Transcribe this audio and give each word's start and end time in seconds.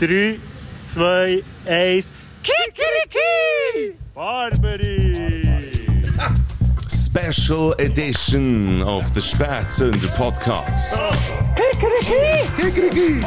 3, 0.00 0.40
2, 0.94 1.42
1. 1.66 2.12
Kikeriki! 2.42 3.96
Barbary! 4.14 5.70
Special 6.88 7.74
edition 7.78 8.82
of 8.82 9.12
the 9.12 9.20
Spätzünder 9.20 10.08
Podcast. 10.16 11.16
Kikeriki! 12.56 13.20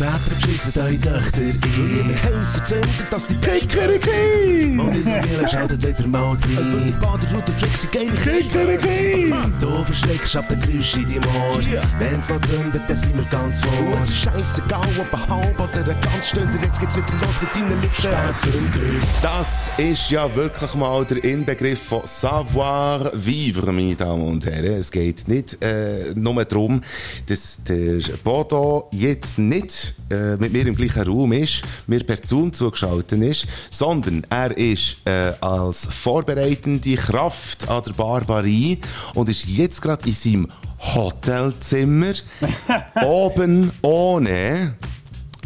Väter 0.00 0.18
beschissen 0.30 0.72
eure 0.80 0.98
Töchter 0.98 1.42
in 1.42 1.60
ihre 1.60 2.38
Häuser 2.38 2.64
zünden, 2.64 2.90
dass 3.10 3.26
die 3.26 3.34
Kikeriki! 3.34 4.78
Und 4.78 4.94
in 4.94 5.04
Miele 5.04 5.46
schaltet 5.46 5.86
wieder 5.86 6.08
mal 6.08 6.30
rein. 6.30 6.38
Über 6.40 6.80
die 6.86 6.92
Baderroute 6.92 7.52
fliegt 7.52 7.76
sie 7.76 7.86
geil 7.88 8.08
Kikeriki! 8.08 9.30
Du 9.60 9.84
verschreckst 9.84 10.36
ab 10.36 10.48
den 10.48 10.58
Geräusch 10.62 10.96
in 10.96 11.02
deinem 11.02 11.24
Ohr. 11.24 11.82
Wenn's 11.98 12.30
mal 12.30 12.40
zündet, 12.40 12.80
dann 12.88 12.96
sind 12.96 13.14
wir 13.14 13.24
ganz 13.24 13.60
vor. 13.60 13.98
Es 14.02 14.08
ist 14.08 14.22
scheissegal, 14.22 14.88
ob 14.98 15.12
ein 15.12 15.28
halb 15.28 15.60
oder 15.60 15.84
eine 15.84 16.00
ganze 16.00 16.30
Stunde. 16.30 16.52
Jetzt 16.62 16.80
geht's 16.80 16.96
wieder 16.96 17.14
los 17.20 17.42
mit 17.42 17.54
deinen 17.54 17.82
Lippen. 17.82 17.94
Spätzünder. 17.94 19.06
Das 19.20 19.70
ist 19.76 20.10
ja 20.10 20.34
wirklich 20.34 20.74
mal 20.76 21.04
der 21.04 21.22
Inbegriff 21.22 21.82
von 21.82 22.00
Savoir 22.06 23.12
Vivre, 23.12 23.70
meine 23.70 23.96
Damen 23.96 24.26
und 24.26 24.46
Herren. 24.46 24.78
Es 24.80 24.90
geht 24.90 25.28
nicht 25.28 25.62
äh, 25.62 26.14
nur 26.14 26.42
darum, 26.42 26.80
dass 27.26 27.58
der 27.68 28.00
Bodo 28.24 28.88
jetzt 28.92 29.38
nicht 29.38 29.89
äh, 30.10 30.36
mit 30.36 30.52
mir 30.52 30.66
im 30.66 30.74
gleichen 30.74 31.02
Raum 31.02 31.32
ist, 31.32 31.62
mir 31.86 32.00
per 32.00 32.18
Zoom 32.22 32.52
zugeschaltet 32.52 33.22
ist, 33.22 33.46
sondern 33.70 34.26
er 34.30 34.56
ist 34.56 34.96
äh, 35.04 35.32
als 35.40 35.86
vorbereitende 35.86 36.96
Kraft 36.96 37.68
an 37.68 37.82
der 37.86 37.92
Barbarie 37.92 38.78
und 39.14 39.28
ist 39.28 39.46
jetzt 39.46 39.82
gerade 39.82 40.06
in 40.06 40.14
seinem 40.14 40.48
Hotelzimmer 40.78 42.12
oben 43.04 43.70
ohne 43.82 44.74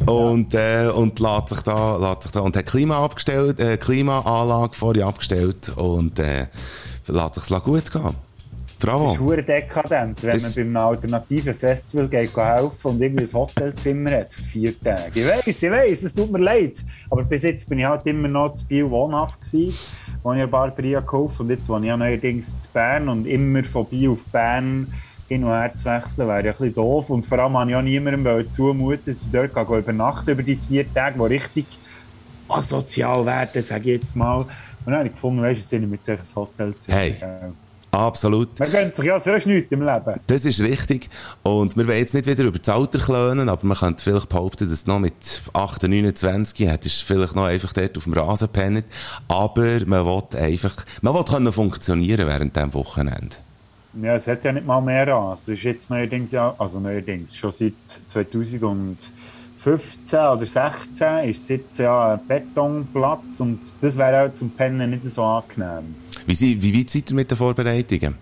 und, 0.06 0.54
äh, 0.54 0.88
und 0.94 1.18
lässt 1.20 1.48
sich 1.48 1.60
da, 1.60 1.96
lässt 1.96 2.24
sich 2.24 2.32
da, 2.32 2.40
und 2.40 2.56
hat 2.56 2.66
Klima 2.66 3.02
abgestellt, 3.04 3.60
äh, 3.60 3.76
Klimaanlage 3.76 4.74
vorher 4.74 5.06
abgestellt 5.06 5.70
und, 5.76 6.18
äh, 6.18 6.46
lässt 7.06 7.34
sich's 7.34 7.64
gut 7.64 7.90
gehen. 7.90 8.14
Bravo. 8.84 9.04
Das 9.04 9.14
ist 9.14 9.20
hure 9.20 9.42
dekadent, 9.42 10.22
wenn 10.22 10.32
Das- 10.34 10.42
man 10.42 10.52
bei 10.54 10.60
einem 10.80 10.88
alternativen 10.88 11.54
Festival 11.54 12.08
geht 12.08 12.36
helfen 12.36 12.88
und 12.90 13.00
irgendwie 13.00 13.24
ein 13.24 13.32
Hotelzimmer 13.32 14.10
hat 14.10 14.32
für 14.32 14.42
vier 14.42 14.80
Tage. 14.80 15.10
Ich 15.14 15.26
weiss, 15.26 15.62
ich 15.62 15.70
weiss, 15.70 16.02
es 16.02 16.14
tut 16.14 16.30
mir 16.30 16.38
leid. 16.38 16.82
Aber 17.10 17.22
bis 17.24 17.42
jetzt 17.44 17.68
bin 17.68 17.78
ich 17.78 17.86
halt 17.86 18.04
immer 18.06 18.28
noch 18.28 18.54
zu 18.54 18.66
Biel 18.66 18.88
wohnhaft 18.90 19.40
gewesen, 19.40 19.74
wo 20.22 20.32
ich 20.32 20.38
eine 20.40 20.48
Barberia 20.48 21.00
gekauft 21.00 21.40
und 21.40 21.50
jetzt 21.50 21.68
wohne 21.68 21.86
ich 21.86 21.88
ja 21.88 21.96
neuerdings 21.96 22.60
zu 22.60 22.68
Bern 22.72 23.08
und 23.08 23.26
immer 23.26 23.64
von 23.64 23.86
Biel 23.86 24.10
auf 24.10 24.22
Bern 24.32 24.86
hin 25.28 25.42
und 25.44 25.50
her 25.50 25.74
zu 25.74 25.86
wechseln, 25.86 26.28
wäre 26.28 26.44
ja 26.44 26.52
ein 26.52 26.58
bisschen 26.58 26.74
doof. 26.74 27.08
Und 27.08 27.24
vor 27.24 27.38
allem 27.38 27.54
wollte 27.54 27.70
ich 27.70 27.76
auch 27.76 27.82
niemandem 27.82 28.50
zumuten, 28.50 29.00
dass 29.06 29.22
ich 29.22 29.30
dort 29.30 29.54
gehe 29.54 29.78
übernachten 29.78 30.30
über 30.30 30.42
die 30.42 30.56
vier 30.56 30.84
Tage, 30.92 31.18
die 31.18 31.24
richtig 31.34 31.64
asozial 32.48 33.24
werden, 33.24 33.62
sage 33.62 33.92
ich 33.94 34.02
jetzt 34.02 34.14
mal. 34.16 34.40
Und 34.40 34.48
dann 34.84 34.96
habe 34.96 35.06
ich 35.08 35.14
gefunden, 35.14 35.40
weißt 35.42 35.60
du, 35.60 35.64
sind 35.64 35.90
mit 35.90 36.04
solchen 36.04 36.22
Hotelzimmer. 36.36 36.98
Hey. 36.98 37.14
Absolut. 37.94 38.58
man 38.58 38.70
gönnt 38.70 38.94
sich 38.94 39.04
ja 39.04 39.20
sonst 39.20 39.46
nichts 39.46 39.70
im 39.70 39.82
Leben. 39.82 40.20
Das 40.26 40.44
ist 40.44 40.60
richtig. 40.60 41.08
Und 41.42 41.76
wir 41.76 41.86
wollen 41.86 41.98
jetzt 41.98 42.14
nicht 42.14 42.26
wieder 42.26 42.44
über 42.44 42.58
das 42.58 42.68
Alter 42.68 42.98
klönen, 42.98 43.48
aber 43.48 43.66
man 43.66 43.76
könnte 43.76 44.02
vielleicht 44.02 44.28
behaupten, 44.28 44.68
dass 44.68 44.86
noch 44.86 44.98
mit 44.98 45.42
8, 45.52 45.84
29 45.84 46.68
hättest 46.68 47.02
du 47.02 47.14
vielleicht 47.14 47.36
noch 47.36 47.44
einfach 47.44 47.72
dort 47.72 47.96
auf 47.96 48.04
dem 48.04 48.14
Rasen 48.14 48.46
gepennt. 48.46 48.84
Aber 49.28 49.86
man 49.86 50.06
will 50.06 50.22
einfach, 50.38 50.84
man 51.02 51.14
will 51.14 51.24
können 51.24 51.52
funktionieren 51.52 52.26
während 52.26 52.56
diesem 52.56 52.74
Wochenende. 52.74 53.36
Ja, 54.02 54.16
es 54.16 54.26
hat 54.26 54.44
ja 54.44 54.52
nicht 54.52 54.66
mal 54.66 54.80
mehr 54.80 55.14
an. 55.14 55.34
Es 55.34 55.48
ist 55.48 55.62
jetzt 55.62 55.88
neuerdings 55.88 56.32
ja, 56.32 56.52
also 56.58 56.80
neuerdings, 56.80 57.36
schon 57.36 57.52
seit 57.52 57.74
2015 58.08 60.18
oder 60.18 60.44
16 60.44 61.28
ist 61.28 61.42
es 61.42 61.48
jetzt 61.48 61.78
ja 61.78 62.14
ein 62.14 62.26
Betonplatz 62.26 63.38
und 63.38 63.60
das 63.80 63.96
wäre 63.96 64.26
auch 64.26 64.32
zum 64.32 64.50
Pennen 64.50 64.90
nicht 64.90 65.04
so 65.04 65.22
angenehm. 65.22 65.94
Wie, 66.26 66.34
sie- 66.34 66.60
wie 66.62 66.78
weit 66.78 66.90
seid 66.90 67.10
ihr 67.10 67.16
mit 67.16 67.30
den 67.30 67.36
Vorbereitungen? 67.36 68.14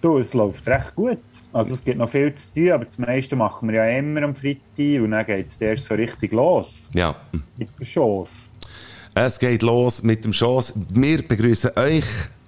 Du, 0.00 0.18
es 0.18 0.32
läuft 0.34 0.66
recht 0.68 0.94
gut. 0.94 1.18
Also 1.52 1.74
es 1.74 1.82
gibt 1.84 1.98
noch 1.98 2.08
viel 2.08 2.32
zu 2.34 2.54
tun, 2.54 2.70
aber 2.70 2.84
das 2.84 2.98
meiste 2.98 3.34
machen 3.34 3.68
wir 3.68 3.76
ja 3.84 3.98
immer 3.98 4.22
am 4.22 4.34
Freitag 4.34 5.02
und 5.02 5.10
dann 5.10 5.26
geht 5.26 5.48
es 5.48 5.56
erst 5.60 5.84
so 5.86 5.94
richtig 5.94 6.32
los 6.32 6.88
Ja. 6.94 7.16
mit 7.56 7.68
der 7.80 7.86
Chance. 7.86 8.48
Es 9.14 9.38
geht 9.38 9.62
los 9.62 10.02
mit 10.04 10.24
dem 10.24 10.30
Chance. 10.32 10.74
Wir 10.92 11.22
begrüßen 11.26 11.70
euch, 11.76 12.04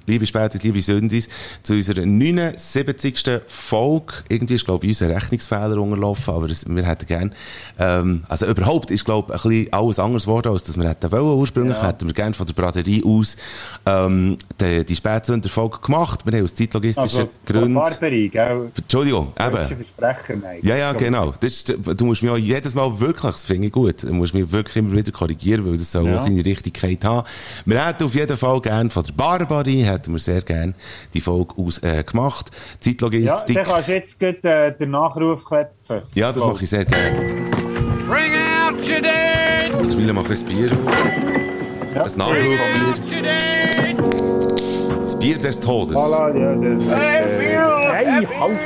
liebe 0.07 0.27
Spätis, 0.27 0.63
liebe 0.63 0.81
Sündis, 0.81 1.29
zu 1.63 1.75
unserer 1.75 2.05
79. 2.07 3.41
Folge. 3.47 4.15
Irgendwie 4.29 4.55
ist, 4.55 4.65
glaube 4.65 4.87
ich, 4.87 4.91
unser 5.01 5.15
Rechnungsfehler 5.15 5.79
unterlaufen, 5.81 6.35
aber 6.35 6.51
es, 6.51 6.69
wir 6.69 6.85
hätten 6.85 7.07
gern, 7.07 7.33
ähm, 7.79 8.25
also 8.29 8.47
überhaupt 8.47 8.91
ist, 8.91 9.05
glaube 9.05 9.35
ich, 9.35 9.45
ein 9.45 9.49
bisschen 9.51 9.73
alles 9.73 9.99
anders 9.99 10.25
geworden, 10.25 10.49
als 10.53 10.65
dass 10.65 10.77
wir 10.79 10.89
hätten 10.89 11.11
wollen. 11.13 11.23
Ursprünglich 11.39 11.77
Ja. 11.77 11.89
hätten 11.89 12.07
wir 12.07 12.15
gern 12.15 12.35
von 12.35 12.47
der 12.47 12.55
Braderie 12.55 13.03
aus, 13.05 13.37
ähm, 13.87 14.37
die, 14.61 14.85
die 14.85 14.97
Spätsünder-Folge 14.97 15.79
gemacht. 15.79 16.25
Wir 16.27 16.37
haben 16.39 16.45
aus 16.45 16.55
zeitlogistischen 16.55 17.21
Also 17.21 17.31
Gründen, 17.47 17.75
Barberie, 17.75 18.29
gell? 18.29 18.71
Entschuldigung, 18.77 19.33
eben. 19.39 19.57
Versprecher, 19.57 20.37
nein. 20.41 20.59
Ja, 20.63 20.77
ja, 20.77 20.93
genau. 20.93 21.33
Das 21.41 21.53
ist, 21.53 21.75
du 21.97 22.05
musst 22.05 22.23
mich 22.23 22.31
auch 22.31 22.37
jedes 22.37 22.75
Mal 22.75 22.99
wirklich, 23.01 23.33
das 23.33 23.45
finde 23.45 23.67
ich 23.69 23.73
gut, 23.73 24.03
du 24.03 24.13
musst 24.13 24.35
mich 24.35 24.51
wirklich 24.51 24.77
immer 24.77 24.93
wieder 24.93 25.13
korrigieren, 25.13 25.65
weil 25.67 25.77
das 25.77 25.91
soll 25.93 26.07
Ja. 26.07 26.19
seine 26.19 26.45
Richtigkeit 26.45 27.05
haben. 27.05 27.27
Wir 27.65 27.85
hätten 27.87 28.05
auf 28.05 28.15
jeden 28.15 28.37
Fall 28.37 28.61
gern 28.61 28.91
von 28.91 29.03
der 29.05 29.13
Barbarie, 29.13 29.85
hätten 29.93 30.13
wir 30.13 30.19
sehr 30.19 30.43
gern 30.43 30.75
die 31.15 31.21
Folge 31.21 31.55
aus, 31.57 31.79
äh, 31.83 32.03
gemacht. 32.05 32.47
Ja, 32.51 32.57
Zeitlogistik. 32.81 33.57
dann 33.57 33.65
kannst 33.65 33.89
du 33.89 33.93
jetzt 33.93 34.19
gleich, 34.19 34.45
äh, 34.45 34.71
den 34.73 34.91
Nachruf 34.91 35.45
klepfen. 35.45 36.03
Ja, 36.15 36.33
das 36.33 36.45
mache 36.45 36.65
ich 36.65 36.71
sehr 36.71 36.85
gerne. 36.85 37.17
Bring 38.09 38.33
out 38.35 38.75
your 38.79 39.01
dead! 39.01 39.81
Mittlerweile 39.81 40.13
mache 40.13 40.35
ich 40.35 40.41
ein 40.41 40.47
Bier 40.47 40.73
auf. 40.73 41.95
Ja. 41.95 42.05
Ein 42.05 42.13
Nachrufbier. 42.17 43.17
Your 43.17 43.23
dead! 43.23 43.97
Das 45.03 45.19
Bier 45.19 45.39
des 45.39 45.61
Todes. 45.61 45.97
Voilà, 45.97 46.37
ja, 46.39 46.55
das 46.55 46.83
ist, 46.83 46.91
äh, 46.91 46.97
hey, 46.97 48.27
halt! 48.27 48.59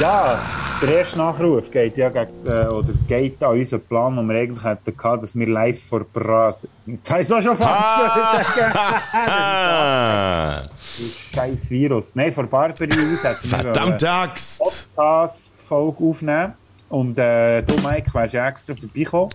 Ja, 0.00 0.38
der 0.82 0.98
erste 0.98 1.18
Nachruf 1.18 1.70
geht 1.70 1.96
ja 1.96 2.08
gegen, 2.08 2.46
äh, 2.46 2.66
oder 2.66 2.92
geht 3.08 3.42
an 3.42 3.56
unseren 3.58 3.80
Plan, 3.82 4.16
den 4.16 4.26
wir 4.28 4.36
eigentlich 4.40 4.64
hätten 4.64 4.96
gehabt, 4.96 5.22
dass 5.22 5.34
wir 5.34 5.46
live 5.48 5.82
vor 5.82 6.04
Brat. 6.04 6.58
Jetzt 6.86 7.10
habe 7.10 7.22
ich 7.22 7.28
es 7.28 7.32
auch 7.32 7.42
schon 7.42 7.56
falsch 7.56 8.54
gesagt. 8.54 8.74
Ah, 9.14 10.62
Scheiß 11.34 11.70
Virus. 11.70 12.14
Nein, 12.16 12.32
vor 12.32 12.44
Barbary 12.46 12.88
aus 12.90 13.24
hätten 13.24 13.50
wir 13.50 13.58
verdammte 13.58 14.10
eine! 14.10 14.28
Podcast-Folge 14.58 16.04
aufnehmen. 16.04 16.52
Und 16.88 17.18
äh, 17.18 17.62
du, 17.62 17.74
Mike, 17.76 18.12
wärst 18.12 18.34
ja 18.34 18.48
extra 18.48 18.74
vorbeigekommen. 18.74 19.30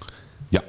Ja. 0.52 0.62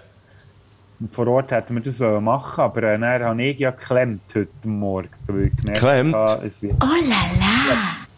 Und 1.01 1.13
vor 1.15 1.27
Ort 1.29 1.51
hätten 1.51 1.75
wir 1.75 1.83
das 1.83 2.01
wollen 2.01 2.25
machen, 2.25 2.61
aber 2.63 2.83
äh, 2.85 2.99
dann 2.99 3.23
habe 3.25 3.43
ich 3.43 3.59
ja 3.59 3.71
geklemmt 3.73 4.23
heute 4.35 4.49
Morgen. 4.65 5.09
Geklemmt? 5.27 6.15
habe, 6.15 6.43
Es 6.47 6.63
wird, 6.63 6.75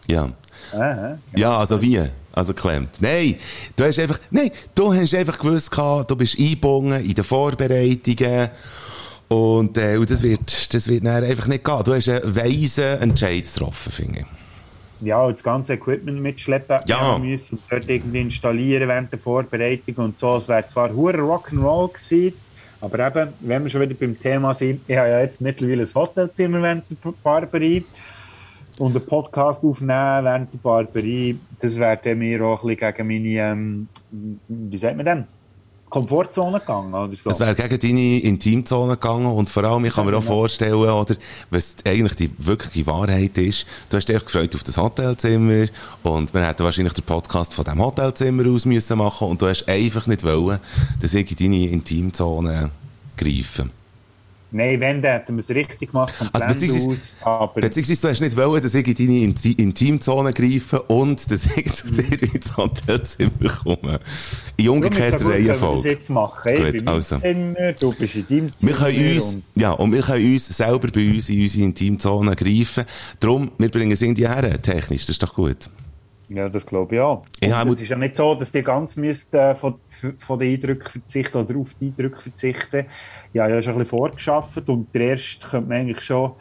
Ja. 0.07 0.29
äh, 0.73 1.15
Ja, 1.35 1.57
also 1.57 1.81
wie? 1.81 2.01
Also 2.33 2.53
klemmt. 2.53 2.97
Nein, 3.01 3.35
du 3.75 3.83
hast 3.83 3.99
einfach, 3.99 4.19
nein, 4.29 4.51
du 4.73 4.93
hast 4.93 5.13
einfach 5.13 5.37
gewusst 5.37 5.69
gehabt, 5.71 6.09
du 6.11 6.15
bist 6.15 6.39
eingebunden 6.39 7.03
in 7.03 7.13
den 7.13 7.23
Vorbereitungen 7.23 8.49
und, 9.27 9.77
äh, 9.77 9.97
und 9.97 10.09
das 10.09 10.21
wird, 10.23 10.73
das 10.73 10.87
wird 10.87 11.05
einfach 11.05 11.47
nicht 11.47 11.63
gehen. 11.63 11.83
Du 11.83 11.93
hast 11.93 12.09
einen 12.09 12.35
weisen 12.35 13.01
Entscheid 13.01 13.43
getroffen, 13.43 13.91
finde 13.91 14.19
ich. 14.19 14.25
ja, 15.07 15.21
und 15.23 15.33
das 15.33 15.43
ganze 15.43 15.73
Equipment 15.73 16.21
mitschleppen 16.21 16.79
Ja. 16.85 17.17
Müssen 17.17 17.55
und 17.57 17.63
dort 17.69 17.89
irgendwie 17.89 18.21
installieren 18.21 18.87
während 18.87 19.11
der 19.11 19.19
Vorbereitung 19.19 19.95
und 19.95 20.17
so. 20.17 20.37
Es 20.37 20.47
wäre 20.47 20.67
zwar 20.67 20.93
hure 20.93 21.17
Rock'n'Roll 21.17 21.93
gewesen, 21.93 22.33
aber 22.81 23.07
eben, 23.07 23.33
wenn 23.41 23.63
wir 23.63 23.69
schon 23.69 23.81
wieder 23.81 23.93
beim 23.93 24.17
Thema 24.19 24.53
sind, 24.53 24.81
ich 24.87 24.97
habe 24.97 25.09
ja 25.09 25.19
jetzt 25.21 25.39
mittlerweile 25.41 25.83
ein 25.83 25.93
Hotelzimmer 25.93 26.61
während 26.61 26.83
der 26.89 27.13
Barberie 27.23 27.83
und 28.81 28.95
einen 28.95 29.05
Podcast 29.05 29.63
aufnehmen 29.63 30.25
während 30.25 30.53
der 30.53 30.57
Barberie, 30.57 31.39
das 31.59 31.77
wäre 31.77 31.99
dann 32.03 32.17
mir 32.17 32.43
auch 32.43 32.63
ein 32.63 32.75
bisschen 32.75 32.93
gegen 32.95 33.07
meine, 33.07 33.51
ähm, 33.51 33.87
wie 34.47 34.77
sagt 34.77 34.97
man 34.97 35.05
denn, 35.05 35.25
Komfortzone 35.87 36.59
gegangen 36.59 36.93
oder 36.93 37.13
so. 37.13 37.29
Es 37.29 37.39
wäre 37.39 37.53
gegen 37.53 37.79
deine 37.79 38.19
Intimzone 38.21 38.93
gegangen 38.93 39.27
und 39.27 39.49
vor 39.49 39.65
allem, 39.65 39.85
ich 39.85 39.93
kann 39.93 40.05
mir 40.07 40.17
auch 40.17 40.23
vorstellen, 40.23 40.73
oder, 40.73 41.15
was 41.51 41.75
eigentlich 41.85 42.15
die 42.15 42.31
wirkliche 42.39 42.87
Wahrheit 42.87 43.37
ist, 43.37 43.67
du 43.89 43.97
hast 43.97 44.09
dich 44.09 44.23
gefreut 44.23 44.55
auf 44.55 44.63
das 44.63 44.77
Hotelzimmer 44.77 45.67
und 46.01 46.33
wir 46.33 46.47
hätten 46.47 46.63
wahrscheinlich 46.63 46.93
den 46.93 47.03
Podcast 47.03 47.53
von 47.53 47.65
dem 47.65 47.79
Hotelzimmer 47.79 48.49
aus 48.49 48.65
müssen 48.65 48.97
machen 48.97 49.27
und 49.27 49.41
du 49.41 49.47
hast 49.47 49.67
einfach 49.67 50.07
nicht 50.07 50.23
wollen, 50.23 50.59
dass 51.01 51.13
ich 51.13 51.29
in 51.29 51.37
deine 51.37 51.67
Intimzone 51.67 52.71
greife. 53.15 53.69
Nein, 54.53 54.79
wenn, 54.81 55.01
dann 55.01 55.13
hätten 55.13 55.35
wir 55.35 55.39
es 55.39 55.49
richtig 55.49 55.91
gemacht 55.91 56.13
Also, 56.33 56.47
beziehungsweise- 56.47 56.89
aus, 56.89 57.15
aber... 57.21 57.61
Beziehungsweise 57.61 58.01
du 58.01 58.07
hast 58.09 58.19
nicht 58.21 58.35
wollen, 58.37 58.61
dass 58.61 58.73
ich 58.73 58.85
in 58.87 58.95
deine 58.95 59.19
Inti- 59.33 59.57
Intimzone 59.57 60.33
greife 60.33 60.81
und 60.83 61.31
dass 61.31 61.45
ich 61.57 61.73
zu 61.73 61.87
dir 61.91 62.21
ins 62.33 62.57
Hotelzimmer 62.57 63.31
komme. 63.63 63.99
In 64.57 64.69
umgekehrter 64.69 65.19
wenn 65.21 65.43
wir 65.45 65.53
das 65.53 65.61
Reihenfolge. 65.61 65.89
jetzt 65.89 66.09
machen. 66.09 66.51
Ich 66.51 66.55
Gut, 66.57 66.65
bin 66.71 66.75
in 66.79 66.85
meinem 66.85 66.95
also. 66.95 67.17
Zimmer, 67.17 67.73
du 67.79 67.93
bist 67.93 68.15
in 68.15 68.27
deinem 68.27 68.51
Zimmer. 68.57 68.71
Wir 68.71 68.77
können 68.77 69.13
uns, 69.15 69.33
und- 69.35 69.43
ja, 69.55 69.71
und 69.71 69.91
wir 69.93 70.01
können 70.01 70.33
uns 70.33 70.47
selber 70.47 70.87
bei 70.89 71.09
uns 71.09 71.29
in 71.29 71.41
unsere 71.41 71.63
Intimzone 71.65 72.35
greifen. 72.35 72.83
Darum, 73.19 73.51
wir 73.57 73.69
bringen 73.69 73.91
es 73.91 74.01
irgendwie 74.01 74.27
her, 74.27 74.61
technisch, 74.61 75.01
das 75.05 75.11
ist 75.15 75.23
doch 75.23 75.33
gut. 75.33 75.69
Ja, 76.33 76.47
das 76.47 76.65
glaube 76.65 76.95
ich 76.95 77.01
auch. 77.01 77.25
Ja, 77.41 77.63
es 77.63 77.81
ist 77.81 77.89
ja 77.89 77.97
nicht 77.97 78.15
so, 78.15 78.35
dass 78.35 78.51
die 78.51 78.61
ganz 78.61 78.95
müsst, 78.95 79.33
äh, 79.33 79.53
von, 79.53 79.75
von 80.17 80.39
den 80.39 80.53
Eindrücken 80.53 80.89
verzichten 80.89 81.37
oder 81.37 81.59
auf 81.59 81.73
die 81.73 81.87
Eindrücke 81.87 82.21
verzichten. 82.21 82.85
Ja, 83.33 83.47
ich 83.47 83.53
habe 83.53 83.63
schon 83.63 83.73
ein 83.73 83.79
bisschen 83.79 83.97
vorgeschafft 83.97 84.69
und 84.69 84.93
der 84.95 85.09
erste 85.09 85.45
könnte 85.47 85.67
man 85.67 85.79
eigentlich 85.79 86.01
schon 86.01 86.31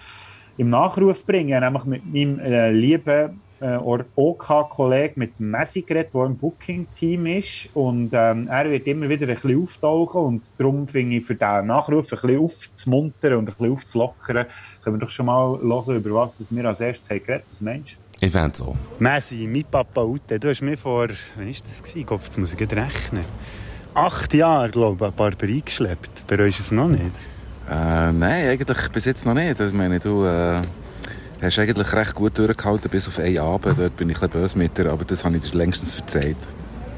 im 0.58 0.70
Nachruf 0.70 1.26
bringen, 1.26 1.58
nämlich 1.60 1.84
mit 1.84 2.06
meinem 2.06 2.38
äh, 2.38 2.70
lieben 2.70 3.40
äh, 3.60 3.78
OK-Kollegen 4.14 5.14
mit 5.16 5.38
dem 5.38 5.50
Messi 5.50 5.82
geredet, 5.82 6.14
der 6.14 6.24
im 6.24 6.36
Booking-Team 6.36 7.26
ist. 7.26 7.68
Und 7.74 8.10
ähm, 8.12 8.48
er 8.48 8.70
wird 8.70 8.86
immer 8.86 9.08
wieder 9.08 9.26
ein 9.26 9.34
bisschen 9.34 9.60
auftauchen 9.60 10.20
und 10.22 10.50
darum 10.56 10.86
finde 10.86 11.16
ich 11.16 11.26
für 11.26 11.34
diesen 11.34 11.66
Nachruf 11.66 12.06
ein 12.06 12.10
bisschen 12.10 12.38
aufzumuntern 12.38 13.34
und 13.34 13.40
ein 13.48 13.54
bisschen 13.54 13.72
aufzulockern, 13.72 14.46
können 14.82 14.96
wir 14.96 15.00
doch 15.00 15.10
schon 15.10 15.26
mal 15.26 15.58
hören, 15.60 15.96
über 15.96 16.14
was 16.14 16.38
das 16.38 16.54
wir 16.54 16.64
als 16.64 16.80
erstes 16.80 17.10
haben 17.10 17.24
geredet. 17.24 17.44
Was 17.48 17.60
meinst 17.60 17.92
du? 17.92 18.09
Ich 18.22 18.32
fände 18.32 18.54
so. 18.54 18.76
Messi, 18.98 19.48
mein 19.50 19.64
Papa 19.64 20.02
Ute, 20.02 20.38
du 20.38 20.50
hast 20.50 20.60
mir 20.60 20.76
vor, 20.76 21.08
wann 21.36 21.46
war 21.46 21.52
das? 21.52 21.82
gewesen? 21.82 21.98
Ich 22.00 22.06
glaube, 22.06 22.22
jetzt 22.24 22.38
muss 22.38 22.52
ich 22.52 22.58
gerade 22.58 22.76
rechnen. 22.76 23.24
Acht 23.94 24.34
Jahre, 24.34 24.70
glaube 24.70 25.06
ich, 25.06 25.10
ein 25.10 25.16
paar 25.16 25.32
eingeschleppt. 25.40 26.26
Bereust 26.26 26.58
du 26.58 26.62
es 26.62 26.70
noch 26.70 26.88
nicht? 26.88 27.14
Äh, 27.68 28.12
nein, 28.12 28.48
eigentlich 28.50 28.88
bis 28.90 29.06
jetzt 29.06 29.24
noch 29.24 29.32
nicht. 29.32 29.58
Ich 29.58 29.72
meine, 29.72 29.98
du 29.98 30.26
äh, 30.26 30.60
hast 31.40 31.58
eigentlich 31.58 31.92
recht 31.94 32.14
gut 32.14 32.36
durchgehalten 32.36 32.90
bis 32.90 33.08
auf 33.08 33.18
einen 33.18 33.38
Abend. 33.38 33.78
Dort 33.78 33.96
bin 33.96 34.10
ich 34.10 34.20
ein 34.20 34.28
böse 34.28 34.58
mit 34.58 34.76
dir, 34.76 34.92
aber 34.92 35.06
das 35.06 35.24
habe 35.24 35.38
ich 35.38 35.50
dir 35.50 35.56
längstens 35.56 35.92
verzeiht. 35.92 36.36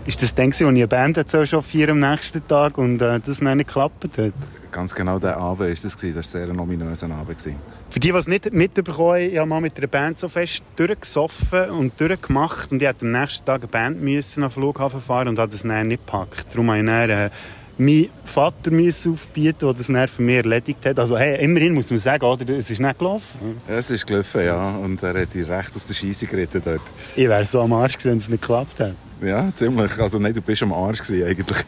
Ist 0.04 0.20
das 0.20 0.34
gewesen, 0.34 0.66
als 0.66 0.74
ich 0.74 0.82
eine 0.82 0.88
Band 0.88 1.16
hatte, 1.16 1.62
vier 1.62 1.88
am 1.90 2.00
nächsten 2.00 2.46
Tag 2.48 2.76
und 2.76 3.00
äh, 3.00 3.20
das 3.24 3.40
nicht 3.40 3.58
geklappt 3.58 4.04
hat? 4.18 4.32
Ganz 4.72 4.92
genau 4.94 5.20
der 5.20 5.36
Abend 5.36 5.60
war 5.60 5.68
das. 5.68 5.96
gewesen. 5.96 6.16
Das 6.16 6.34
war 6.34 6.40
ein 6.40 6.46
sehr 6.48 6.60
ominöser 6.60 7.06
Abend. 7.10 7.38
gewesen. 7.38 7.56
Für 7.88 8.00
die, 8.00 8.10
die 8.10 8.18
es 8.18 8.26
nicht 8.26 8.52
mitbekommen 8.52 9.12
haben, 9.12 9.30
ich 9.30 9.38
habe 9.38 9.48
mal 9.48 9.60
mit 9.60 9.76
einer 9.78 9.86
Band 9.86 10.18
so 10.18 10.28
fest 10.28 10.64
durchgesoffen 10.74 11.70
und 11.70 12.00
durchgemacht 12.00 12.72
und 12.72 12.82
ich 12.82 12.88
hätte 12.88 13.06
am 13.06 13.12
nächsten 13.12 13.44
Tag 13.44 13.60
eine 13.60 13.68
Band 13.68 14.02
müssen 14.02 14.40
nach 14.40 14.50
Flughafen 14.50 15.00
fahren 15.00 15.28
und 15.28 15.38
hat 15.38 15.52
das 15.52 15.62
dann 15.62 15.86
nicht 15.86 16.04
gepackt. 16.04 16.46
Darum 16.50 16.70
habe 16.70 16.80
ich 16.80 16.86
dann, 16.86 17.10
äh, 17.10 17.30
meinen 17.78 18.08
Vater 18.24 18.70
müssen 18.72 19.12
aufbieten, 19.12 19.58
der 19.60 19.74
das 19.74 19.86
dann 19.86 20.08
für 20.08 20.22
mich 20.22 20.36
erledigt 20.36 20.84
hat. 20.84 20.98
Also 20.98 21.16
hey, 21.16 21.44
immerhin 21.44 21.74
muss 21.74 21.90
man 21.90 22.00
sagen, 22.00 22.24
oder, 22.24 22.48
es 22.48 22.70
ist 22.70 22.80
nicht 22.80 22.98
gelaufen. 22.98 23.60
Ja, 23.68 23.76
es 23.76 23.90
ist 23.90 24.04
gelaufen, 24.04 24.44
ja. 24.44 24.70
Und 24.70 25.00
er 25.02 25.20
hat 25.22 25.32
dich 25.34 25.48
recht 25.48 25.76
aus 25.76 25.86
der 25.86 25.94
Scheisse 25.94 26.26
geritten 26.26 26.60
dort. 26.64 26.80
Ich 27.14 27.28
wäre 27.28 27.44
so 27.44 27.60
am 27.60 27.72
Arsch 27.72 27.98
gewesen, 27.98 28.10
wenn 28.10 28.18
es 28.18 28.28
nicht 28.28 28.42
geklappt 28.42 28.80
hätte. 28.80 28.96
Ja, 29.22 29.52
ziemlich. 29.54 30.00
Also 30.00 30.18
nein, 30.18 30.34
du 30.34 30.42
bist 30.42 30.64
am 30.64 30.72
Arsch 30.72 31.00
gewesen, 31.00 31.28
eigentlich. 31.28 31.58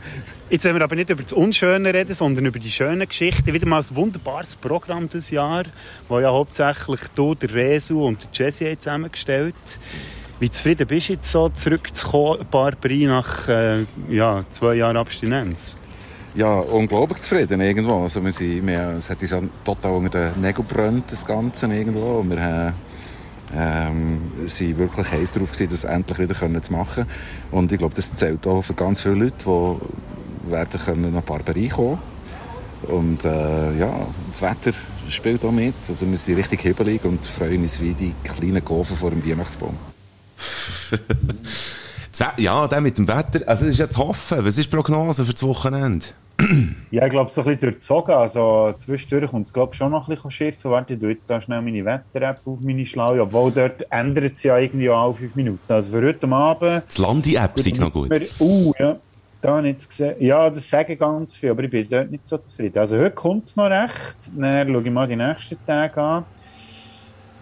Jetzt 0.51 0.65
wollen 0.65 0.75
wir 0.75 0.83
aber 0.83 0.97
nicht 0.97 1.09
über 1.09 1.23
das 1.23 1.33
Unschöne 1.33 1.95
reden, 1.95 2.12
sondern 2.12 2.47
über 2.47 2.59
die 2.59 2.71
schönen 2.71 3.06
Geschichten. 3.06 3.53
Wieder 3.53 3.67
mal 3.67 3.81
ein 3.81 3.97
wunderbares 3.97 4.56
Programm 4.56 5.09
dieses 5.09 5.31
Jahr, 5.31 5.62
wo 6.09 6.19
ja 6.19 6.33
hauptsächlich 6.33 7.01
du, 7.15 7.37
der 7.37 7.55
Resu 7.55 8.05
und 8.05 8.25
der 8.25 8.47
Jesse 8.47 8.67
haben 8.67 8.81
zusammengestellt 8.81 9.55
Wie 10.41 10.51
zufrieden 10.51 10.89
bist 10.89 11.09
du 11.09 11.12
jetzt 11.12 11.31
so 11.31 11.49
zurückzukommen, 11.49 12.45
Barbary, 12.51 13.06
nach 13.06 13.47
äh, 13.47 13.85
ja, 14.09 14.45
zwei 14.51 14.75
Jahren 14.75 14.97
Abstinenz? 14.97 15.77
Ja, 16.35 16.59
unglaublich 16.59 17.21
zufrieden 17.21 17.61
irgendwo. 17.61 18.03
Also 18.03 18.25
wir 18.25 18.33
sind, 18.33 18.67
wir, 18.67 18.95
es 18.99 19.09
hat 19.09 19.23
uns 19.23 19.31
ja 19.31 19.41
total 19.65 19.93
unter 19.93 20.31
den 20.31 20.41
Nägeln 20.41 20.67
gebrannt, 20.67 21.05
das 21.12 21.25
Ganze 21.25 21.67
irgendwo. 21.67 22.19
Und 22.19 22.31
wir 22.31 22.43
haben, 22.43 22.73
ähm, 23.55 24.33
sind 24.47 24.79
wirklich 24.79 25.11
heiß 25.11 25.33
darauf 25.33 25.53
gewesen, 25.53 25.71
das 25.71 25.85
endlich 25.85 26.19
wieder 26.19 26.62
zu 26.62 26.73
machen. 26.73 27.06
Und 27.51 27.73
ich 27.73 27.79
glaube, 27.79 27.95
das 27.95 28.15
zählt 28.15 28.47
auch 28.47 28.62
für 28.62 28.75
ganz 28.75 29.01
viele 29.01 29.15
Leute, 29.15 29.35
die 29.47 30.51
werden 30.51 30.81
können 30.81 31.15
nach 31.15 31.23
Barbarie 31.23 31.69
kommen. 31.69 31.99
Und 32.89 33.25
äh, 33.25 33.79
ja, 33.79 34.06
das 34.31 34.43
Wetter 34.43 34.73
spielt 35.09 35.45
auch 35.45 35.53
mit. 35.53 35.75
Also 35.89 36.11
wir 36.11 36.19
sind 36.19 36.37
richtig 36.37 36.61
hibbelig 36.62 37.05
und 37.05 37.25
freuen 37.25 37.62
uns 37.62 37.81
wie 37.81 37.95
die 37.95 38.12
kleinen 38.23 38.65
Gofen 38.65 38.97
vor 38.97 39.11
dem 39.11 39.25
Weihnachtsbaum. 39.27 39.77
Ja, 42.38 42.69
der 42.69 42.81
mit 42.81 42.99
dem 42.99 43.08
Wetter. 43.08 43.46
Also, 43.46 43.64
es 43.64 43.72
ist 43.72 43.78
jetzt 43.78 43.99
hoffen. 43.99 44.38
Was 44.44 44.58
ist 44.58 44.72
die 44.72 44.76
Prognose 44.76 45.25
für 45.25 45.32
das 45.32 45.43
Wochenende? 45.43 46.06
Ja, 46.90 47.06
ich 47.06 47.11
glaube, 47.11 47.31
so 47.31 47.40
ein 47.40 47.46
bisschen 47.46 47.61
durchzogen. 47.61 48.14
Also 48.14 48.72
zwischendurch 48.78 49.31
kommt 49.31 49.46
es, 49.46 49.52
glaube 49.52 49.72
ich, 49.72 49.78
schon 49.78 49.90
noch 49.90 50.08
ein 50.08 50.14
bisschen 50.14 50.31
schiffen. 50.31 50.70
Warte, 50.70 50.94
ich 50.94 51.00
tue 51.00 51.11
jetzt 51.11 51.28
da 51.28 51.40
schnell 51.40 51.61
meine 51.61 51.84
Wetter-App 51.84 52.40
auf 52.44 52.61
meine 52.61 52.87
Schlaue. 52.87 53.20
Obwohl, 53.20 53.50
dort 53.50 53.84
ändert 53.90 54.37
es 54.37 54.43
ja 54.44 54.58
irgendwie 54.58 54.88
auch 54.90 55.06
alle 55.06 55.14
fünf 55.14 55.34
Minuten. 55.34 55.72
Also 55.72 55.90
für 55.90 56.06
heute 56.06 56.28
Abend... 56.28 56.82
Das 56.87 56.99
Landi-App 56.99 57.56
ist 57.56 57.78
noch 57.78 57.93
gut. 57.93 58.11
Uh, 58.38 58.72
ja. 58.78 58.96
Da 59.40 59.60
jetzt 59.60 59.88
gesehen. 59.88 60.14
Ja, 60.20 60.49
das 60.49 60.70
sagen 60.70 60.96
ganz 60.96 61.37
viel, 61.37 61.50
aber 61.50 61.64
ich 61.64 61.70
bin 61.70 61.87
dort 61.88 62.10
nicht 62.10 62.26
so 62.26 62.38
zufrieden. 62.38 62.78
Also 62.78 62.96
heute 62.96 63.10
kommt 63.10 63.44
es 63.44 63.56
noch 63.56 63.69
recht. 63.69 64.17
Dann 64.34 64.72
schaue 64.72 64.82
ich 64.82 64.90
mal 64.90 65.06
die 65.06 65.17
nächsten 65.17 65.58
Tage 65.67 66.00
an. 66.00 66.25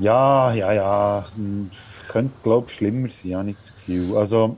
Ja, 0.03 0.53
ja, 0.53 0.73
ja. 0.73 1.25
Hm, 1.37 1.71
Könnte, 2.09 2.33
glaube 2.43 2.67
ich, 2.69 2.75
schlimmer 2.75 3.09
sein, 3.09 3.35
habe 3.37 3.51
ich 3.51 3.57
das 3.57 3.73
Gefühl. 3.75 4.17
Also, 4.17 4.57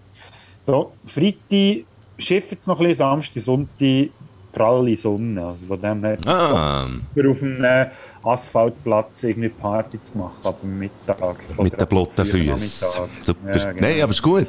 da, 0.66 0.86
Freitag 1.06 1.84
schifft 2.18 2.52
es 2.58 2.66
noch 2.66 2.80
ein 2.80 2.86
bisschen, 2.88 3.04
Samstag, 3.06 3.42
Sonntag 3.42 4.08
pralle 4.52 4.94
Sonne. 4.96 5.46
Also 5.46 5.66
von 5.66 5.80
dem 5.80 6.04
her, 6.04 6.16
Ah, 6.26 6.84
auf 7.28 7.42
einem 7.42 7.86
Asphaltplatz 8.22 9.24
irgendwie 9.24 9.48
Party 9.48 10.00
zu 10.00 10.16
machen, 10.18 10.36
ab 10.44 10.60
dem 10.62 10.78
Mittag. 10.78 11.36
mit 11.60 11.78
den 11.80 11.86
blotten 11.88 12.24
Füßen. 12.24 12.58
Super. 13.20 13.56
Ja, 13.58 13.72
genau. 13.72 13.86
Nein, 13.88 14.02
aber 14.02 14.12
ist 14.12 14.22
gut. 14.22 14.46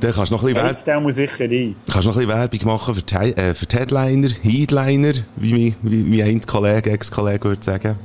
Dann 0.00 0.12
kannst 0.12 0.30
du 0.30 0.34
noch 0.36 0.42
ein 0.42 0.46
bisschen, 0.46 0.56
Ja, 0.56 0.62
Wer 0.64 0.70
jetzt 0.70 0.86
der 0.86 1.00
muss 1.00 1.14
sicher 1.16 1.44
rein. 1.44 1.76
kannst 1.92 2.06
noch 2.08 2.16
ein 2.16 2.26
bisschen 2.26 2.38
Werbung 2.40 2.60
machen 2.66 2.94
für 2.94 3.02
die, 3.02 3.14
äh, 3.16 3.54
für 3.54 3.66
die 3.66 3.76
Headliner, 3.76 4.28
Headliner, 4.42 5.12
wie, 5.36 5.52
mi- 5.54 5.74
wie, 5.82 6.10
wie 6.12 6.22
ein 6.22 6.40
Kollege, 6.40 6.90
Ex-Kollege 6.92 7.44
würde 7.44 7.62
sagen. 7.64 7.96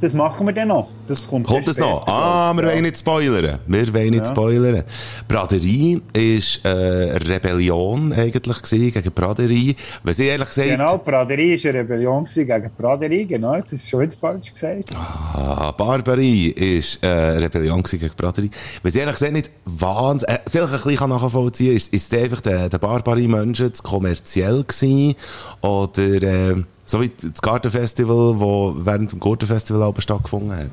Das 0.00 0.12
machen 0.14 0.46
wir 0.46 0.52
dann 0.52 0.68
noch. 0.68 0.88
Das 1.06 1.26
kommt, 1.28 1.46
Kommt 1.46 1.66
das 1.66 1.76
noch? 1.78 2.06
Ah, 2.06 2.52
wir 2.54 2.62
ich. 2.64 2.70
wollen 2.70 2.82
nicht 2.82 2.98
spoilern. 2.98 3.58
Wir 3.66 3.92
wollen 3.94 4.10
nicht 4.10 4.24
Ja. 4.24 4.30
spoilern. 4.30 4.84
Braderie 5.26 6.00
ist 6.12 6.60
äh, 6.64 6.68
eine 6.68 7.28
Rebellion 7.28 8.12
eigentlich 8.12 8.62
gewesen 8.62 8.92
gegen 8.92 9.12
Braderie. 9.12 9.74
Wenn 10.04 10.14
sie 10.14 10.26
ehrlich 10.26 10.48
gesagt... 10.48 10.68
Genau, 10.68 10.98
Praderie 10.98 11.62
war 11.64 11.70
eine 11.70 11.80
Rebellion 11.80 12.24
gewesen 12.24 12.46
gegen 12.46 12.70
Praderie. 12.78 13.26
Genau, 13.26 13.56
jetzt 13.56 13.72
ist 13.72 13.88
schon 13.88 14.00
wieder 14.02 14.16
falsch 14.16 14.52
gesagt. 14.52 14.94
Ah, 14.94 15.72
Barbarie 15.72 16.50
ist 16.50 17.02
äh, 17.02 17.06
eine 17.08 17.42
Rebellion 17.42 17.82
gewesen 17.82 17.98
gegen 18.00 18.14
Braderie. 18.16 18.50
Wenn 18.82 18.92
sie 18.92 19.00
ehrlich 19.00 19.14
gesagt 19.16 19.32
nicht 19.32 19.50
wahnsinnig... 19.64 20.36
Äh, 20.36 20.40
vielleicht 20.48 20.72
ein 20.72 20.80
bisschen 20.80 20.96
kann 20.96 21.10
nachvollziehen 21.10 21.76
ist, 21.76 21.92
ist 21.92 22.12
es 22.12 22.22
einfach 22.22 22.40
der, 22.40 22.68
der 22.68 22.78
Barbarie-Menschen 22.78 23.74
zu 23.74 23.82
kommerziell 23.82 24.62
gewesen 24.62 25.16
oder... 25.62 26.22
Äh, 26.22 26.62
so 26.88 27.02
wie 27.02 27.10
das 27.10 27.42
Gartenfestival, 27.42 28.32
das 28.32 28.86
während 28.86 29.12
dem 29.12 29.20
Gartenfestival 29.20 29.82
aber 29.82 30.00
stattgefunden 30.00 30.56
hat. 30.56 30.70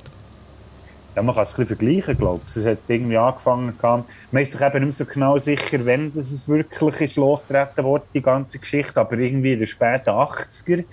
Ja, 1.14 1.22
man 1.22 1.36
kann 1.36 1.44
es 1.44 1.54
ein 1.54 1.66
bisschen 1.66 1.78
vergleichen, 1.78 2.18
glaube 2.18 2.42
ich. 2.48 2.56
Es 2.56 2.66
hat 2.66 2.78
irgendwie 2.88 3.18
angefangen, 3.18 3.74
man 4.32 4.44
ist 4.44 4.54
sich 4.54 4.62
eben 4.62 4.74
nicht 4.74 4.82
mehr 4.82 4.92
so 4.92 5.06
genau 5.06 5.38
sicher, 5.38 5.86
wenn 5.86 6.14
das 6.14 6.32
es 6.32 6.48
wirklich 6.48 7.02
ist 7.02 7.18
losgetreten 7.18 7.84
wurde, 7.84 8.06
die 8.14 8.22
ganze 8.22 8.60
Geschichte. 8.60 9.00
Aber 9.00 9.18
irgendwie 9.18 9.54
in 9.54 9.60
den 9.60 9.68
späten 9.68 10.10
80er 10.10 10.86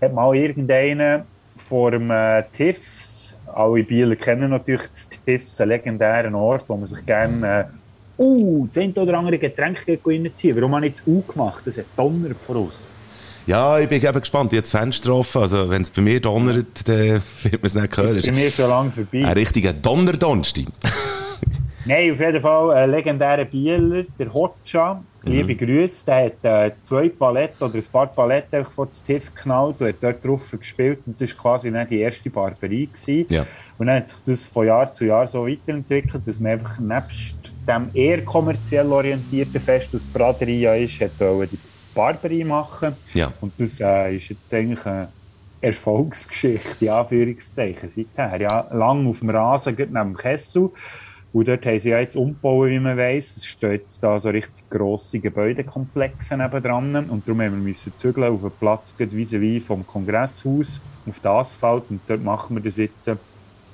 hat 0.00 0.12
mal 0.12 0.36
irgendeiner 0.36 1.24
vor 1.56 1.90
dem 1.90 2.10
äh, 2.10 2.44
TIFS, 2.52 3.36
alle 3.52 3.82
Bieler 3.82 4.14
kennen 4.14 4.50
natürlich 4.50 4.86
das 4.88 5.08
TIFS, 5.08 5.60
einen 5.60 5.70
legendären 5.70 6.34
Ort, 6.36 6.64
wo 6.68 6.76
man 6.76 6.86
sich 6.86 7.04
gerne 7.04 7.68
äh, 8.18 8.22
uh, 8.22 8.66
das 8.68 8.78
eine 8.78 8.94
oder 8.94 9.18
andere 9.18 9.38
Getränk 9.38 9.84
reinziehen. 10.04 10.56
Warum 10.56 10.76
habe 10.76 10.86
ich 10.86 10.92
jetzt 10.92 11.08
U 11.08 11.22
gemacht? 11.22 11.62
Das 11.64 11.76
hat 11.76 11.86
Donner 11.96 12.34
voraus. 12.46 12.92
Ja, 13.46 13.78
ich 13.78 13.88
bin 13.88 14.02
eben 14.02 14.20
gespannt. 14.20 14.52
Ich 14.52 14.58
habe 14.58 14.62
das 14.62 14.70
Fenster 14.70 15.14
offen. 15.14 15.42
Also, 15.42 15.70
wenn 15.70 15.82
es 15.82 15.90
bei 15.90 16.02
mir 16.02 16.20
donnert, 16.20 16.86
dann 16.86 17.22
wird 17.42 17.54
man 17.54 17.64
es 17.64 17.74
nicht 17.74 17.96
hören. 17.96 18.06
Das 18.06 18.16
ist 18.16 18.26
bei 18.26 18.32
mir 18.32 18.50
schon 18.50 18.68
lange 18.68 18.90
vorbei. 18.90 19.24
Ein 19.24 19.32
richtiger 19.32 19.72
Donnerdonnerstag. 19.72 20.66
Nein, 21.86 22.12
auf 22.12 22.20
jeden 22.20 22.40
Fall 22.40 22.70
ein 22.72 22.90
legendärer 22.90 23.46
Bieler, 23.46 24.04
der 24.18 24.32
Hotcha. 24.32 25.02
Liebe 25.22 25.54
Grüße, 25.54 26.06
der 26.06 26.26
hat 26.26 26.72
äh, 26.72 26.72
zwei 26.80 27.08
Paletten 27.08 27.66
oder 27.66 27.74
ein 27.74 27.84
paar 27.92 28.06
Paletten 28.06 28.64
vor 28.64 28.86
das 28.86 29.02
TIF 29.02 29.34
geknallt 29.34 29.76
und 29.80 29.88
hat 29.88 29.96
dort 30.00 30.24
drauf 30.24 30.54
gespielt. 30.58 31.00
Und 31.06 31.20
das 31.20 31.36
war 31.36 31.42
quasi 31.42 31.70
nicht 31.70 31.90
die 31.90 32.00
erste 32.00 32.30
Barbarie. 32.30 32.86
Gewesen. 32.86 33.26
Ja. 33.28 33.46
Und 33.78 33.86
dann 33.86 33.96
hat 33.96 34.10
sich 34.10 34.20
das 34.24 34.46
von 34.46 34.66
Jahr 34.66 34.92
zu 34.92 35.06
Jahr 35.06 35.26
so 35.26 35.46
weiterentwickelt, 35.46 36.26
dass 36.26 36.40
man 36.40 36.52
einfach 36.52 36.78
nebst 36.78 37.34
dem 37.66 37.90
eher 37.94 38.24
kommerziell 38.24 38.90
orientierten 38.90 39.60
Fest, 39.60 39.92
das 39.92 40.06
Braderie 40.06 40.60
ja 40.60 40.74
ist, 40.74 41.00
hat 41.00 41.12
die 41.20 41.24
Barbarie 42.00 42.44
machen. 42.44 42.96
Ja. 43.12 43.30
Und 43.42 43.52
das 43.58 43.78
äh, 43.80 44.16
ist 44.16 44.30
jetzt 44.30 44.54
eigentlich 44.54 44.86
eine 44.86 45.08
Erfolgsgeschichte, 45.60 46.86
in 46.86 46.90
Anführungszeichen, 46.90 47.90
seither. 47.90 48.40
Ja, 48.40 48.66
lang 48.72 49.06
auf 49.06 49.18
dem 49.18 49.28
Rasen, 49.28 49.76
gerade 49.76 49.92
neben 49.92 50.14
dem 50.14 50.16
Kessel. 50.16 50.70
Und 51.32 51.46
dort 51.46 51.64
haben 51.66 51.78
sie 51.78 51.90
ja 51.90 52.00
jetzt 52.00 52.16
umgebaut, 52.16 52.70
wie 52.70 52.80
man 52.80 52.96
weiss. 52.96 53.36
Es 53.36 53.46
stehen 53.46 53.72
jetzt 53.72 54.02
da 54.02 54.18
so 54.18 54.30
richtig 54.30 54.68
grosse 54.70 55.20
Gebäudekomplexe 55.20 56.38
nebendran. 56.38 56.96
Und 57.10 57.28
darum 57.28 57.42
haben 57.42 57.56
wir 57.56 57.62
müssen 57.62 57.92
zügeln 57.96 58.32
auf 58.32 58.42
einen 58.42 58.52
Platz, 58.58 58.94
vis-à-vis 58.98 59.64
vom 59.64 59.86
Kongresshaus, 59.86 60.82
auf 61.06 61.20
den 61.20 61.30
Asphalt. 61.30 61.84
Und 61.90 62.00
dort 62.08 62.24
machen 62.24 62.56
wir 62.56 62.62
das 62.62 62.78
jetzt 62.78 63.04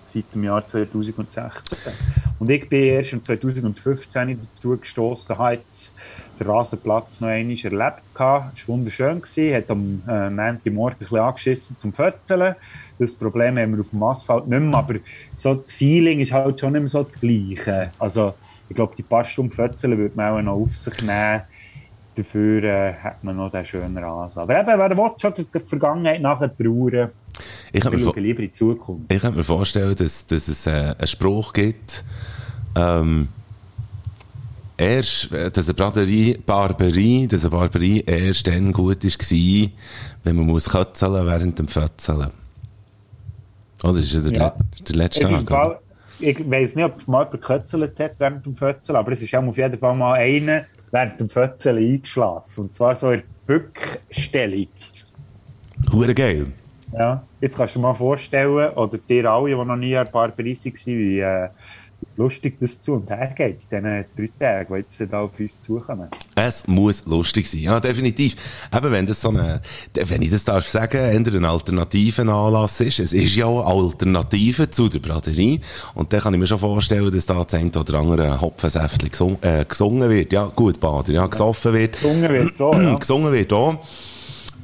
seit 0.02 0.34
dem 0.34 0.44
Jahr 0.44 0.66
2016. 0.66 1.44
Und 2.38 2.50
ich 2.50 2.68
bin 2.68 2.82
erst 2.82 3.12
im 3.12 3.22
2015 3.22 4.38
dazu 4.38 4.76
gestoßen, 4.76 5.38
habe 5.38 5.54
jetzt 5.54 5.94
den 6.38 6.46
Rasenplatz 6.46 7.20
noch 7.20 7.28
einmal 7.28 7.56
erlebt. 7.56 8.02
Es 8.14 8.20
war 8.20 8.52
wunderschön, 8.66 9.22
gewesen, 9.22 9.54
hat 9.54 9.70
am 9.70 10.02
äh, 10.06 10.28
Montagmorgen 10.28 10.96
ein 10.96 10.98
bisschen 10.98 11.18
angeschissen 11.18 11.78
zum 11.78 11.92
Fötzeln. 11.92 12.54
Das 12.98 13.14
Problem 13.14 13.58
haben 13.58 13.72
wir 13.72 13.80
auf 13.80 13.90
dem 13.90 14.02
Asphalt 14.02 14.46
nicht 14.48 14.60
mehr, 14.60 14.78
aber 14.78 14.96
so 15.34 15.54
das 15.54 15.74
Feeling 15.74 16.20
ist 16.20 16.32
halt 16.32 16.60
schon 16.60 16.72
nicht 16.72 16.82
mehr 16.82 16.88
so 16.88 17.02
das 17.02 17.18
Gleiche. 17.18 17.90
Also 17.98 18.34
ich 18.68 18.76
glaube, 18.76 18.94
die 18.96 19.02
paar 19.02 19.24
Stunden 19.24 19.52
Fötzeln 19.52 19.96
würde 19.96 20.16
man 20.16 20.32
auch 20.32 20.42
noch 20.42 20.54
auf 20.54 20.76
sich 20.76 21.00
nehmen. 21.02 21.42
Dafür 22.14 22.64
äh, 22.64 22.94
hat 22.94 23.22
man 23.22 23.36
noch 23.36 23.50
den 23.50 23.64
schönen 23.64 23.96
Rasen. 23.98 24.40
Aber 24.40 24.58
eben, 24.58 24.78
wer 24.78 24.96
will 24.96 25.10
schon 25.18 25.34
der 25.52 25.60
Vergangenheit 25.60 26.20
nachher 26.22 26.54
trauern, 26.54 27.10
Ich 27.78 27.84
wir 27.84 27.98
mir, 27.98 28.20
lieber 28.20 28.42
in 28.42 28.52
Zukunft. 28.52 29.12
ich 29.12 29.20
kann 29.20 29.34
mir 29.34 29.44
vorstellen, 29.44 29.94
dass, 29.94 30.26
dass 30.26 30.48
es 30.48 30.66
äh, 30.66 30.94
einen 30.98 31.06
Spruch 31.06 31.52
gibt, 31.52 32.04
ähm, 32.74 33.28
erst, 34.76 35.32
äh, 35.32 35.50
dass 35.50 35.66
eine 35.68 35.74
Braderie, 35.74 36.38
Barberie, 36.44 37.26
dass 37.26 37.42
eine 37.44 37.50
Barberie 37.50 38.02
erst 38.06 38.46
dann 38.46 38.72
gut 38.72 39.04
war, 39.04 39.70
wenn 40.24 40.36
man 40.36 40.46
muss 40.46 40.68
kötzeln 40.68 41.26
während 41.26 41.58
dem 41.58 41.68
Fötzeln. 41.68 42.30
Oder 43.82 43.98
ist 44.00 44.12
ja 44.12 44.20
der, 44.20 44.32
Ja. 44.32 44.44
Let- 44.76 44.88
der 44.88 44.96
letzte 44.96 45.22
Es 45.24 45.30
Tag? 45.30 45.48
Fall, 45.48 45.78
ich 46.18 46.50
weiß 46.50 46.76
nicht, 46.76 46.84
ob 46.84 47.06
mal 47.08 47.24
jemand 47.24 47.30
gekötzelt 47.32 48.00
hat 48.00 48.12
während 48.18 48.46
dem 48.46 48.54
Fötzeln, 48.54 48.96
aber 48.96 49.12
es 49.12 49.22
ist 49.22 49.34
auch 49.34 49.42
auf 49.44 49.56
jeden 49.56 49.78
Fall 49.78 49.94
mal 49.94 50.14
einer 50.14 50.64
während 50.90 51.20
dem 51.20 51.28
Fötzeln 51.28 51.76
eingeschlafen. 51.78 52.64
Und 52.64 52.74
zwar 52.74 52.96
so 52.96 53.10
in 53.10 53.20
der 53.20 53.54
Bückstellung. 53.54 54.68
Hure 55.92 56.14
geil. 56.14 56.46
Ja, 56.92 57.22
jetzt 57.40 57.56
kannst 57.56 57.74
du 57.74 57.78
dir 57.78 57.82
mal 57.82 57.94
vorstellen, 57.94 58.70
oder 58.74 58.98
dir 58.98 59.30
alle, 59.30 59.50
die 59.50 59.54
noch 59.54 59.76
nie 59.76 59.96
ein 59.96 60.06
paar 60.06 60.28
Preise 60.28 60.70
waren, 60.70 60.98
wie 60.98 61.20
äh, 61.20 61.48
lustig 62.16 62.56
das 62.60 62.80
zu 62.80 62.94
und 62.94 63.10
her 63.10 63.32
geht 63.36 63.62
in 63.70 63.82
diesen 63.82 64.04
drei 64.16 64.30
Tagen, 64.38 64.74
die 64.74 64.80
jetzt 64.80 65.00
da 65.10 65.20
auf 65.20 65.38
uns 65.38 65.60
zukommen. 65.60 66.08
Es 66.34 66.66
muss 66.66 67.04
lustig 67.06 67.48
sein. 67.48 67.60
Ja, 67.60 67.80
definitiv. 67.80 68.36
Eben, 68.74 68.90
wenn 68.90 69.06
das 69.06 69.20
so 69.20 69.28
eine, 69.28 69.60
wenn 69.94 70.22
ich 70.22 70.30
das 70.30 70.44
darf 70.44 70.66
sagen, 70.66 70.98
eher 70.98 71.10
ein 71.10 71.44
alternativen 71.44 72.28
Anlass 72.28 72.80
ist. 72.80 73.00
Es 73.00 73.12
ist 73.12 73.34
ja 73.36 73.46
auch 73.46 73.66
eine 73.66 73.84
Alternative 73.84 74.70
zu 74.70 74.88
der 74.88 75.00
Braderie. 75.00 75.60
Und 75.94 76.12
dann 76.12 76.20
kann 76.20 76.34
ich 76.34 76.40
mir 76.40 76.46
schon 76.46 76.58
vorstellen, 76.58 77.10
dass 77.10 77.26
da 77.26 77.42
das 77.42 77.54
eine 77.54 77.70
oder 77.70 77.98
andere 77.98 78.40
Hopfensäftchen 78.40 79.10
gesung, 79.10 79.38
äh, 79.42 79.64
gesungen 79.64 80.08
wird. 80.08 80.32
Ja, 80.32 80.46
gut, 80.46 80.80
Bader. 80.80 81.12
Ja, 81.12 81.26
gesoffen 81.26 81.72
wird. 81.72 82.00
Gesungen 82.00 82.32
wird 82.32 82.56
so, 82.56 82.72
ja. 82.72 82.94
gesungen 82.98 83.32
wird 83.32 83.52
auch. 83.52 83.76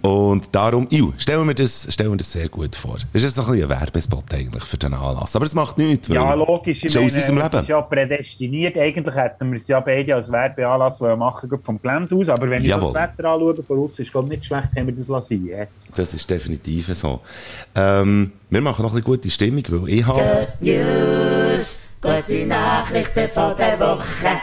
Und 0.02 0.52
darum, 0.52 0.88
iu, 0.90 1.12
stellen 1.16 1.46
wir 1.46 1.54
das, 1.54 1.86
stellen 1.88 2.10
wir 2.10 2.16
das 2.16 2.32
sehr 2.32 2.48
gut 2.48 2.74
vor. 2.74 2.94
Das 2.94 3.04
ist 3.12 3.22
jetzt 3.22 3.36
noch 3.36 3.46
ein 3.46 3.52
bisschen 3.52 3.70
ein 3.70 3.80
Werbespot 3.80 4.34
eigentlich 4.34 4.64
für 4.64 4.76
den 4.76 4.94
Anlass. 4.94 5.36
Aber 5.36 5.44
es 5.44 5.54
macht 5.54 5.78
nichts. 5.78 6.08
weil 6.08 6.16
Ja, 6.16 6.34
logisch. 6.34 6.78
es 6.78 6.84
ist 6.86 6.96
aus 6.96 7.04
unserem 7.04 7.38
es 7.38 7.44
Leben. 7.44 7.62
ist 7.62 7.68
ja 7.68 7.80
prädestiniert. 7.80 8.76
Eigentlich 8.76 9.14
hätten 9.14 9.50
wir 9.50 9.56
es 9.56 9.68
ja 9.68 9.78
beide 9.78 10.16
als 10.16 10.32
Werbeanlass 10.32 11.00
wollen 11.00 11.20
machen 11.20 11.48
vom 11.62 11.80
Gelände 11.80 12.16
aus. 12.16 12.28
Aber 12.30 12.50
wenn 12.50 12.64
ich 12.64 12.72
so 12.72 12.80
das 12.80 12.94
Wetter 12.94 13.30
anschaue, 13.30 13.62
von 13.62 13.78
uns 13.78 13.98
ist 14.00 14.10
glaube 14.10 14.28
nicht 14.28 14.44
schlecht, 14.44 14.68
haben 14.76 14.86
wir 14.86 14.94
das 14.94 15.06
lassen. 15.06 15.46
Ja. 15.46 15.66
Das 15.94 16.12
ist 16.14 16.28
definitiv 16.28 16.88
so. 16.96 17.20
Ähm, 17.76 18.32
wir 18.50 18.60
machen 18.60 18.82
noch 18.82 18.90
ein 18.90 18.96
bisschen 18.96 19.04
gute 19.04 19.30
Stimmung, 19.30 19.62
weil 19.68 19.88
ich 19.88 20.04
habe... 20.04 20.48
News, 20.60 21.82
gute 22.00 22.46
Nachrichten 22.46 23.28
von 23.32 23.56
der 23.56 23.78
Woche. 23.78 24.42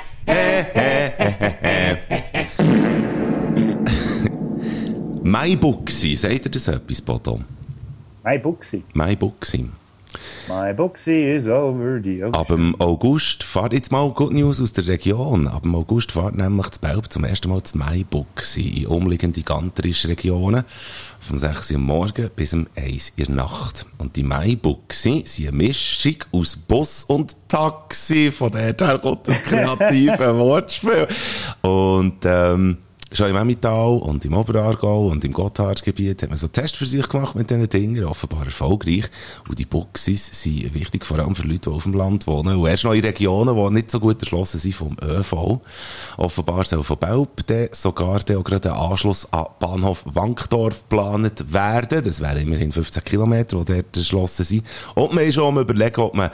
Maibuxi, 5.24 6.16
sagt 6.16 6.46
ihr 6.46 6.52
das 6.52 6.68
etwas, 6.68 7.02
Bodo? 7.02 7.42
My 8.24 8.38
Buxi. 8.38 8.84
Maibuxi. 8.94 9.70
My 10.48 10.74
Buxi 10.74 11.36
is 11.36 11.48
over 11.48 12.02
the 12.02 12.24
ocean. 12.24 12.34
Ab 12.34 12.48
dem 12.48 12.76
August 12.80 13.44
fahrt 13.44 13.74
jetzt 13.74 13.92
mal 13.92 14.10
Good 14.12 14.34
News 14.34 14.62
aus 14.62 14.74
der 14.74 14.88
Region. 14.88 15.48
Ab 15.48 15.64
dem 15.64 15.76
August 15.76 16.14
fahrt 16.14 16.36
nämlich 16.36 16.68
das 16.68 16.80
Belb 16.80 17.12
zum 17.12 17.26
ersten 17.26 17.50
Mal 17.50 17.62
das 17.62 17.76
Maibuxi 17.76 18.84
in 18.84 18.88
umliegende 18.88 19.44
ganterische 19.44 20.08
Regionen. 20.08 20.64
Vom 21.20 21.38
6 21.38 21.72
Uhr 21.72 21.80
Morgen 21.80 22.30
bis 22.36 22.54
um 22.54 22.68
1 22.76 23.14
Uhr 23.20 23.30
Nacht. 23.30 23.86
Und 24.00 24.16
die 24.16 24.24
Maibuxi 24.24 25.24
sind 25.26 25.50
eine 25.50 25.58
Mischung 25.58 26.16
aus 26.32 26.56
Bus 26.56 27.04
und 27.04 27.36
Taxi. 27.48 28.32
Von 28.32 28.52
der 28.52 28.62
her 28.62 29.00
kommt 29.00 29.28
das 29.28 29.44
kreative 29.44 30.38
Wortspiel. 30.40 31.08
Und, 31.62 32.26
ähm, 32.26 32.78
Schon 33.12 33.28
im 33.30 33.38
Emmental 33.38 33.98
und 33.98 34.24
im 34.24 34.36
Oberaargau 34.36 35.08
und 35.08 35.26
im 35.26 35.34
Gotthardgebiet 35.34 36.22
hat 36.22 36.30
man 36.30 36.38
so 36.38 36.48
Testversuche 36.48 37.08
gemacht 37.08 37.36
mit 37.36 37.50
diesen 37.50 37.68
Dingen, 37.68 38.06
offenbar 38.06 38.46
erfolgreich. 38.46 39.06
Und 39.48 39.58
die 39.58 39.66
Boxes 39.66 40.28
sind 40.28 40.76
wichtig, 40.76 41.08
vor 41.08 41.18
allem 41.18 41.36
für 41.36 41.48
Leute, 41.48 41.72
die 41.72 41.76
auf 41.76 41.84
dem 41.84 41.94
Land 41.94 42.28
wohnen. 42.28 42.58
Und 42.58 42.68
erst 42.68 42.84
noch 42.84 42.94
in 42.94 43.04
Regionen, 43.04 43.56
die 43.56 43.74
nicht 43.74 43.90
so 43.90 44.00
gut 44.00 44.22
erschlossen 44.22 44.60
sind 44.60 44.76
vom 44.76 44.96
ÖV. 45.04 45.60
Offenbar 46.18 46.66
soll 46.66 46.84
von 46.84 46.98
Belp 46.98 47.30
sogar 47.72 48.18
auch 48.20 48.44
gerade 48.44 48.72
ein 48.72 48.80
Anschluss 48.80 49.34
an 49.34 49.48
Bahnhof 49.60 50.04
Wankdorf 50.06 50.84
geplant 50.88 51.52
werden. 51.52 52.04
Das 52.04 52.22
wären 52.22 52.44
immerhin 52.44 52.72
15 52.72 53.04
Kilometer, 53.04 53.58
die 53.58 53.74
dort 53.74 53.98
erschlossen 53.98 54.46
sind. 54.46 54.64
Und 54.94 55.14
man 55.14 55.24
ist 55.24 55.34
schon 55.34 55.46
am 55.46 55.58
überlegen, 55.58 56.02
ob 56.02 56.14
man 56.14 56.30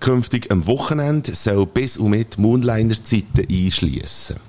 künftig 0.00 0.50
am 0.50 0.66
Wochenende 0.66 1.32
soll 1.36 1.66
bis 1.66 1.96
und 1.98 2.10
mit 2.10 2.36
Moonliner-Zeiten 2.36 3.46
einschliessen 3.48 4.45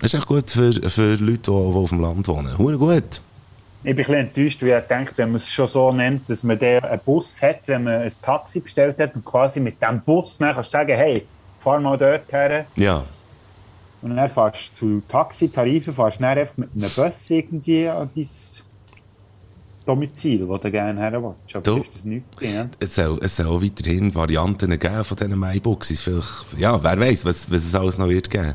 das 0.00 0.12
ist 0.12 0.18
echt 0.18 0.26
gut 0.26 0.50
für, 0.50 0.72
für 0.72 1.14
Leute, 1.14 1.38
die, 1.38 1.50
die 1.50 1.50
auf 1.50 1.88
dem 1.88 2.00
Land 2.00 2.28
wohnen. 2.28 2.56
Hure 2.56 2.78
gut. 2.78 3.20
Ich 3.84 3.84
bin 3.84 3.90
ein 3.92 3.96
bisschen 3.96 4.14
enttäuscht, 4.14 4.62
weil 4.62 4.80
ich 4.80 4.88
denke, 4.88 5.12
wenn 5.16 5.28
man 5.28 5.36
es 5.36 5.52
schon 5.52 5.66
so 5.66 5.92
nennt, 5.92 6.28
dass 6.28 6.42
man 6.42 6.58
dann 6.58 6.84
einen 6.84 7.00
Bus 7.04 7.40
hat, 7.40 7.60
wenn 7.66 7.84
man 7.84 8.02
ein 8.02 8.12
Taxi 8.22 8.60
bestellt 8.60 8.98
hat 8.98 9.14
und 9.14 9.24
quasi 9.24 9.60
mit 9.60 9.80
dem 9.80 10.00
Bus 10.00 10.38
dann 10.38 10.54
kannst 10.54 10.74
du 10.74 10.78
sagen, 10.78 10.96
hey, 10.96 11.26
fahr 11.60 11.80
mal 11.80 11.96
dort 11.96 12.30
her. 12.32 12.66
Ja. 12.76 13.04
Und 14.02 14.16
dann 14.16 14.28
fährst 14.28 14.72
du 14.72 14.74
zu 14.74 15.02
Taxitarifen, 15.08 15.94
fährst 15.94 16.20
dann 16.20 16.38
einfach 16.38 16.56
mit 16.56 16.70
einem 16.74 16.90
Bus 16.90 17.30
irgendwie 17.30 17.88
an 17.88 18.10
dein 18.14 18.28
Domizil, 19.88 20.46
wo 20.46 20.58
du 20.58 20.70
gerne 20.70 21.00
her 21.00 21.12
willst. 21.22 21.56
Aber 21.56 21.62
Du- 21.62 21.80
ist 21.82 21.94
das 21.94 22.02
drin, 22.02 22.22
ne? 22.40 22.70
Es 22.78 22.94
soll, 22.94 23.18
es 23.22 23.36
soll 23.36 23.62
weiterhin 23.62 24.14
Varianten 24.14 24.78
geben 24.78 25.04
von 25.04 25.16
diesen 25.16 25.38
MyBoxes. 25.38 26.00
Vielleicht, 26.02 26.28
ja, 26.58 26.82
wer 26.82 27.00
weiß, 27.00 27.24
was, 27.24 27.50
was 27.50 27.64
es 27.64 27.74
alles 27.74 27.96
noch 27.98 28.08
wird 28.08 28.28
geben. 28.30 28.54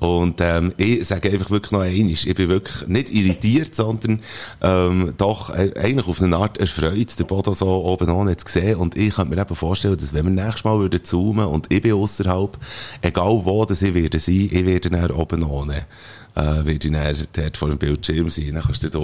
Und, 0.00 0.40
ähm, 0.40 0.72
ich 0.76 1.06
sage 1.06 1.30
einfach 1.30 1.50
wirklich 1.50 1.70
noch 1.72 1.80
eines. 1.82 2.26
Ich 2.26 2.34
bin 2.34 2.48
wirklich 2.48 2.88
nicht 2.88 3.10
irritiert, 3.10 3.74
sondern, 3.74 4.20
ähm, 4.60 5.14
doch, 5.16 5.50
äh, 5.50 5.72
eigentlich 5.78 6.08
auf 6.08 6.20
eine 6.20 6.36
Art 6.36 6.58
erfreut, 6.58 7.18
den 7.18 7.26
Bodo 7.26 7.52
so 7.54 7.68
oben 7.68 8.10
ohne 8.10 8.36
zu 8.36 8.48
sehen. 8.48 8.76
Und 8.76 8.96
ich 8.96 9.14
könnte 9.14 9.34
mir 9.34 9.40
eben 9.40 9.54
vorstellen, 9.54 9.96
dass 9.96 10.12
wenn 10.12 10.24
wir 10.24 10.30
nächstes 10.44 10.64
Mal 10.64 10.78
würden 10.78 11.04
zoomen 11.04 11.46
und 11.46 11.66
ich 11.70 11.80
bin 11.80 11.92
außerhalb, 11.92 12.58
egal 13.02 13.40
wo 13.44 13.64
das 13.64 13.82
ich 13.82 13.94
werde 13.94 14.18
sein, 14.18 14.48
ich 14.50 14.66
werde 14.66 14.90
dann 14.90 15.10
oben 15.12 15.44
ohne. 15.44 15.86
Äh, 16.34 16.40
werde 16.40 16.72
ich 16.72 16.78
dann 16.90 17.26
dort 17.34 17.56
vor 17.58 17.68
dem 17.68 17.76
Bildschirm 17.78 18.30
sein. 18.30 18.54
Dann 18.54 18.62
kannst 18.62 18.82
du 18.82 18.88
da 18.88 18.98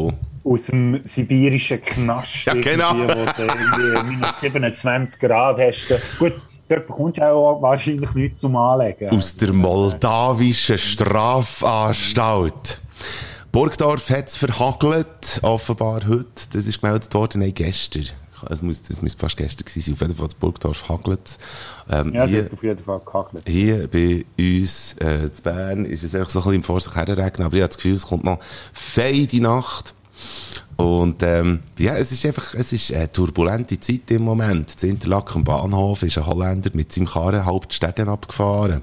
Aus 0.44 0.66
dem 0.66 1.00
sibirischen 1.04 1.82
Knast. 1.82 2.46
Ja, 2.46 2.54
genau. 2.54 2.94
Wo 2.94 3.06
du 3.06 3.42
irgendwie 3.42 4.02
minus 4.12 4.40
27 4.40 5.20
Grad 5.20 5.58
hast. 5.58 6.18
Gut, 6.18 6.32
dort 6.68 6.86
bekommst 6.86 7.18
du 7.18 7.30
auch 7.30 7.60
wahrscheinlich 7.60 8.12
nichts 8.14 8.40
zum 8.40 8.56
Anlegen. 8.56 9.10
aus 9.10 9.36
der 9.36 9.52
moldawischen 9.52 10.78
Strafanstalt. 10.78 12.80
Burgdorf 13.52 14.10
hat 14.10 14.28
es 14.28 14.36
verhagelt, 14.36 15.40
offenbar 15.42 16.06
heute. 16.06 16.26
Das 16.52 16.66
ist 16.66 16.80
gemeldet 16.80 17.12
worden, 17.14 17.40
nein, 17.40 17.54
gestern. 17.54 18.06
Es 18.50 18.62
muss, 18.62 18.82
es 18.88 19.02
muss 19.02 19.14
fast 19.14 19.36
gestern 19.36 19.64
gewesen 19.64 19.80
sein. 19.82 19.94
Auf 19.94 20.00
jeden 20.00 20.14
Fall, 20.14 20.28
das 20.28 20.34
Burgdorf 20.34 20.88
hagelt. 20.88 21.38
Ähm, 21.90 22.14
ja, 22.14 22.24
es 22.24 22.30
hier, 22.30 22.44
hat 22.44 22.52
auf 22.52 22.62
jeden 22.62 22.84
Fall 22.84 23.00
gehagelt. 23.04 23.48
hier 23.48 23.88
bei 23.88 24.24
uns 24.38 24.94
äh, 25.00 25.24
in 25.24 25.30
Bern 25.42 25.84
ist 25.84 26.04
es 26.04 26.14
einfach 26.14 26.30
so 26.30 26.38
ein 26.40 26.42
bisschen 26.42 26.54
im 26.56 26.62
Vor 26.62 26.80
sich 26.80 26.94
herregnen, 26.94 27.46
aber 27.46 27.56
ich 27.56 27.62
habe 27.62 27.68
das 27.68 27.76
Gefühl, 27.76 27.94
es 27.94 28.06
kommt 28.06 28.24
noch 28.24 28.38
feide 28.72 29.40
Nacht. 29.40 29.94
Und 30.76 31.22
ähm, 31.24 31.60
ja, 31.76 31.96
es 31.96 32.12
ist 32.12 32.24
einfach, 32.24 32.54
es 32.54 32.72
ist 32.72 32.92
eine 32.92 33.10
turbulente 33.10 33.80
Zeit 33.80 34.10
im 34.10 34.22
Moment. 34.22 34.80
In 34.82 34.90
Interlaken 34.90 35.38
am 35.38 35.44
Bahnhof 35.44 36.04
ist 36.04 36.18
ein 36.18 36.26
Holländer 36.26 36.70
mit 36.72 36.92
seinem 36.92 37.06
Karren 37.06 37.44
halb 37.44 37.68
die 37.68 37.74
Stegen 37.74 38.08
abgefahren. 38.08 38.82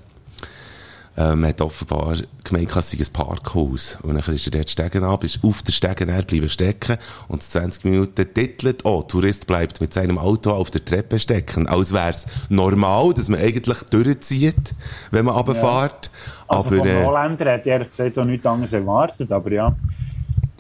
Ähm, 1.18 1.42
man 1.42 1.50
hat 1.50 1.62
offenbar 1.62 2.18
gemeint, 2.44 2.76
es 2.76 2.92
sei 2.92 2.98
ein 2.98 3.14
Parkhaus. 3.14 3.98
Und 4.02 4.16
dann 4.16 4.36
ist 4.36 4.48
er 4.48 4.52
dort 4.52 4.68
die 4.68 4.72
Stegen 4.72 5.04
ab, 5.04 5.24
ist 5.24 5.40
auf 5.44 5.64
der 5.64 5.72
Stegen 5.72 6.10
bleiben 6.10 6.50
stecken 6.50 6.98
und 7.30 7.42
20 7.42 7.86
Minuten 7.86 8.34
titelt, 8.34 8.84
oh, 8.84 9.02
Tourist 9.02 9.48
bleibt 9.48 9.80
mit 9.80 9.94
seinem 9.94 10.18
Auto 10.18 10.52
auf 10.52 10.72
der 10.72 10.84
Treppe 10.84 11.18
stecken. 11.18 11.68
Als 11.68 11.94
wäre 11.94 12.10
es 12.10 12.28
normal, 12.50 13.14
dass 13.14 13.30
man 13.30 13.40
eigentlich 13.40 13.82
durchzieht, 13.84 14.76
wenn 15.12 15.26
man 15.26 15.36
runterfährt. 15.36 16.12
Also 16.48 16.68
aber 16.68 16.78
vom 16.78 16.88
äh, 16.88 17.06
Holländer 17.06 17.52
hätte 17.52 17.62
ich 17.62 17.68
ehrlich 17.68 17.90
gesagt 17.90 18.20
auch 18.20 18.26
nichts 18.26 18.46
anderes 18.46 18.74
erwartet, 18.74 19.32
aber 19.32 19.52
ja. 19.52 19.76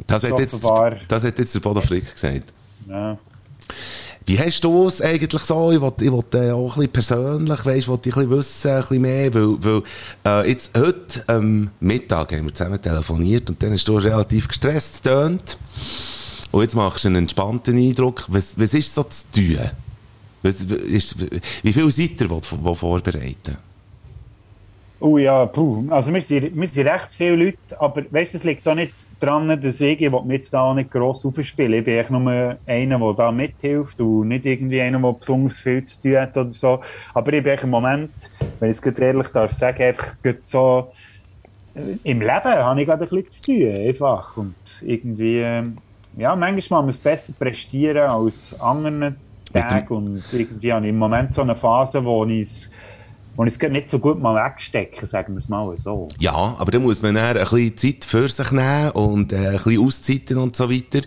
das, 0.07 0.23
hat 0.23 0.39
jetzt, 0.39 0.63
das 1.07 1.23
hat 1.23 1.37
jetzt 1.37 1.53
der 1.53 1.59
Bodo 1.59 1.81
Frick 1.81 2.11
gesagt. 2.13 2.53
ja. 2.87 3.17
Wie 4.27 4.39
hast 4.39 4.61
du 4.63 4.87
es 4.87 5.01
eigentlich 5.01 5.41
so? 5.43 5.71
Ich 5.71 5.79
wollte 5.79 6.03
ich 6.03 6.11
wollt, 6.11 6.33
äh, 6.33 6.51
auch 6.51 6.77
ein 6.77 6.89
bisschen 6.89 6.91
persönlich, 6.91 7.65
weißt, 7.65 7.87
wollte 7.87 8.09
ich 8.09 8.15
ein 8.15 8.27
bisschen 8.27 8.37
wissen, 8.37 8.71
ein 8.71 8.81
bisschen 8.81 9.01
mehr, 9.01 9.33
weil, 9.33 9.63
weil 9.63 9.83
äh, 10.25 10.49
jetzt 10.49 10.75
heute 10.75 11.23
am 11.27 11.69
Mittag 11.79 12.31
haben 12.31 12.45
wir 12.45 12.53
zusammen 12.53 12.81
telefoniert 12.81 13.49
und 13.51 13.61
dann 13.61 13.73
hast 13.73 13.87
du 13.87 13.97
relativ 13.97 14.47
gestresst 14.47 15.03
getönt. 15.03 15.59
Und 16.51 16.61
jetzt 16.61 16.73
machst 16.73 17.03
du 17.03 17.09
einen 17.09 17.17
entspannten 17.17 17.77
Eindruck. 17.77 18.25
Was, 18.29 18.57
was 18.57 18.73
ist 18.73 18.95
so 18.95 19.03
zu 19.03 19.31
tun? 19.31 19.59
Was, 20.41 20.55
ist, 20.61 21.15
wie 21.61 21.73
viel 21.73 21.91
seid 21.91 22.21
ihr, 22.21 22.27
die 22.27 22.75
vorbereiten? 22.75 23.57
Oh 24.99 25.17
ja, 25.17 25.45
puh. 25.45 25.83
Also 25.89 26.13
wir 26.13 26.21
sind, 26.21 26.55
wir 26.55 26.67
sind 26.67 26.87
recht 26.87 27.13
viele 27.13 27.35
Leute, 27.35 27.57
aber 27.79 28.03
weißt 28.09 28.33
du, 28.33 28.37
es 28.37 28.43
liegt 28.43 28.67
auch 28.67 28.75
nicht 28.75 28.93
daran, 29.19 29.47
dass 29.47 29.81
ich, 29.81 29.99
mich 29.99 30.23
jetzt 30.29 30.53
da 30.53 30.61
auch 30.61 30.73
nicht 30.73 30.89
gross 30.89 31.25
aufspielen. 31.25 31.73
Ich 31.73 31.83
bin 31.83 31.97
echt 31.97 32.11
nur 32.11 32.57
einer, 32.65 32.99
der 32.99 33.13
da 33.13 33.31
mithilft 33.31 33.99
und 33.99 34.29
nicht 34.29 34.45
irgendwie 34.45 34.81
einer, 34.81 34.99
der 34.99 35.11
besonders 35.11 35.59
viel 35.59 35.83
zu 35.83 36.01
tun 36.01 36.17
hat 36.17 36.37
oder 36.37 36.49
so. 36.49 36.79
Aber 37.13 37.33
ich 37.33 37.43
bin 37.43 37.59
im 37.61 37.69
Moment 37.69 38.11
wenn 38.59 38.71
ich 38.71 38.77
es 38.77 38.99
ehrlich 38.99 39.27
darf 39.29 39.51
sagen, 39.51 39.83
einfach 39.83 40.15
so 40.43 40.91
äh, 41.75 41.97
im 42.03 42.21
Leben 42.21 42.31
habe 42.43 42.81
ich 42.81 42.87
gerade 42.87 43.03
ein 43.03 43.09
bisschen 43.09 43.29
zu 43.29 43.43
tun, 43.43 43.87
einfach. 43.87 44.37
Und 44.37 44.55
irgendwie, 44.81 45.39
ähm, 45.39 45.77
ja, 46.17 46.35
manchmal 46.35 46.55
muss 46.57 46.69
man 46.69 46.87
es 46.89 46.99
besser 46.99 47.33
prestieren 47.37 48.09
als 48.09 48.59
anderen 48.59 49.17
Tagen 49.53 49.95
und 49.95 50.23
irgendwie 50.33 50.73
habe 50.73 50.85
ich 50.85 50.89
im 50.89 50.97
Moment 50.97 51.33
so 51.33 51.41
eine 51.41 51.55
Phase, 51.55 52.03
wo 52.03 52.25
ich 52.25 52.41
es 52.41 52.71
ich 53.43 53.53
es 53.53 53.59
gerade 53.59 53.73
nicht 53.73 53.89
so 53.89 53.99
gut 53.99 54.21
mal 54.21 54.35
wegstecke, 54.35 55.05
sagen 55.05 55.33
wir 55.33 55.39
es 55.39 55.49
mal 55.49 55.77
so. 55.77 56.07
Ja, 56.19 56.55
aber 56.57 56.71
da 56.71 56.79
muss 56.79 57.01
man 57.01 57.15
dann 57.15 57.37
ein 57.37 57.43
bisschen 57.43 57.77
Zeit 57.77 58.05
für 58.05 58.29
sich 58.29 58.51
nehmen 58.51 58.91
und 58.91 59.33
äh, 59.33 59.35
ein 59.35 59.51
bisschen 59.53 59.85
auszeiten 59.85 60.37
und 60.37 60.55
so 60.55 60.69
weiter. 60.69 61.01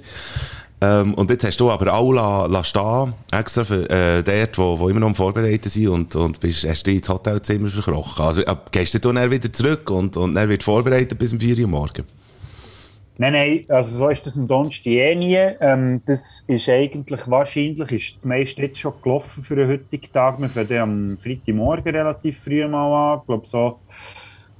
Ähm, 0.80 1.14
und 1.14 1.30
jetzt 1.30 1.44
hast 1.44 1.58
du 1.58 1.70
aber 1.70 1.92
auch 1.92 2.12
la, 2.12 2.46
la 2.46 2.62
stehen, 2.62 3.14
extra 3.32 3.64
für, 3.64 3.90
äh, 3.90 4.22
dort, 4.22 4.58
wo, 4.58 4.78
wo 4.78 4.88
immer 4.88 5.00
noch 5.00 5.08
am 5.08 5.14
Vorbereiten 5.14 5.68
sind 5.68 5.88
und, 5.88 6.14
und 6.14 6.38
bist, 6.38 6.68
hast 6.68 6.86
dich 6.86 6.98
ins 6.98 7.08
Hotelzimmer 7.08 7.68
verkrochen. 7.68 8.24
Also, 8.24 8.42
äh, 8.42 8.56
gehst 8.70 8.94
du 8.94 8.98
dann 9.00 9.30
wieder 9.30 9.52
zurück 9.52 9.90
und, 9.90 10.16
und 10.16 10.34
dann 10.34 10.48
wird 10.48 10.62
vorbereitet 10.62 11.18
bis 11.18 11.32
um 11.32 11.40
4 11.40 11.58
Uhr 11.58 11.66
morgen? 11.66 12.04
Nein, 13.20 13.32
nein, 13.32 13.64
also 13.68 13.98
so 13.98 14.08
ist 14.10 14.24
das 14.24 14.36
am 14.36 14.46
Donnerstag 14.46 14.86
eh 14.86 15.14
nie. 15.16 15.34
Ähm, 15.34 16.00
das 16.06 16.44
ist 16.46 16.68
eigentlich, 16.68 17.28
wahrscheinlich 17.28 17.90
ist 17.90 18.16
das 18.16 18.24
meiste 18.24 18.62
jetzt 18.62 18.78
schon 18.78 18.92
gelaufen 19.02 19.42
für 19.42 19.56
den 19.56 19.68
heutigen 19.68 20.12
Tag. 20.12 20.40
Wir 20.40 20.48
fangen 20.48 20.78
am 20.78 21.18
Freitagmorgen 21.18 21.96
relativ 21.96 22.38
früh 22.44 22.64
mal 22.68 23.14
an. 23.14 23.18
Ich 23.18 23.26
glaube 23.26 23.44
so 23.44 23.80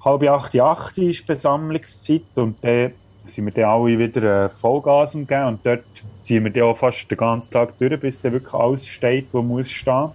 halb 0.04 0.24
acht, 0.24 0.58
acht 0.58 0.98
ist 0.98 1.24
Besammlungszeit 1.24 2.22
und 2.34 2.56
dann 2.62 2.94
sind 3.22 3.44
wir 3.44 3.52
dann 3.52 3.64
alle 3.64 3.96
wieder 3.96 4.46
äh, 4.46 4.48
Vollgas 4.48 5.14
umgeben 5.14 5.46
und 5.46 5.64
dort 5.64 5.84
ziehen 6.20 6.42
wir 6.42 6.50
dann 6.50 6.64
auch 6.64 6.76
fast 6.76 7.08
den 7.08 7.16
ganzen 7.16 7.52
Tag 7.52 7.78
durch, 7.78 8.00
bis 8.00 8.20
dann 8.20 8.32
wirklich 8.32 8.54
alles 8.54 8.88
steht, 8.88 9.28
wo 9.30 9.40
muss 9.40 9.70
stehen. 9.70 10.10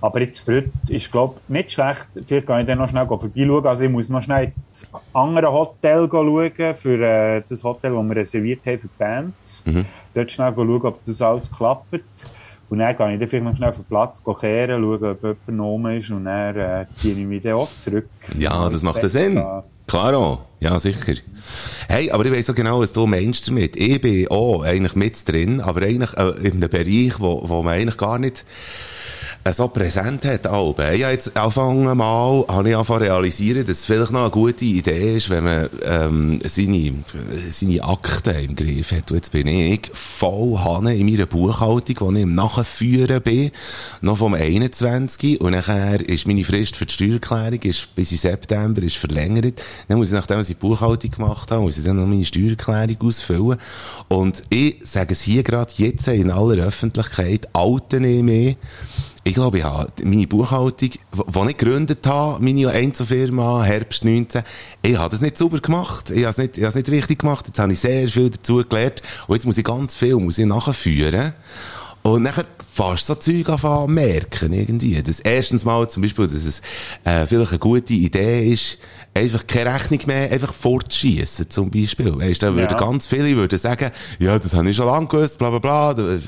Aber 0.00 0.20
jetzt 0.20 0.40
für 0.40 0.56
heute 0.56 0.70
ist, 0.88 1.10
glaube 1.10 1.40
ich, 1.42 1.48
nicht 1.52 1.72
schlecht. 1.72 2.06
Vielleicht 2.24 2.46
kann 2.46 2.60
ich 2.60 2.66
dann 2.66 2.78
noch 2.78 2.88
schnell 2.88 3.06
vorbeischauen. 3.06 3.66
Also 3.66 3.84
ich 3.84 3.90
muss 3.90 4.08
noch 4.08 4.22
schnell 4.22 4.52
ins 4.66 4.86
andere 5.12 5.52
Hotel 5.52 6.08
schauen, 6.10 6.74
für 6.74 7.00
äh, 7.00 7.42
das 7.48 7.64
Hotel, 7.64 7.94
das 7.94 8.04
wir 8.04 8.16
reserviert 8.16 8.60
haben 8.64 8.78
für 8.78 8.86
die 8.86 8.98
Bands. 8.98 9.62
Mhm. 9.66 9.84
Dort 10.14 10.30
schnell 10.32 10.52
schauen, 10.54 10.82
ob 10.82 11.04
das 11.04 11.20
alles 11.20 11.50
klappt. 11.50 12.00
Und 12.70 12.80
dann 12.80 12.96
gehe 12.96 13.14
ich 13.14 13.18
dann 13.18 13.28
vielleicht 13.28 13.44
noch 13.44 13.56
schnell 13.56 13.70
auf 13.70 13.76
den 13.76 13.84
Platz 13.86 14.22
kehren, 14.22 14.82
schauen, 14.82 15.04
ob 15.04 15.22
jemand 15.22 15.48
noch 15.48 15.64
rum 15.64 15.86
ist 15.86 16.10
und 16.10 16.24
dann 16.26 16.56
äh, 16.56 16.86
ziehe 16.92 17.14
ich 17.14 17.26
mich 17.26 17.42
dann 17.42 17.54
auch 17.54 17.74
zurück. 17.74 18.08
Ja, 18.38 18.68
das 18.68 18.82
macht 18.82 19.02
ja 19.02 19.08
Sinn. 19.08 19.42
Klaro, 19.86 20.40
ja, 20.60 20.78
sicher. 20.78 21.14
Hey, 21.88 22.10
aber 22.10 22.26
ich 22.26 22.32
weiss 22.32 22.44
so 22.44 22.52
genau, 22.52 22.80
was 22.80 22.92
du 22.92 23.06
meinst 23.06 23.48
damit. 23.48 23.74
Ich 23.74 23.98
bin 24.02 24.28
auch 24.28 24.62
eigentlich 24.62 24.94
mit 24.94 25.26
drin, 25.26 25.62
aber 25.62 25.80
eigentlich 25.80 26.14
äh, 26.18 26.46
in 26.46 26.62
einem 26.62 26.68
Bereich, 26.68 27.18
wo, 27.18 27.48
wo 27.48 27.62
man 27.62 27.72
eigentlich 27.72 27.96
gar 27.96 28.18
nicht 28.18 28.44
so 29.52 29.68
präsent 29.68 30.24
hat. 30.24 30.46
Ich 30.46 30.50
habe 30.50 30.94
jetzt 30.94 31.36
angefangen 31.36 31.96
mal, 31.96 32.44
habe 32.48 32.68
ich 32.68 32.74
angefangen 32.74 33.02
realisieren, 33.02 33.66
dass 33.66 33.78
es 33.78 33.84
vielleicht 33.84 34.12
noch 34.12 34.22
eine 34.22 34.30
gute 34.30 34.64
Idee 34.64 35.16
ist, 35.16 35.30
wenn 35.30 35.44
man 35.44 35.68
ähm, 35.84 36.38
seine, 36.44 36.94
seine 37.50 37.84
Akten 37.84 38.36
im 38.36 38.56
Griff 38.56 38.92
hat. 38.92 39.10
Und 39.10 39.16
jetzt 39.16 39.32
bin 39.32 39.46
ich 39.46 39.90
voll 39.92 40.58
Hanne 40.58 40.96
in 40.96 41.06
meiner 41.06 41.26
Buchhaltung, 41.26 41.96
wo 42.00 42.12
ich 42.12 42.22
im 42.22 42.34
Nachführen 42.34 43.22
bin, 43.22 43.50
noch 44.00 44.18
vom 44.18 44.34
21. 44.34 45.40
Und 45.40 45.52
nachher 45.52 46.06
ist 46.08 46.26
meine 46.26 46.44
Frist 46.44 46.76
für 46.76 46.86
die 46.86 46.94
Steuererklärung 46.94 47.60
ist 47.62 47.94
bis 47.94 48.12
in 48.12 48.18
September 48.18 48.82
ist 48.82 48.96
verlängert. 48.96 49.62
Dann 49.88 49.98
muss 49.98 50.08
ich, 50.08 50.14
nachdem 50.14 50.40
ich 50.40 50.46
die 50.48 50.54
Buchhaltung 50.54 51.10
gemacht 51.10 51.50
habe, 51.50 51.62
muss 51.62 51.78
ich 51.78 51.84
dann 51.84 51.96
noch 51.96 52.06
meine 52.06 52.24
Steuererklärung 52.24 52.96
ausfüllen. 53.00 53.58
Und 54.08 54.42
ich 54.50 54.76
sage 54.84 55.12
es 55.12 55.20
hier 55.20 55.42
gerade 55.42 55.72
jetzt 55.76 56.08
in 56.08 56.30
aller 56.30 56.64
Öffentlichkeit, 56.64 57.48
Alten 57.52 58.02
nehme 58.02 58.32
ich, 58.32 58.56
ich 59.28 59.34
glaube, 59.34 59.58
ich 59.58 59.64
habe 59.64 59.92
meine 60.04 60.26
Buchhaltung, 60.26 60.88
die 60.88 61.50
ich 61.50 61.56
gegründet 61.58 62.06
habe, 62.06 62.42
meine 62.42 62.70
Einzelfirma, 62.70 63.62
Herbst 63.62 64.02
19, 64.02 64.42
ich 64.80 64.96
habe 64.96 65.10
das 65.10 65.20
nicht 65.20 65.36
sauber 65.36 65.60
gemacht. 65.60 66.08
Ich 66.08 66.22
habe 66.24 66.30
es 66.30 66.38
nicht, 66.38 66.56
ich 66.56 66.64
habe 66.64 66.70
es 66.70 66.74
nicht 66.76 66.88
richtig 66.88 67.18
gemacht. 67.18 67.46
Jetzt 67.46 67.58
habe 67.58 67.70
ich 67.70 67.78
sehr 67.78 68.08
viel 68.08 68.30
dazu 68.30 68.64
gelernt. 68.66 69.02
Und 69.26 69.36
jetzt 69.36 69.44
muss 69.44 69.58
ich 69.58 69.64
ganz 69.64 69.96
viel 69.96 70.14
muss 70.14 70.38
ich 70.38 70.46
nachführen. 70.46 71.34
Und 72.00 72.22
nachher 72.22 72.46
fast 72.72 73.06
so 73.06 73.16
Zeug 73.16 73.50
anfangen 73.50 73.92
merken, 73.92 74.54
irgendwie. 74.54 75.02
Das 75.02 75.20
erstens 75.20 75.62
mal 75.66 75.86
zum 75.90 76.04
Beispiel, 76.04 76.26
dass 76.26 76.46
es, 76.46 76.62
äh, 77.04 77.26
vielleicht 77.26 77.50
eine 77.50 77.58
gute 77.58 77.92
Idee 77.92 78.50
ist, 78.50 78.78
einfach 79.18 79.46
keine 79.46 79.74
Rechnung 79.74 80.00
mehr 80.06 80.30
einfach 80.30 80.52
fortschießen, 80.52 81.50
zum 81.50 81.70
Beispiel. 81.70 82.18
Weißt, 82.18 82.42
da 82.42 82.54
würden 82.54 82.70
Ja. 82.70 82.76
ganz 82.78 83.06
viele 83.06 83.36
würden 83.36 83.58
sagen, 83.58 83.90
ja, 84.18 84.38
das 84.38 84.54
habe 84.54 84.70
ich 84.70 84.76
schon 84.76 84.86
lange 84.86 85.06
gewusst, 85.06 85.38
bla, 85.38 85.50
bla, 85.50 85.58
bla. 85.58 85.94
Du 85.94 86.18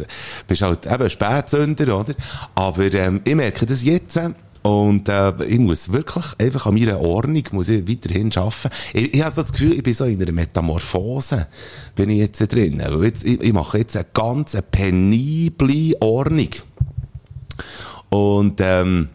bist 0.46 0.62
halt 0.62 0.87
eben 0.87 1.11
Spätsünder, 1.11 1.98
oder? 1.98 2.14
Aber, 2.55 2.92
ähm, 2.92 3.20
ich 3.24 3.35
merke 3.35 3.66
das 3.66 3.83
jetzt, 3.83 4.16
äh, 4.16 4.31
und 4.62 5.09
äh, 5.09 5.33
ich 5.44 5.59
muss 5.59 5.90
wirklich 5.90 6.24
einfach 6.38 6.66
an 6.66 6.74
meiner 6.74 7.00
Ordnung 7.00 7.42
muss 7.53 7.70
ich 7.70 7.88
weiterhin 7.88 8.31
arbeiten. 8.37 8.68
Ich, 8.92 9.14
ich 9.14 9.22
habe 9.22 9.33
so 9.33 9.40
das 9.42 9.53
Gefühl, 9.53 9.72
ich 9.72 9.83
bin 9.83 9.94
so 9.94 10.05
in 10.05 10.20
einer 10.20 10.33
Metamorphose, 10.33 11.46
bin 11.94 12.11
ich 12.11 12.18
jetzt 12.18 12.40
drin. 12.53 12.83
Weil 12.85 13.05
jetzt, 13.05 13.24
ich, 13.24 13.40
ich 13.40 13.53
mache 13.55 13.79
jetzt 13.79 13.96
eine 13.96 14.05
ganz 14.12 14.55
eine 14.55 14.62
penible 14.62 15.94
Ordnung. 16.00 16.50
Und, 18.11 18.61
ähm, 18.62 19.09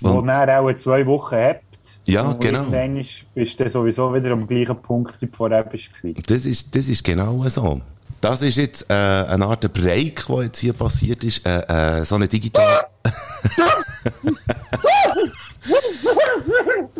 Wo 0.00 0.10
und, 0.18 0.26
dann 0.26 0.50
auch 0.50 0.72
zwei 0.74 1.06
Wochen 1.06 1.36
habt. 1.36 1.69
Ja, 2.10 2.22
Und 2.30 2.40
genau. 2.40 2.60
Irgendwann 2.60 2.96
ist- 2.98 3.24
bist 3.34 3.58
du 3.60 3.68
sowieso 3.68 4.14
wieder 4.14 4.30
am 4.32 4.46
gleichen 4.46 4.76
Punkt, 4.80 5.20
wie 5.20 5.26
du 5.26 5.36
vorher 5.36 5.64
bist. 5.64 5.90
das 6.28 6.46
ist, 6.46 6.74
das 6.74 6.88
ist 6.88 7.04
genau 7.04 7.46
so. 7.48 7.80
Das 8.20 8.42
ist 8.42 8.56
jetzt 8.56 8.90
äh, 8.90 8.94
eine 8.94 9.46
Art 9.46 9.72
Break, 9.72 10.26
der 10.26 10.42
jetzt 10.44 10.58
hier 10.58 10.72
passiert 10.74 11.24
ist. 11.24 11.44
Äh, 11.46 12.00
äh, 12.00 12.04
so 12.04 12.16
eine 12.16 12.28
digitale... 12.28 12.86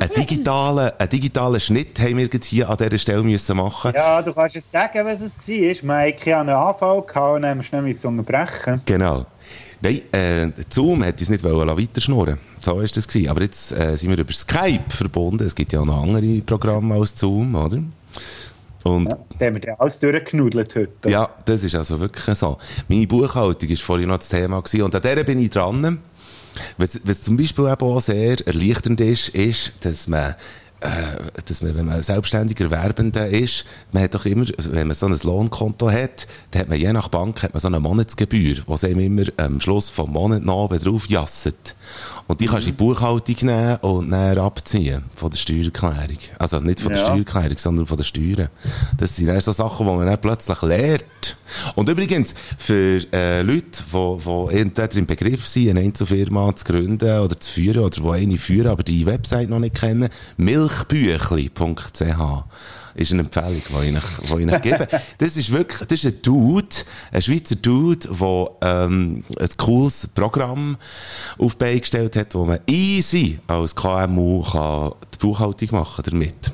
einen 0.01 0.11
digitalen, 0.17 0.91
einen 0.99 1.09
digitalen 1.09 1.61
Schnitt 1.61 2.01
haben 2.01 2.17
wir 2.17 2.27
jetzt 2.27 2.47
hier 2.47 2.69
an 2.69 2.77
dieser 2.77 2.99
Stelle 2.99 3.23
müssen 3.23 3.57
machen. 3.57 3.93
Ja, 3.95 4.23
du 4.23 4.33
kannst 4.33 4.57
es 4.57 4.71
sagen, 4.71 5.05
was 5.05 5.21
es 5.21 5.37
war. 5.47 6.05
Mike 6.05 6.33
hat 6.35 6.41
einen 6.41 6.49
Anfall 6.51 7.03
gehabt 7.03 7.37
und 7.37 7.43
dann 7.43 7.59
musst 7.59 7.73
du 7.73 7.83
müssen 7.83 8.07
unterbrechen. 8.19 8.81
Genau. 8.87 9.27
Nein, 9.83 10.03
äh, 10.13 10.49
Zoom 10.69 11.03
hätte 11.03 11.23
es 11.25 11.31
nicht 11.31 11.43
wollen 11.43 11.69
weiterschnurren. 11.69 12.39
So 12.61 12.77
war 12.77 12.83
das 12.83 13.09
gewesen. 13.09 13.29
Aber 13.29 13.43
jetzt 13.43 13.73
äh, 13.73 13.97
sind 13.97 14.11
wir 14.11 14.19
über 14.19 14.33
Skype 14.33 14.91
verbunden. 14.91 15.47
Es 15.47 15.55
gibt 15.55 15.73
ja 15.73 15.81
auch 15.81 15.87
noch 15.87 16.03
andere 16.03 16.41
Programme 16.43 16.95
als 16.95 17.19
Zoom, 17.19 17.55
oder? 17.55 17.83
Und 18.83 19.11
Ja, 19.11 19.19
da 19.39 19.47
haben 19.47 19.55
wir 19.55 19.61
dann 19.61 19.77
alles 19.79 19.99
durchgenudelt 19.99 20.75
heute. 20.75 21.11
Ja, 21.11 21.29
das 21.45 21.65
ist 21.65 21.75
also 21.75 22.01
wirklich 22.01 22.37
so. 22.37 22.59
Meine 22.89 23.07
Buchhaltung 23.07 23.69
war 23.69 23.77
vorhin 23.77 24.09
noch 24.09 24.19
das 24.19 24.29
Thema 24.29 24.61
gewesen, 24.61 24.83
und 24.83 24.95
an 24.95 25.03
der 25.03 25.25
bin 25.25 25.39
ich 25.39 25.51
dran. 25.51 25.99
Was, 26.79 27.01
was 27.05 27.23
zum 27.23 27.37
Beispiel 27.37 27.67
eben 27.67 27.87
auch 27.87 28.01
sehr 28.01 28.47
erleichternd 28.47 29.01
ist, 29.01 29.29
ist, 29.31 29.73
dass 29.85 30.09
man, 30.09 30.35
dass 30.81 31.63
man, 31.63 31.75
wenn 31.77 31.87
man 31.87 32.03
selbstständiger 32.03 32.71
Werbender 32.71 33.29
ist, 33.29 33.67
man 33.93 34.03
hat 34.03 34.15
doch 34.15 34.25
immer, 34.25 34.47
also 34.57 34.73
wenn 34.73 34.87
man 34.87 34.97
so 34.97 35.07
ein 35.07 35.19
Lohnkonto 35.23 35.91
hat, 35.91 36.27
dann 36.51 36.63
hat 36.63 36.69
man 36.69 36.79
je 36.79 36.93
nach 36.93 37.09
Bank 37.09 37.43
hat 37.43 37.53
man 37.53 37.61
so 37.61 37.69
eine 37.69 37.81
Monatsgebühr, 37.81 38.57
die 38.67 38.87
einem 38.87 39.01
immer 39.01 39.25
am 39.37 39.61
Schluss 39.61 39.91
vom 39.91 40.13
Monat 40.13 40.47
oben 40.49 40.79
drauf 40.79 41.09
jasset. 41.09 41.75
Und 42.31 42.41
die 42.41 42.47
kannst 42.47 42.67
du 42.67 42.71
in 42.71 42.77
die 42.77 42.85
Buchhaltung 42.85 43.35
nehmen 43.43 43.77
und 43.79 44.11
dann 44.13 44.39
abziehen 44.39 45.03
von 45.17 45.31
der 45.31 45.39
Steuererklärung. 45.39 46.19
Also 46.39 46.61
nicht 46.61 46.79
von 46.79 46.93
der 46.93 47.01
Ja. 47.01 47.07
Steuererklärung, 47.09 47.59
sondern 47.59 47.87
von 47.87 47.97
den 47.97 48.05
Steuern. 48.05 48.49
Das 48.97 49.17
sind 49.17 49.27
dann 49.27 49.41
so 49.41 49.51
Sachen, 49.51 49.85
die 49.85 49.93
man 49.93 50.07
dann 50.07 50.21
plötzlich 50.21 50.63
lernt. 50.63 51.37
Und 51.75 51.89
übrigens, 51.89 52.37
für 52.57 53.01
äh, 53.13 53.43
Leute, 53.43 53.83
die, 53.93 54.17
die 54.25 54.57
entweder 54.59 54.95
im 54.95 55.07
Begriff 55.07 55.45
sind, 55.45 55.71
eine 55.71 55.81
Einzelfirma 55.81 56.55
zu 56.55 56.67
gründen 56.67 57.19
oder 57.19 57.41
zu 57.41 57.51
führen, 57.51 57.83
oder 57.83 58.01
die 58.01 58.09
eine 58.09 58.39
führen, 58.39 58.69
aber 58.69 58.85
die 58.85 59.07
Website 59.07 59.51
noch 59.51 59.59
nicht 59.59 59.75
kennen, 59.75 60.09
milchbüchli.ch 60.37 62.45
ist 62.95 63.13
eine 63.13 63.23
Empfehlung, 63.23 63.51
die 63.55 63.61
ich, 63.61 63.73
euch- 63.75 64.37
die 64.39 64.45
ich 64.45 64.53
euch 64.53 64.63
gebe. 64.63 64.89
Das 65.19 65.37
ist 65.37 65.51
wirklich, 65.53 65.81
das 65.89 66.05
ist 66.05 66.07
ein 66.07 66.23
Dude, 66.23 66.67
ein 67.13 67.23
Schweizer 67.23 67.57
Dude, 67.57 68.09
der 68.09 68.51
ähm, 68.63 69.25
ein 69.39 69.49
cooles 69.57 70.09
Programm 70.09 70.77
auf 71.39 71.55
die 71.55 71.59
Beine 71.59 71.81
gestellt 71.81 72.17
hat, 72.17 72.35
wo 72.35 72.45
man 72.45 72.61
easy 72.67 73.39
als 73.47 73.75
KMU 73.75 74.43
kann 74.43 74.93
die 75.15 75.19
Buchhaltung 75.19 75.69
machen 75.73 76.03
damit. 76.07 76.53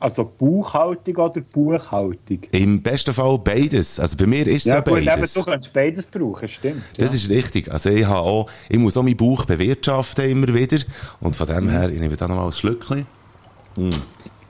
Also 0.00 0.24
Buchhaltung 0.36 1.16
oder 1.16 1.40
Buchhaltung? 1.40 2.40
Im 2.50 2.82
besten 2.82 3.14
Fall 3.14 3.38
beides. 3.38 3.98
Also 3.98 4.18
bei 4.18 4.26
mir 4.26 4.46
ist 4.46 4.66
es 4.66 4.70
Ja 4.70 4.74
ja, 4.74 4.80
gut, 4.82 4.98
eben, 4.98 5.06
beides. 5.06 5.32
du 5.32 5.42
kannst 5.42 5.72
beides 5.72 6.04
brauchen, 6.06 6.46
stimmt. 6.46 6.82
Das 6.98 7.12
ja. 7.12 7.16
ist 7.16 7.30
richtig. 7.30 7.72
Also 7.72 7.88
ich 7.88 8.04
habe 8.04 8.18
auch, 8.18 8.50
ich 8.68 8.76
muss 8.78 8.98
auch 8.98 9.02
meinen 9.02 9.16
Bauch 9.16 9.46
bewirtschaften 9.46 10.28
immer 10.28 10.48
wieder. 10.52 10.76
Und 11.20 11.34
von 11.36 11.46
dem 11.46 11.70
her, 11.70 11.88
ich 11.88 11.98
nehme 11.98 12.14
da 12.16 12.28
nochmal 12.28 12.46
ein 12.46 12.52
Schlückchen. 12.52 13.06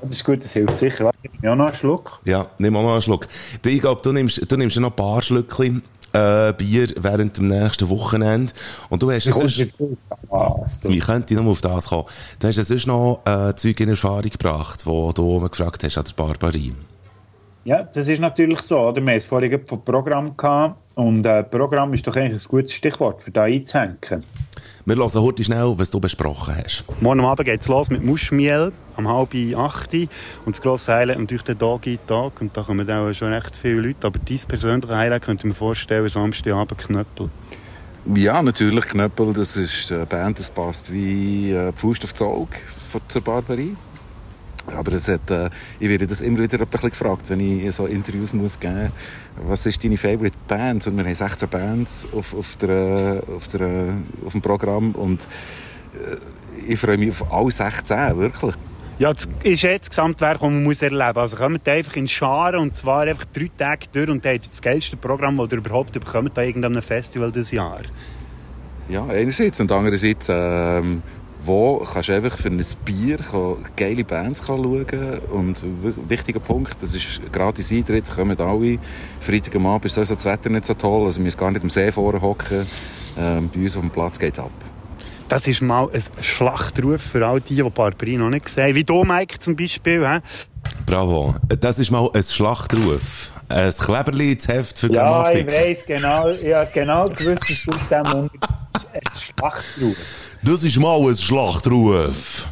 Das 0.04 0.14
ist 0.14 0.24
gut, 0.24 0.42
das 0.42 0.52
hilft 0.52 0.78
sicher. 0.78 1.10
Ich 1.22 1.30
nehme 1.40 1.52
auch 1.52 1.56
noch 1.56 1.66
einen 1.66 1.74
Schluck. 1.74 2.20
Ja, 2.24 2.46
nimm 2.58 2.76
auch 2.76 2.82
noch 2.82 2.92
einen 2.92 3.02
Schluck. 3.02 3.26
Du, 3.62 3.68
Ich 3.70 3.80
glaube, 3.80 4.00
du 4.02 4.12
nimmst, 4.12 4.50
du 4.50 4.56
nimmst 4.56 4.76
noch 4.76 4.90
ein 4.90 4.96
paar 4.96 5.22
Schlückchen 5.22 5.82
äh, 6.12 6.52
Bier 6.52 6.88
während 6.96 7.36
dem 7.36 7.48
nächsten 7.48 7.88
Wochenende. 7.88 8.52
Und 8.88 9.02
du 9.02 9.10
hast 9.10 9.24
ja 9.24 9.32
sonst, 9.32 9.56
jetzt 9.56 9.80
du. 9.80 9.96
wie 10.84 10.98
könnte 11.00 11.34
ich 11.34 11.40
noch 11.40 11.50
auf 11.50 11.60
das 11.60 11.88
kommen? 11.88 12.04
Du 12.38 12.48
hast 12.48 12.56
ja 12.56 12.64
sonst 12.64 12.86
noch 12.86 13.20
äh, 13.24 13.54
Zeug 13.56 13.80
in 13.80 13.88
Erfahrung 13.88 14.30
gebracht, 14.30 14.86
wo 14.86 15.12
du 15.12 15.40
gefragt 15.48 15.82
hast 15.82 15.98
an 15.98 16.04
der 16.04 16.12
Barbarie. 16.14 16.74
Ja, 17.64 17.82
das 17.82 18.08
ist 18.08 18.20
natürlich 18.20 18.60
so. 18.60 18.78
Oder? 18.78 19.00
Wir 19.00 19.12
haben 19.12 19.16
es 19.16 19.24
vorhin 19.24 19.58
vom 19.66 19.82
Programm 19.82 20.36
gehabt. 20.36 20.76
Und 20.96 21.24
äh, 21.24 21.42
Programm 21.42 21.94
ist 21.94 22.06
doch 22.06 22.14
eigentlich 22.14 22.44
ein 22.44 22.48
gutes 22.48 22.74
Stichwort, 22.74 23.22
für 23.22 23.30
da 23.30 23.44
einzuhängen. 23.44 24.22
Wir 24.84 24.96
hören 24.96 25.12
heute 25.14 25.42
schnell, 25.42 25.72
was 25.76 25.90
du 25.90 25.98
besprochen 25.98 26.54
hast. 26.62 26.84
Morgen 27.00 27.20
Abend 27.20 27.46
geht 27.46 27.62
es 27.62 27.68
los 27.68 27.90
mit 27.90 28.04
Muschmiel 28.04 28.70
am 28.96 29.08
halb 29.08 29.34
acht. 29.56 29.94
Und 29.94 30.08
das 30.54 30.60
grosse 30.60 30.92
Highlight 30.92 31.18
natürlich 31.18 31.44
der 31.44 31.54
Doggy 31.54 31.98
Tag. 32.06 32.40
Und 32.42 32.54
da 32.54 32.62
kommen 32.62 32.86
dann 32.86 33.08
auch 33.08 33.14
schon 33.14 33.32
recht 33.32 33.56
viele 33.56 33.80
Leute. 33.80 34.06
Aber 34.06 34.18
dein 34.18 34.38
persönliche 34.46 34.94
Highlight 34.94 35.22
könnte 35.22 35.46
ich 35.46 35.48
mir 35.48 35.54
vorstellen, 35.54 36.08
Samstagabend 36.08 36.78
Knöppel. 36.78 37.30
Ja, 38.14 38.42
natürlich, 38.42 38.84
Knöppel, 38.84 39.32
das 39.32 39.56
ist 39.56 39.90
eine 39.90 40.04
Band, 40.04 40.38
das 40.38 40.50
passt 40.50 40.92
wie 40.92 41.52
äh, 41.52 41.72
die 41.72 41.78
Faust 41.78 42.04
aufs 42.04 42.20
Auge 42.20 42.56
von 42.90 43.00
zur 43.08 43.22
Barbarie. 43.22 43.74
Aber 44.66 44.92
es 44.92 45.08
hat, 45.08 45.30
äh, 45.30 45.50
ich 45.78 45.88
werde 45.88 46.06
das 46.06 46.20
immer 46.20 46.38
wieder 46.38 46.60
ein 46.60 46.66
bisschen 46.66 46.90
gefragt, 46.90 47.28
wenn 47.28 47.40
ich 47.40 47.74
so 47.74 47.86
Interviews 47.86 48.32
muss 48.32 48.58
geben 48.58 48.92
was 49.36 49.66
ist 49.66 49.82
deine 49.82 49.96
Favorite 49.96 50.36
Band? 50.46 50.86
Und 50.86 50.96
wir 50.96 51.04
haben 51.04 51.14
16 51.14 51.48
Bands 51.48 52.06
auf, 52.12 52.34
auf, 52.34 52.56
der, 52.56 53.22
auf, 53.34 53.48
der, 53.48 53.94
auf 54.24 54.32
dem 54.32 54.42
Programm 54.42 54.92
und 54.92 55.26
äh, 55.94 56.16
ich 56.66 56.78
freue 56.78 56.96
mich 56.98 57.10
auf 57.10 57.32
alle 57.32 57.50
16, 57.50 58.16
wirklich. 58.16 58.54
Ja, 58.98 59.12
das 59.12 59.28
ist 59.42 59.62
jetzt 59.62 59.86
das 59.86 59.90
Gesamtwerk, 59.90 60.34
das 60.34 60.42
man 60.42 60.62
muss 60.62 60.80
erleben 60.80 61.06
muss. 61.06 61.16
Also 61.16 61.36
kommt 61.36 61.68
einfach 61.68 61.96
in 61.96 62.06
Scharen 62.06 62.60
und 62.60 62.76
zwar 62.76 63.02
einfach 63.02 63.24
drei 63.24 63.50
Tage 63.58 63.86
durch 63.92 64.08
und 64.08 64.24
habt 64.24 64.48
das 64.48 64.62
geilste 64.62 64.96
Programm, 64.96 65.36
das 65.36 65.50
ihr 65.50 65.58
überhaupt 65.58 65.92
bekommt 65.92 66.38
an 66.38 66.46
irgendeinem 66.46 66.80
Festival 66.80 67.32
dieses 67.32 67.50
Jahr. 67.50 67.82
Ja, 68.88 69.04
einerseits 69.06 69.60
und 69.60 69.72
andererseits 69.72 70.28
ähm, 70.30 71.02
wo 71.46 71.78
kannst 71.78 72.08
du 72.08 72.12
einfach 72.12 72.36
für 72.36 72.48
ein 72.48 72.62
Bier 72.84 73.18
geile 73.76 74.04
Bands 74.04 74.46
schauen 74.46 74.86
und 75.32 75.64
wichtiger 76.08 76.40
Punkt, 76.40 76.76
das 76.80 76.94
ist 76.94 77.20
gratis 77.32 77.72
Eintritt, 77.72 78.08
kommen 78.10 78.38
alle, 78.38 78.78
Freitag 79.20 79.56
am 79.56 79.66
Abend 79.66 79.84
ist 79.86 79.96
das 79.96 80.24
Wetter 80.24 80.50
nicht 80.50 80.66
so 80.66 80.74
toll, 80.74 81.06
also 81.06 81.18
wir 81.18 81.24
müssen 81.24 81.38
gar 81.38 81.50
nicht 81.50 81.62
am 81.62 81.70
See 81.70 81.90
vorne 81.92 82.20
hocken, 82.20 82.66
ähm, 83.18 83.50
bei 83.52 83.60
uns 83.60 83.76
auf 83.76 83.82
dem 83.82 83.90
Platz 83.90 84.18
geht 84.18 84.34
es 84.34 84.40
ab. 84.40 84.50
Das 85.28 85.46
ist 85.46 85.62
mal 85.62 85.88
ein 85.92 86.02
Schlachtruf 86.22 87.00
für 87.00 87.26
all 87.26 87.40
die, 87.40 87.56
die 87.56 87.62
Barbarie 87.62 88.18
noch 88.18 88.30
nicht 88.30 88.44
gesehen 88.44 88.64
haben, 88.64 88.74
wie 88.74 88.84
du, 88.84 89.04
Mike, 89.04 89.38
zum 89.38 89.56
Beispiel. 89.56 90.06
He? 90.06 90.20
Bravo, 90.86 91.34
das 91.60 91.78
ist 91.78 91.90
mal 91.90 92.08
ein 92.12 92.22
Schlachtruf. 92.22 93.32
Ein 93.48 93.72
Kleberli 93.72 94.32
ins 94.32 94.48
Heft 94.48 94.78
für 94.78 94.92
ja, 94.92 95.02
Grammatik. 95.04 95.50
Ja, 95.50 95.60
ich 95.60 95.68
weiss 95.68 95.86
genau, 95.86 96.24
habe 96.28 96.68
genau 96.72 97.08
gewusst, 97.08 97.50
dass 97.50 97.62
du 97.64 97.72
dem 97.94 98.22
unter 98.22 98.48
ein 98.92 99.00
Schlachtruf. 99.18 99.96
Das 100.42 100.62
ist 100.62 100.78
mal 100.78 101.00
ein 101.00 101.16
Schlachtruf. 101.16 102.46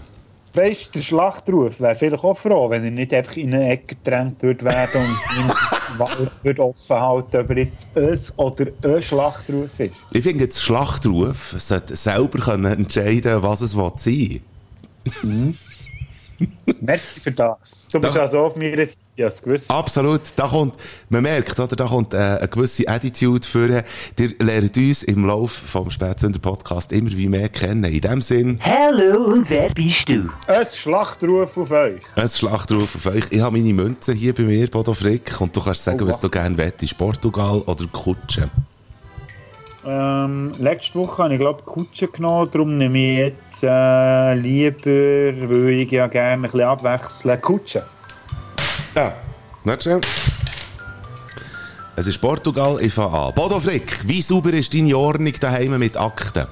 Weißt 0.54 0.94
du, 0.94 0.98
der 0.98 1.04
Schlachtruf 1.04 1.80
wäre 1.80 1.94
vielleicht 1.94 2.24
auch 2.24 2.36
froh, 2.36 2.68
wenn 2.68 2.84
er 2.84 2.90
nicht 2.90 3.14
einfach 3.14 3.36
in 3.36 3.54
eine 3.54 3.70
Ecke 3.70 3.96
gedrängt 3.96 4.42
würde 4.42 4.64
werden 4.66 5.02
und 5.38 5.98
Wald 5.98 6.30
würde 6.42 6.62
offen 6.62 6.96
halten, 6.96 7.36
ob 7.38 7.50
er 7.50 7.58
jetzt 7.58 7.96
ein 7.96 8.18
oder 8.36 8.66
ein 8.84 9.02
Schlachtruf 9.02 9.80
ist. 9.80 9.94
Ich 10.12 10.22
finde, 10.22 10.46
das 10.46 10.60
Schlachtruf 10.60 11.54
sollte 11.58 11.96
selber 11.96 12.38
können 12.38 12.80
entscheiden 12.80 13.42
was 13.42 13.62
es 13.62 13.72
sein 13.72 13.90
will. 14.04 14.40
Mhm. 15.22 15.58
Merci 16.80 17.20
für 17.20 17.32
das. 17.32 17.88
Du 17.92 18.00
bist 18.00 18.16
da, 18.16 18.20
also 18.20 18.40
auf 18.40 18.56
mir 18.56 18.76
ja, 19.16 19.28
gewusst. 19.28 19.70
Absolut. 19.70 20.20
Da 20.36 20.46
kommt, 20.48 20.74
man 21.08 21.22
merkt, 21.22 21.58
oder, 21.58 21.76
da 21.76 21.86
kommt 21.86 22.14
äh, 22.14 22.16
eine 22.16 22.48
gewisse 22.48 22.88
Attitude 22.88 23.46
für. 23.46 23.84
Ihr 24.18 24.34
lernt 24.38 24.76
uns 24.76 25.02
im 25.02 25.26
Laufe 25.26 25.64
vom 25.64 25.90
Spätsünder 25.90 26.38
Podcast 26.38 26.92
immer 26.92 27.10
wie 27.10 27.28
mehr 27.28 27.48
kennen. 27.48 27.84
In 27.84 28.00
dem 28.00 28.22
Sinn. 28.22 28.58
Hallo 28.62 29.32
und 29.32 29.48
wer 29.50 29.70
bist 29.70 30.08
du? 30.08 30.28
Ein 30.46 30.66
Schlachtruf 30.66 31.56
auf 31.56 31.70
euch. 31.70 32.00
Ein 32.16 32.28
Schlachtruf 32.28 32.96
auf 32.96 33.06
euch. 33.06 33.24
Ich 33.30 33.40
habe 33.40 33.56
meine 33.56 33.72
Münze 33.72 34.12
hier 34.12 34.34
bei 34.34 34.44
mir, 34.44 34.68
Bodo 34.68 34.94
Frick, 34.94 35.40
und 35.40 35.54
du 35.54 35.60
kannst 35.60 35.84
sagen, 35.84 36.02
oh, 36.02 36.06
was 36.06 36.20
du 36.20 36.28
gerne 36.28 36.56
wettest. 36.56 36.96
Portugal 36.96 37.62
oder 37.66 37.86
Kutsche? 37.86 38.50
Ähm, 39.84 40.52
letzte 40.58 40.94
Woche 40.94 41.24
habe 41.24 41.34
ich 41.34 41.40
glaube 41.40 41.62
Kutsche 41.64 42.06
genommen, 42.06 42.48
darum 42.50 42.78
nehme 42.78 42.98
ich 42.98 43.18
jetzt 43.18 43.64
äh, 43.64 44.34
lieber, 44.34 45.50
weil 45.50 45.80
ich 45.80 45.90
ja 45.90 46.06
gerne 46.06 46.34
ein 46.34 46.42
bisschen 46.42 46.60
abwechseln, 46.60 47.40
Kutsche. 47.40 47.84
Ja, 48.94 49.12
nicht 49.64 49.82
schön. 49.82 50.00
Es 51.96 52.06
ist 52.06 52.20
Portugal, 52.20 52.78
ich 52.80 52.94
fange 52.94 53.18
an. 53.18 53.34
Bodo 53.34 53.58
Frick, 53.58 54.06
wie 54.06 54.22
sauber 54.22 54.52
ist 54.52 54.72
deine 54.72 54.96
Ordnung 54.96 55.32
daheim 55.38 55.78
mit 55.78 55.96
Akten? 55.96 56.46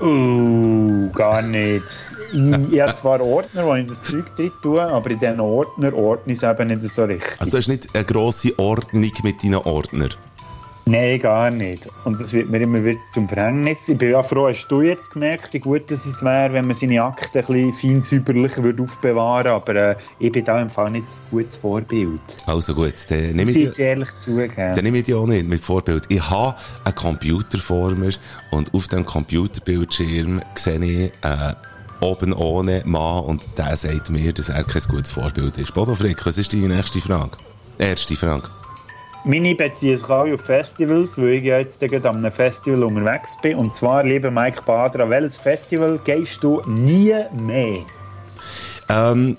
Uh, 0.00 1.10
gar 1.10 1.42
nicht. 1.42 1.84
ich, 2.32 2.80
habe 2.80 2.94
zwar 2.94 3.20
Ordner, 3.20 3.66
wo 3.66 3.74
ich 3.74 3.86
das 3.86 4.02
Zeug 4.02 4.34
drin 4.36 4.50
tue, 4.62 4.82
aber 4.82 5.10
in 5.10 5.18
diesen 5.18 5.40
Ordner 5.40 5.94
ordne 5.94 6.32
ich 6.32 6.42
es 6.42 6.44
eben 6.44 6.68
nicht 6.68 6.82
so 6.82 7.04
richtig. 7.04 7.36
Also 7.38 7.52
du 7.52 7.58
hast 7.58 7.68
nicht 7.68 7.94
eine 7.94 8.04
grosse 8.04 8.58
Ordnung 8.58 9.12
mit 9.22 9.44
deinen 9.44 9.54
Ordnern? 9.56 10.10
Nein, 10.84 11.20
gar 11.20 11.50
nicht. 11.50 11.88
Und 12.04 12.20
das 12.20 12.32
wird 12.32 12.50
mir 12.50 12.60
immer 12.60 12.84
wieder 12.84 12.98
zum 13.12 13.28
Verhängnis. 13.28 13.88
Ich 13.88 13.96
bin 13.98 14.10
ja 14.10 14.22
froh, 14.22 14.48
hast 14.48 14.66
du 14.66 14.82
jetzt 14.82 15.12
gemerkt, 15.12 15.54
wie 15.54 15.60
gut 15.60 15.88
es 15.90 16.22
wäre, 16.24 16.52
wenn 16.52 16.66
man 16.66 16.74
seine 16.74 17.02
Akten 17.02 17.38
ein 17.38 17.46
bisschen 17.46 17.72
fein 17.72 18.02
säuberlich 18.02 18.60
würde 18.60 18.82
aufbewahren 18.82 19.44
würde. 19.44 19.54
Aber 19.54 19.74
äh, 19.74 19.96
ich 20.18 20.32
bin 20.32 20.44
da 20.44 20.60
im 20.60 20.68
Fall 20.68 20.90
nicht 20.90 21.06
ein 21.06 21.30
gutes 21.30 21.56
Vorbild. 21.56 22.20
Also 22.46 22.74
gut, 22.74 22.94
dann 23.08 23.36
nehme 23.36 23.50
ich, 23.50 23.56
ich 23.56 23.78
ehrlich 23.78 24.08
zugeben. 24.20 24.54
Dann 24.56 24.82
nehme 24.82 24.98
ich 24.98 25.04
die 25.04 25.14
auch 25.14 25.26
nicht 25.26 25.46
mit 25.46 25.62
Vorbild. 25.62 26.04
Ich 26.08 26.28
habe 26.28 26.56
einen 26.84 26.94
Computer 26.96 27.58
vor 27.58 27.92
mir 27.92 28.12
und 28.50 28.74
auf 28.74 28.88
dem 28.88 29.06
Computerbildschirm 29.06 30.40
sehe 30.56 31.06
ich 31.06 31.12
äh, 31.22 31.54
oben 32.00 32.32
ohne 32.32 32.82
Mann 32.84 33.24
und 33.24 33.48
der 33.56 33.76
sagt 33.76 34.10
mir, 34.10 34.32
dass 34.32 34.48
er 34.48 34.64
kein 34.64 34.82
gutes 34.88 35.12
Vorbild 35.12 35.58
ist. 35.58 35.72
Bodo 35.72 35.94
Frick, 35.94 36.26
was 36.26 36.38
ist 36.38 36.52
deine 36.52 36.68
nächste 36.68 37.00
Frage? 37.00 37.36
Erste 37.78 38.16
Frage. 38.16 38.50
Meine 39.24 39.54
beziehen 39.54 39.96
sich 39.96 40.08
alle 40.08 40.34
auf 40.34 40.40
Festivals, 40.40 41.16
weil 41.16 41.34
ich 41.34 41.44
jetzt 41.44 41.82
an 41.82 42.06
einem 42.06 42.32
Festival 42.32 42.82
unterwegs 42.82 43.38
bin. 43.40 43.56
Und 43.56 43.74
zwar, 43.74 44.02
lieber 44.02 44.32
Mike 44.32 44.62
Bader, 44.66 45.04
an 45.04 45.10
welches 45.10 45.38
Festival 45.38 46.00
gehst 46.04 46.42
du 46.42 46.60
nie 46.66 47.14
mehr? 47.32 47.84
Ähm, 48.88 49.36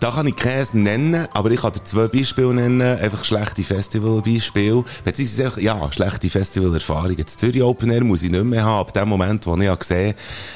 da 0.00 0.10
kann 0.10 0.26
ich 0.26 0.36
keins 0.36 0.72
nennen, 0.72 1.28
aber 1.34 1.50
ich 1.50 1.60
kann 1.60 1.74
dir 1.74 1.84
zwei 1.84 2.08
Beispiele 2.08 2.54
nennen. 2.54 2.98
Einfach 2.98 3.22
schlechte 3.22 3.62
Festivalbeispiele. 3.62 4.82
Beziehungsweise, 5.04 5.60
ja, 5.60 5.92
schlechte 5.92 6.30
Festivalerfahrungen. 6.30 7.22
Das 7.22 7.36
Zürich 7.36 7.62
Open 7.62 7.90
Air 7.90 8.02
muss 8.02 8.22
ich 8.22 8.30
nicht 8.30 8.44
mehr 8.44 8.64
haben. 8.64 8.80
Ab 8.80 8.94
dem 8.94 9.10
Moment, 9.10 9.46
wo 9.46 9.54
ich 9.56 9.78
gesehen 9.78 10.14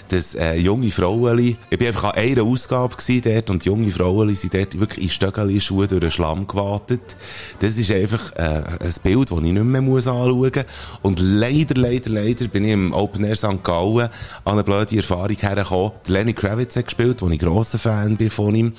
dass 0.09 0.35
äh, 0.35 0.55
junge 0.55 0.91
Frauen, 0.91 1.39
ich 1.39 1.79
bin 1.79 1.89
einfach 1.89 2.05
an 2.05 2.13
einer 2.13 2.43
Ausgabe 2.43 2.97
dort 3.23 3.51
und 3.51 3.65
junge 3.67 3.91
Frauen 3.91 4.35
sind 4.35 4.55
dort 4.55 4.81
wirklich 4.81 5.05
in 5.05 5.11
Stöckeli-Schuhe 5.11 5.89
durch 5.89 6.01
den 6.01 6.11
Schlamm 6.11 6.47
gewartet. 6.47 7.17
Das 7.59 7.77
ist 7.77 7.91
einfach 7.91 8.33
äh, 8.37 8.63
ein 8.81 8.95
Bild, 9.03 9.31
das 9.31 9.39
ich 9.39 9.45
nicht 9.45 9.63
mehr 9.63 9.83
muss 9.83 10.07
anschauen 10.07 10.39
muss. 10.39 10.65
Und 11.03 11.21
leider, 11.21 11.79
leider, 11.79 12.09
leider 12.09 12.49
bin 12.49 12.65
ich 12.65 12.73
im 12.73 12.95
Open 12.95 13.25
Air 13.25 13.37
St. 13.37 13.63
Gallen 13.63 14.09
an 14.45 14.53
eine 14.55 14.65
blöde 14.65 14.97
Erfahrung 14.97 15.37
hergekommen. 15.37 15.93
Lenny 16.07 16.33
Kravitz 16.33 16.77
hat 16.77 16.87
gespielt, 16.87 17.21
wo 17.21 17.29
ich 17.29 17.39
grosser 17.39 17.79
Fan 17.79 18.17
bin 18.17 18.31
von 18.31 18.55
ihm. 18.55 18.73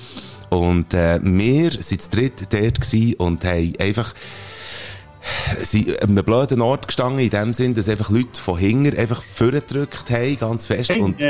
Und 0.50 0.94
äh, 0.94 1.18
wir 1.22 1.70
sind 1.70 2.02
zu 2.02 2.10
dritt 2.10 2.52
dort 2.52 2.80
und 3.18 3.44
haben 3.44 3.72
einfach 3.78 4.14
sie 5.62 5.98
an 6.00 6.10
einem 6.10 6.24
blöden 6.24 6.60
Ort 6.60 6.86
gestanden, 6.86 7.20
in 7.20 7.30
dem 7.30 7.52
Sinn, 7.52 7.74
dass 7.74 7.88
einfach 7.88 8.10
Leute 8.10 8.40
von 8.40 8.58
hinten 8.58 8.96
einfach 8.96 9.22
vorgedrückt 9.22 10.10
haben, 10.10 10.38
ganz 10.38 10.66
fest. 10.66 10.90
und 11.02 11.20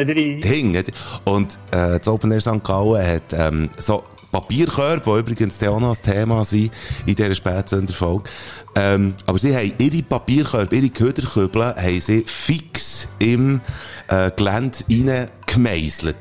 hinten. 0.43 0.93
Und 1.25 1.55
äh, 1.71 1.99
das 1.99 2.09
Open 2.09 2.31
Air 2.31 2.41
St. 2.41 2.63
Gallen 2.63 3.07
hat 3.07 3.33
ähm, 3.33 3.71
so 3.79 4.05
Papierkörbe, 4.33 5.03
die 5.05 5.19
übrigens 5.21 5.63
auch 5.63 5.81
noch 5.81 5.97
ein 5.97 6.03
Thema 6.03 6.45
sind 6.45 6.71
in 7.07 7.15
dieser 7.15 7.35
Spätsünderfolge. 7.35 8.29
Ähm, 8.77 9.15
aber 9.25 9.39
sie 9.39 9.57
haben 9.57 9.73
ihre 9.79 10.03
Papierkörbe, 10.03 10.77
ihre 10.77 10.91
Köderkübel, 10.91 11.75
haben 11.75 12.01
sie 12.01 12.25
fix 12.27 13.09
im 13.19 13.63
äh, 14.09 14.31
Gelände 14.37 14.79
rein. 14.89 15.29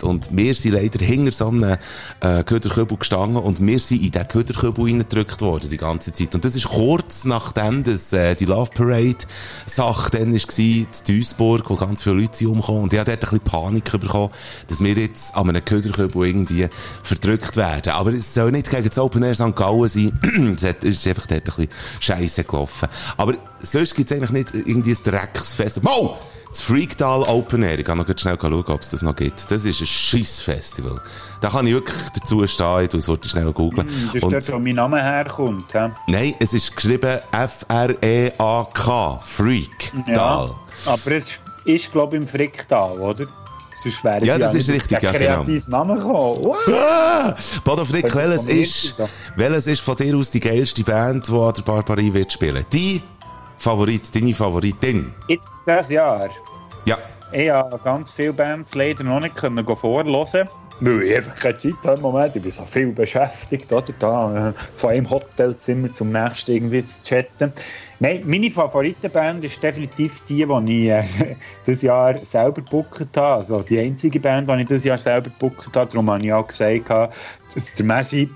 Und 0.01 0.29
wir 0.31 0.55
sind 0.55 0.73
leider 0.75 1.03
hinter 1.03 1.31
so 1.33 1.49
einem 1.49 1.77
äh, 2.21 2.43
Köderkübel 2.43 2.97
gestanden 2.97 3.35
und 3.35 3.59
wir 3.59 3.79
sind 3.81 4.01
in 4.01 4.11
diesen 4.11 4.27
Köderkübel 4.29 4.85
reingedrückt 4.85 5.41
worden 5.41 5.69
die 5.69 5.77
ganze 5.77 6.13
Zeit. 6.13 6.33
Und 6.35 6.45
das 6.45 6.55
ist 6.55 6.69
kurz 6.69 7.25
nachdem 7.25 7.83
dass, 7.83 8.13
äh, 8.13 8.35
die 8.35 8.45
Love 8.45 8.71
Parade 8.73 9.17
Sache 9.65 10.11
dann 10.11 10.33
war, 10.33 10.59
in 10.59 10.87
Duisburg, 11.05 11.69
wo 11.69 11.75
ganz 11.75 12.03
viele 12.03 12.21
Leute 12.21 12.47
umgekommen 12.47 12.83
Und 12.83 12.93
ich 12.93 12.99
hatte 12.99 13.11
dort 13.11 13.23
ein 13.23 13.39
bisschen 13.39 13.51
Panik 13.51 13.91
bekommen, 13.91 14.29
dass 14.67 14.81
wir 14.81 14.93
jetzt 14.93 15.35
an 15.35 15.49
einem 15.49 15.65
Köderkübel 15.65 16.27
irgendwie 16.27 16.67
verdrückt 17.03 17.57
werden. 17.57 17.91
Aber 17.91 18.13
es 18.13 18.33
soll 18.33 18.51
nicht 18.51 18.69
gegen 18.69 18.87
das 18.87 18.97
Open 18.97 19.23
Air 19.23 19.35
St. 19.35 19.55
Gallen 19.55 19.89
sein. 19.89 20.55
es 20.55 20.63
ist 20.63 21.07
einfach 21.07 21.25
dort 21.25 21.41
ein 21.41 21.43
bisschen 21.43 21.69
scheiße 21.99 22.44
gelaufen. 22.47 22.89
Aber 23.17 23.36
sonst 23.62 23.95
gibt 23.95 24.12
es 24.12 24.17
eigentlich 24.17 24.31
nicht 24.31 24.53
irgendwie 24.53 24.91
ein 24.91 25.03
Drecksfest. 25.03 25.84
Mau! 25.84 26.17
Das 26.49 26.62
Freaktal 26.62 27.23
Open 27.23 27.63
Air, 27.63 27.79
ich 27.79 27.84
kann 27.84 27.97
noch 27.97 28.08
schnell 28.17 28.38
schauen, 28.39 28.53
ob 28.53 28.81
es 28.81 28.89
das 28.89 29.01
noch 29.01 29.13
gibt. 29.13 29.51
Das 29.51 29.65
ist 29.65 29.81
ein 29.81 29.88
Schissfestival. 29.88 31.01
Da 31.41 31.49
kann 31.49 31.67
ich 31.67 31.73
wirklich 31.73 31.97
dazu 32.17 32.47
stehen, 32.47 32.88
du 32.88 33.01
solltest 33.01 33.31
schnell 33.31 33.51
googeln. 33.51 33.86
Mm, 33.88 34.05
das 34.13 34.15
ist 34.15 34.23
dort, 34.23 34.53
wo 34.53 34.60
mein 34.60 34.75
Name 34.75 35.03
herkommt. 35.03 35.73
He? 35.73 35.89
Nein, 36.08 36.34
es 36.39 36.53
ist 36.53 36.73
geschrieben 36.73 37.19
F-R-E-A-K, 37.34 39.19
Freak. 39.21 39.91
Ja, 40.08 40.49
aber 40.86 41.12
es 41.12 41.41
ist, 41.65 41.91
glaube 41.91 42.15
ich, 42.15 42.21
im 42.21 42.27
Fricktal, 42.29 42.99
oder? 42.99 43.27
Sonst 43.86 44.04
wäre 44.04 44.26
Ja, 44.26 44.36
ich 44.36 44.39
das 44.41 44.56
ist 44.56 44.69
richtig, 44.69 45.00
den 45.00 45.21
ja, 45.21 45.43
genau. 45.43 45.62
Namen 45.67 45.98
gekommen. 45.98 46.43
Wow. 46.43 46.58
Ah! 46.69 47.36
Bodo 47.63 47.86
Frick, 47.86 48.10
Könnte 48.10 48.30
welches 48.32 48.45
ist, 48.45 48.95
welches 49.36 49.67
ist 49.67 49.82
von 49.82 49.95
dir 49.95 50.17
aus 50.17 50.32
die 50.32 50.39
geilste 50.39 50.84
Band, 50.84 51.28
die 51.28 51.32
an 51.32 51.54
der 51.54 51.62
Barbarie 51.62 52.12
wird 52.12 52.32
spielen? 52.34 52.65
Die 52.74 53.02
Favorit, 53.58 54.13
deine 54.13 54.34
Favoritin? 54.34 55.13
Jetzt 55.28 55.43
dieses 55.67 55.89
Jahr. 55.91 56.30
Ja. 56.86 56.98
Ich 57.32 57.50
habe 57.50 57.80
ganz 57.84 58.12
viele 58.12 58.34
Bands 58.34 58.74
leider 58.74 59.04
noch 59.04 59.19
nicht 59.19 59.36
können 59.36 59.65
vorhören 59.65 60.08
weil 60.79 61.03
ich 61.03 61.15
einfach 61.15 61.35
keine 61.35 61.57
Zeit 61.57 61.73
habe 61.83 61.95
im 61.95 62.01
Moment. 62.01 62.35
Ich 62.35 62.41
bin 62.41 62.51
so 62.51 62.65
viel 62.65 62.91
beschäftigt, 62.91 63.71
oder? 63.71 63.93
Da, 63.99 64.49
äh, 64.49 64.53
von 64.73 64.91
einem 64.91 65.09
Hotelzimmer 65.09 65.91
zum 65.93 66.11
nächsten 66.11 66.51
irgendwie 66.51 66.83
zu 66.83 67.03
chatten. 67.03 67.53
Nein, 67.99 68.21
meine 68.25 68.49
Favoritenband 68.49 69.45
ist 69.45 69.63
definitiv 69.63 70.21
die, 70.27 70.45
die 70.45 70.85
ich 70.85 70.89
äh, 70.89 71.35
dieses 71.67 71.83
Jahr 71.83 72.17
selber 72.23 72.61
gebucht 72.61 73.07
habe. 73.15 73.35
Also 73.35 73.61
die 73.61 73.79
einzige 73.79 74.19
Band, 74.19 74.49
die 74.49 74.61
ich 74.61 74.67
dieses 74.67 74.83
Jahr 74.83 74.97
selber 74.97 75.29
gebucht 75.29 75.69
habe. 75.75 75.91
Darum 75.91 76.11
habe 76.11 76.25
ich 76.25 76.33
auch 76.33 76.47
gesagt, 76.47 76.89
dass 76.89 77.75
der 77.75 77.85
Messi 77.85 78.29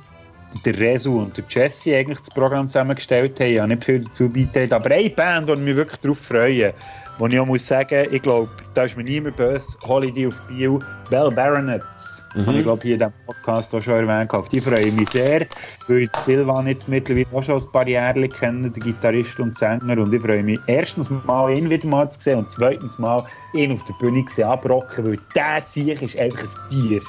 der 0.65 0.79
Resu 0.79 1.19
und 1.19 1.37
der 1.37 1.43
Jesse 1.47 1.95
eigentlich 1.95 2.19
das 2.19 2.29
Programm 2.29 2.67
zusammengestellt 2.67 3.39
haben. 3.39 3.49
Ich 3.49 3.59
habe 3.59 3.69
nicht 3.69 3.83
viel 3.83 4.03
dazu 4.03 4.29
beigetragen. 4.29 4.73
Aber 4.73 4.91
eine 4.91 5.09
Band, 5.09 5.47
die 5.47 5.53
ich 5.53 5.59
mich 5.59 5.75
wirklich 5.75 5.99
darauf 5.99 6.17
freue, 6.19 6.73
wo 7.17 7.27
ich 7.27 7.39
auch 7.39 7.45
muss 7.45 7.67
sagen, 7.67 8.07
ich 8.11 8.21
glaube, 8.21 8.49
da 8.73 8.83
ist 8.83 8.97
mir 8.97 9.03
niemand 9.03 9.35
böse, 9.35 9.77
Holiday 9.85 10.27
auf 10.27 10.39
Bio, 10.47 10.79
Bell 11.09 11.29
Baronets. 11.29 12.18
Mhm. 12.35 12.45
Habe 12.45 12.57
ich 12.57 12.63
glaube 12.63 12.81
hier 12.83 12.93
in 12.93 12.99
diesem 12.99 13.13
Podcast 13.25 13.73
auch 13.75 13.81
schon 13.81 14.07
erwähnt. 14.07 14.33
Auf 14.33 14.49
die 14.49 14.61
freue 14.61 14.81
ich 14.81 14.93
mich 14.93 15.09
sehr, 15.09 15.47
weil 15.87 15.97
ich 15.99 16.15
Silvan 16.17 16.67
jetzt 16.67 16.87
mittlerweile 16.87 17.27
auch 17.33 17.43
schon 17.43 17.59
ein 17.59 17.71
paar 17.71 17.87
Jahre 17.87 18.29
kenne, 18.29 18.69
der 18.69 18.83
Gitarrist 18.83 19.39
und 19.39 19.55
Sänger. 19.55 19.97
Und 19.97 20.13
ich 20.13 20.21
freue 20.21 20.43
mich 20.43 20.59
erstens 20.67 21.09
mal, 21.09 21.51
ihn 21.51 21.69
wieder 21.69 21.87
mal 21.87 22.09
zu 22.09 22.19
sehen 22.19 22.39
und 22.39 22.49
zweitens 22.49 22.99
mal, 22.99 23.25
ihn 23.53 23.71
auf 23.71 23.83
der 23.85 23.93
Bühne 23.93 24.23
zu 24.25 24.35
sehen, 24.35 24.45
abrocken, 24.45 25.05
weil 25.05 25.19
der 25.35 25.61
Sieg 25.61 26.01
ist 26.01 26.17
einfach 26.17 26.43
ein 26.43 26.69
Tier. 26.69 27.01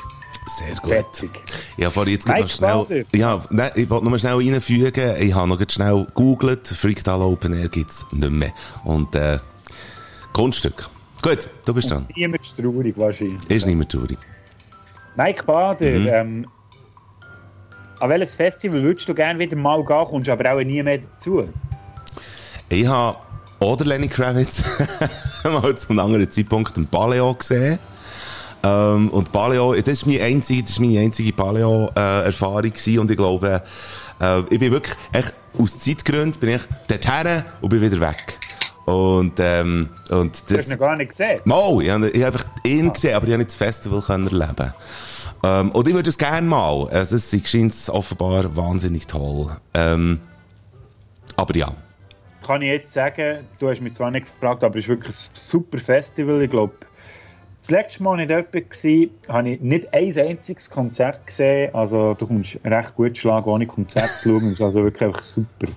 Sehr 0.47 0.75
gut. 0.77 0.91
Fertig. 0.91 1.31
Ja, 1.77 1.91
vorhin 1.91 2.15
jetzt 2.15 2.27
gerade 2.27 2.41
noch 2.41 2.89
Mike 2.89 3.07
schnell. 3.13 3.21
Ja, 3.21 3.41
nein, 3.51 3.71
ich 3.75 3.89
wollte 3.89 4.09
nur 4.09 4.19
schnell 4.19 4.35
reinfügen. 4.35 5.17
Ich 5.21 5.35
habe 5.35 5.49
noch 5.49 5.61
schnell 5.71 6.05
gegoogelt. 6.07 6.67
Freakdale 6.67 7.25
Open 7.25 7.53
Air 7.53 7.69
gibt 7.69 7.91
es 7.91 8.07
nicht 8.11 8.31
mehr. 8.31 8.53
Und, 8.85 9.15
äh, 9.15 9.39
Kunststück. 10.33 10.89
Gut, 11.23 11.49
du 11.67 11.75
bist 11.75 11.91
dran. 11.91 12.07
Niemand 12.17 12.43
ist 12.43 12.57
traurig 12.59 12.97
wahrscheinlich. 12.97 13.39
Ist 13.49 13.67
nicht 13.67 13.77
mehr 13.77 13.87
traurig. 13.87 14.19
Mike 15.17 15.45
Bader, 15.45 15.91
Mhm. 15.91 16.09
ähm, 16.09 16.47
an 17.99 18.09
welches 18.11 18.37
Festival 18.37 18.83
würdest 18.83 19.09
du 19.09 19.15
gerne 19.15 19.39
wieder 19.39 19.57
mal 19.57 19.85
gehen, 19.85 20.05
kommst 20.05 20.29
aber 20.31 20.53
auch 20.55 20.63
nie 20.63 20.83
mehr 20.83 20.99
dazu? 20.99 21.49
Ich 22.69 22.87
habe 22.87 23.19
oder 23.59 23.85
Lenny 23.85 24.09
Kravitz 24.09 24.65
mal 25.45 25.75
zu 25.77 25.91
einem 25.91 25.99
anderen 25.99 26.31
Zeitpunkt 26.31 26.77
im 26.79 26.87
Paleo 26.87 27.35
gesehen. 27.35 27.79
Ähm, 28.63 29.09
und 29.11 29.31
Paleo, 29.33 29.75
das 29.75 29.89
ist 29.89 30.07
meine 30.07 30.23
einzige, 30.23 30.63
das 30.63 30.71
ist 30.73 30.81
meine 30.81 31.01
einzige 31.01 31.33
Paleo-Erfahrung 31.33 32.63
gewesen. 32.63 32.99
Und 33.01 33.11
ich 33.11 33.17
glaube, 33.17 33.63
äh, 34.21 34.41
ich 34.51 34.59
bin 34.59 34.73
wirklich, 34.73 34.95
echt, 35.13 35.35
aus 35.59 35.79
Zeitgründen 35.79 36.41
bin 36.41 36.51
ich 36.57 36.63
dorthin 36.89 37.43
und 37.61 37.69
bin 37.69 37.81
wieder 37.83 38.01
weg. 38.01 38.39
Und, 38.91 39.35
ähm, 39.39 39.89
und 40.11 40.43
Du 40.49 40.55
das... 40.55 40.65
hast 40.65 40.73
ihn 40.73 40.79
gar 40.79 40.97
nicht 40.97 41.11
gesehen. 41.11 41.41
Mal, 41.45 41.83
ich 41.83 41.91
habe, 41.91 42.07
habe 42.07 42.27
einfach 42.27 42.45
ihn 42.65 42.93
gesehen, 42.93 43.15
aber 43.15 43.27
ich 43.27 43.33
habe 43.33 43.39
nicht 43.39 43.51
das 43.51 43.57
Festival 43.57 44.03
können 44.03 44.27
erleben. 44.27 44.73
Ähm, 45.45 45.71
und 45.71 45.89
ich 45.89 45.95
würde 45.95 46.11
es 46.11 46.19
gerne 46.19 46.47
mal. 46.47 46.89
Also, 46.89 47.17
es 47.17 47.31
scheint 47.49 47.75
offenbar 47.89 48.57
wahnsinnig 48.57 49.07
toll. 49.07 49.49
Ähm, 49.75 50.21
aber 51.37 51.57
ja. 51.57 51.73
Kann 52.45 52.63
ich 52.63 52.71
jetzt 52.71 52.93
sagen, 52.93 53.47
du 53.61 53.69
hast 53.69 53.81
mich 53.81 53.95
zwar 53.95 54.11
nicht 54.11 54.27
gefragt, 54.27 54.65
aber 54.65 54.77
es 54.77 54.87
ist 54.87 54.89
wirklich 54.89 55.15
ein 55.15 55.31
super 55.35 55.79
Festival. 55.79 56.43
Ich 56.43 56.51
glaube, 56.51 56.73
das 57.61 57.71
letzte 57.71 58.03
Mal, 58.03 58.19
als 58.19 58.23
ich 58.23 58.29
dort 58.29 58.55
war, 59.29 59.37
habe 59.37 59.51
ich 59.51 59.61
nicht 59.61 59.95
ein 59.95 60.19
einziges 60.19 60.71
Konzert 60.71 61.27
gesehen. 61.27 61.75
Also, 61.75 62.15
du 62.15 62.27
kommst 62.27 62.59
recht 62.65 62.97
gut 62.97 63.17
schlagen, 63.17 63.49
ohne 63.49 63.67
Konzert 63.67 64.17
zu 64.17 64.31
schauen. 64.31 64.51
Das 64.51 64.53
ist 64.55 64.63
also 64.63 64.83
wirklich 64.83 65.03
einfach 65.05 65.23
super. 65.23 65.69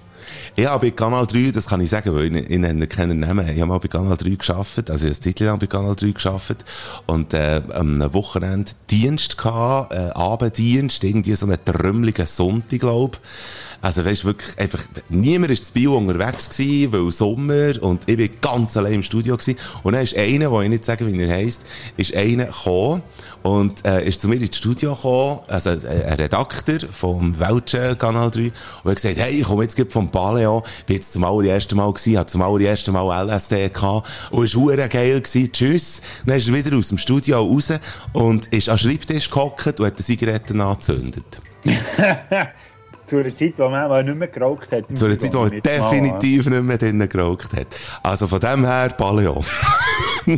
Ich 0.56 0.66
habe 0.66 0.88
bei 0.88 0.92
Kanal 0.92 1.26
3, 1.26 1.52
das 1.52 1.68
kann 1.68 1.82
ich 1.82 1.90
sagen, 1.90 2.14
weil 2.14 2.36
ich, 2.36 2.50
ich 2.50 2.60
nenne 2.60 2.88
keinen 2.88 3.20
Namen, 3.20 3.48
ich 3.50 3.60
habe 3.60 3.66
mal 3.66 3.80
bei 3.80 3.88
Kanal 3.88 4.18
3 4.18 4.30
gearbeitet, 4.32 4.92
also 4.92 5.08
ich 5.08 5.14
habe 5.14 5.20
Zeit 5.20 5.40
lang 5.40 5.60
bei 5.60 5.68
Kanal 5.68 5.96
3 5.96 6.12
gearbeitet 6.12 6.66
und 7.08 7.34
äh, 7.34 7.62
am 7.74 8.14
Wochenende 8.14 8.72
Dienst 8.90 9.38
gehabt, 9.38 9.94
äh, 9.94 10.12
Abenddienst, 10.14 11.04
irgendwie 11.04 11.36
so 11.36 11.46
einen 11.46 11.58
trümmeligen 11.64 12.26
Sonntag, 12.26 12.80
glaub. 12.80 13.20
Also 13.84 14.06
weißt 14.06 14.24
wirklich 14.24 14.58
einfach, 14.58 14.82
niemand 15.10 15.52
ist 15.52 15.66
zu 15.66 15.74
Bio 15.74 15.98
unterwegs 15.98 16.50
gewesen, 16.50 16.94
weil 16.94 17.12
Sommer 17.12 17.74
und 17.82 18.10
ich 18.10 18.16
bin 18.16 18.30
ganz 18.40 18.78
allein 18.78 18.94
im 18.94 19.04
Studio 19.04 19.36
gewesen 19.36 19.60
und 19.84 19.92
dann 19.92 20.04
ist 20.04 20.16
einer, 20.16 20.50
wo 20.50 20.62
ich 20.62 20.70
nicht 20.70 20.86
sagen, 20.86 21.06
wie 21.06 21.22
er 21.22 21.30
heisst, 21.30 21.64
ist 21.98 22.16
einer 22.16 22.46
gekommen 22.46 23.04
und 23.42 23.86
äh, 23.86 24.08
ist 24.08 24.22
zu 24.22 24.30
mir 24.30 24.36
ins 24.36 24.56
Studio 24.56 24.96
gekommen, 24.96 25.40
also 25.50 25.72
äh, 25.72 26.06
ein 26.06 26.14
Redakteur 26.14 26.80
vom 26.92 27.38
Welschen 27.38 27.98
Kanal 27.98 28.32
3 28.32 28.54
und 28.84 28.92
hat 28.92 28.96
gesagt, 28.96 29.18
hey, 29.18 29.42
ich 29.42 29.44
komme 29.46 29.64
jetzt 29.64 29.78
vom 29.92 30.10
Paleo, 30.10 30.64
bin 30.86 30.96
jetzt 30.96 31.12
zum 31.12 31.26
allerersten 31.26 31.76
Mal 31.76 31.92
gewesen, 31.92 32.18
habe 32.18 32.28
zum 32.28 32.42
allerersten 32.42 32.94
Mal 32.94 33.28
LSD 33.28 33.68
gehabt 33.68 34.10
und 34.32 34.46
es 34.46 34.56
war 34.56 34.78
geil 34.88 35.20
gewesen, 35.20 35.52
tschüss. 35.52 36.02
Dann 36.26 36.38
ist 36.38 36.48
er 36.48 36.56
wieder 36.56 36.78
aus 36.78 36.88
dem 36.88 36.98
Studio 36.98 37.42
raus 37.42 37.74
und 38.14 38.46
ist 38.46 38.70
an 38.70 38.78
den 38.78 38.80
Schreibtisch 38.80 39.30
gehockt 39.30 39.82
und 39.82 39.88
hat 39.88 40.00
die 40.00 40.04
Zigaretten 40.04 40.62
angezündet. 40.62 41.42
Zu 43.06 43.20
einer 43.20 43.36
Zeit, 43.36 43.54
wo 43.58 43.70
man 43.70 43.90
mal 43.90 44.04
nicht 44.04 44.18
mehr 44.18 44.28
geraucht 44.30 44.72
hat. 44.72 44.98
Zu 44.98 45.06
einer 45.06 45.20
Zeit, 45.20 45.34
wo 45.34 45.44
er 45.44 45.50
mal, 45.50 45.62
definitiv 45.62 46.48
nicht 46.48 46.64
mehr 46.64 46.78
drinnen 46.78 47.10
geraucht 47.10 47.54
hat. 47.54 47.68
Also 48.02 48.28
von 48.28 48.40
dem 48.40 48.66
her, 48.66 48.90
Paleo. 48.98 49.44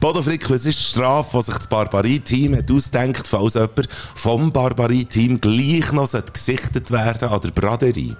Bodo 0.00 0.22
Frick, 0.22 0.48
was 0.48 0.64
ist 0.64 0.78
die 0.78 0.82
Strafe, 0.82 1.36
die 1.36 1.42
sich 1.44 1.56
das 1.56 1.66
Barbarie-Team 1.66 2.56
hat 2.56 2.70
ausdenkt, 2.70 3.26
falls 3.26 3.54
jemand 3.54 3.88
vom 4.14 4.50
Barbarie-Team 4.50 5.40
gleich 5.40 5.92
noch 5.92 6.10
gesichtet 6.32 6.90
werden 6.90 7.28
an 7.28 7.40
der 7.40 7.50
Braderie? 7.50 8.16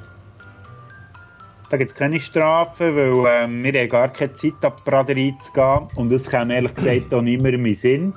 Da 1.70 1.76
gibt 1.76 1.90
es 1.90 1.96
keine 1.96 2.18
Strafen, 2.18 2.96
weil 2.96 3.44
ähm, 3.44 3.62
wir 3.62 3.80
haben 3.80 3.88
gar 3.90 4.08
keine 4.08 4.32
Zeit, 4.32 4.54
ab 4.62 4.78
die 4.78 4.90
Braderie 4.90 5.34
zu 5.38 5.52
gehen. 5.52 5.88
Und 5.96 6.10
das 6.10 6.28
kam 6.30 6.50
ehrlich 6.50 6.74
gesagt 6.74 7.12
auch 7.12 7.20
nicht 7.20 7.42
mehr 7.42 7.52
in 7.52 7.62
meinen 7.62 7.74
Sinn. 7.74 8.14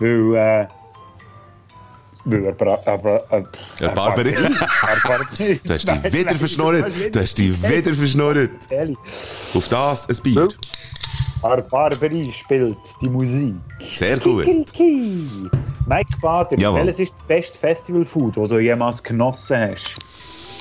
Weil, 0.00 0.34
äh, 0.34 0.66
weil 2.30 2.44
er 2.46 2.88
aber, 2.88 3.24
äh, 3.30 3.42
Barbarie. 3.94 4.34
Barbarie. 4.34 5.60
Du 5.64 5.72
hast 5.74 5.88
dich 5.88 6.12
wieder 6.12 6.36
verschnurrt. 6.36 6.92
Du 7.12 7.20
hast 7.20 7.38
dich 7.38 7.62
wieder 7.62 7.94
verschnurrt. 7.94 8.50
Ehrlich. 8.70 8.98
Auf 9.54 9.68
das 9.68 10.08
ein 10.08 10.16
Bier. 10.22 10.48
Bar 11.40 11.62
Barbarie 11.62 12.32
spielt 12.32 12.78
die 13.00 13.08
Musik. 13.08 13.54
Sehr 13.90 14.18
gut. 14.18 14.44
Kiki. 14.44 15.28
Mike 15.86 16.10
Bader, 16.20 16.58
Jawohl. 16.58 16.80
welches 16.80 17.00
ist 17.00 17.14
das 17.16 17.26
beste 17.28 17.58
Festivalfood, 17.58 18.36
das 18.36 18.48
du 18.48 18.58
jemals 18.58 19.02
genossen 19.02 19.70
hast? 19.70 19.94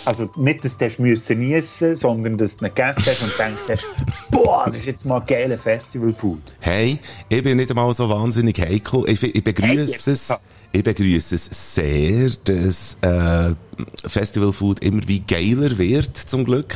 Also 0.06 0.30
nicht, 0.38 0.64
dass 0.64 0.78
du 0.78 0.86
es 0.86 1.00
müssen 1.00 1.40
niessen, 1.40 1.96
sondern 1.96 2.38
dass 2.38 2.58
du 2.58 2.66
ihn 2.66 2.74
gegessen 2.74 3.04
hast 3.08 3.24
und 3.24 3.34
denkst 3.38 3.62
hast, 3.70 3.88
boah, 4.32 4.64
das 4.68 4.78
ist 4.78 4.86
jetzt 4.86 5.06
mal 5.06 5.20
geile 5.20 5.58
Festivalfood. 5.58 6.40
Hey, 6.60 7.00
ich 7.28 7.44
bin 7.44 7.58
nicht 7.58 7.70
einmal 7.72 7.92
so 7.92 8.10
wahnsinnig 8.10 8.58
heikel. 8.62 9.04
Ich, 9.08 9.22
ich 9.22 9.44
begrüße 9.44 10.12
es. 10.12 10.34
Ich 10.78 10.84
begrüße 10.84 11.34
es 11.34 11.74
sehr, 11.74 12.30
dass 12.44 12.98
äh, 13.02 13.56
Festivalfood 14.06 14.80
immer 14.80 15.02
wie 15.08 15.20
geiler 15.20 15.78
wird, 15.78 16.18
zum 16.18 16.46
Glück. 16.46 16.76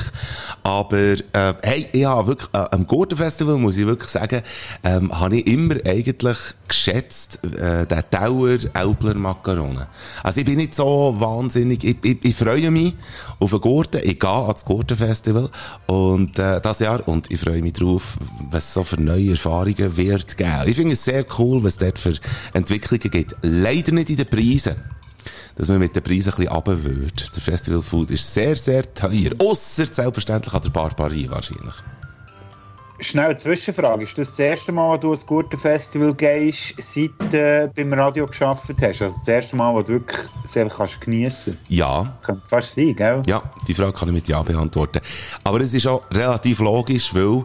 Aber 0.63 0.97
äh, 0.97 1.53
hey, 1.61 1.87
ich 1.91 2.05
habe 2.05 2.27
wirklich, 2.27 2.49
äh, 2.53 2.65
am 2.71 2.87
Gurtenfestival, 2.87 3.57
muss 3.57 3.77
ich 3.77 3.85
wirklich 3.85 4.09
sagen, 4.09 4.41
ähm, 4.83 5.17
habe 5.17 5.37
ich 5.37 5.47
immer 5.47 5.75
eigentlich 5.85 6.37
geschätzt, 6.67 7.39
äh, 7.43 7.85
den 7.85 8.03
Dauer 8.09 8.57
Elbler 8.73 9.15
Macaronen. 9.15 9.85
Also 10.23 10.39
ich 10.39 10.45
bin 10.45 10.57
nicht 10.57 10.75
so 10.75 11.15
wahnsinnig, 11.17 11.83
ich, 11.83 11.97
ich, 12.03 12.23
ich 12.23 12.35
freue 12.35 12.71
mich 12.71 12.95
auf 13.39 13.51
den 13.51 13.61
Gurten, 13.61 14.01
ich 14.03 14.19
gehe 14.19 14.29
ans 14.29 14.65
Gurtenfestival 14.65 15.49
und 15.87 16.39
äh, 16.39 16.61
das 16.61 16.79
Jahr 16.79 17.07
und 17.07 17.29
ich 17.31 17.39
freue 17.39 17.61
mich 17.61 17.73
drauf, 17.73 18.17
was 18.49 18.73
so 18.73 18.83
für 18.83 18.99
neue 19.01 19.31
Erfahrungen 19.31 19.97
wird 19.97 20.37
geben. 20.37 20.63
Ich 20.65 20.75
finde 20.75 20.93
es 20.93 21.03
sehr 21.03 21.25
cool, 21.37 21.63
was 21.63 21.77
dort 21.77 21.99
für 21.99 22.13
Entwicklungen 22.53 23.09
gibt. 23.09 23.35
Leider 23.41 23.91
nicht 23.91 24.09
in 24.09 24.17
den 24.17 24.27
Preisen. 24.27 24.75
Dass 25.55 25.67
man 25.67 25.79
mit 25.79 25.95
den 25.95 26.03
Preisen 26.03 26.31
ein 26.31 26.37
bisschen 26.37 26.53
runter 26.53 26.83
wird. 26.83 27.35
Der 27.35 27.41
Festival 27.41 27.81
Food 27.81 28.11
ist 28.11 28.33
sehr, 28.33 28.55
sehr 28.55 28.93
teuer. 28.93 29.31
Ausser 29.39 29.85
selbstverständlich 29.85 30.53
an 30.53 30.61
der 30.61 30.69
Barbarie 30.69 31.29
wahrscheinlich. 31.29 31.75
Schnell 32.99 33.25
eine 33.25 33.35
Zwischenfrage. 33.35 34.03
Ist 34.03 34.15
das 34.15 34.27
das 34.27 34.39
erste 34.39 34.71
Mal, 34.71 34.93
wo 34.93 34.97
du 34.97 35.11
ein 35.11 35.19
Gurtenfestival 35.25 36.13
gehst, 36.13 36.75
seit 36.77 37.09
du 37.31 37.37
äh, 37.37 37.69
beim 37.75 37.91
Radio 37.93 38.27
geschafft 38.27 38.69
hast? 38.79 39.01
Also 39.01 39.17
das 39.17 39.27
erste 39.27 39.55
Mal, 39.55 39.73
wo 39.73 39.81
du 39.81 39.93
wirklich 39.93 40.19
sehr 40.45 40.69
kannst 40.69 41.01
geniessen 41.01 41.57
Ja, 41.67 42.13
Könnte 42.21 42.47
fast 42.47 42.75
sein, 42.75 42.95
gell? 42.95 43.23
Ja, 43.25 43.41
die 43.67 43.73
Frage 43.73 43.93
kann 43.93 44.09
ich 44.09 44.13
mit 44.13 44.27
Ja 44.27 44.43
beantworten. 44.43 44.99
Aber 45.43 45.59
es 45.61 45.73
ist 45.73 45.87
auch 45.87 46.03
relativ 46.11 46.59
logisch, 46.59 47.13
weil 47.15 47.43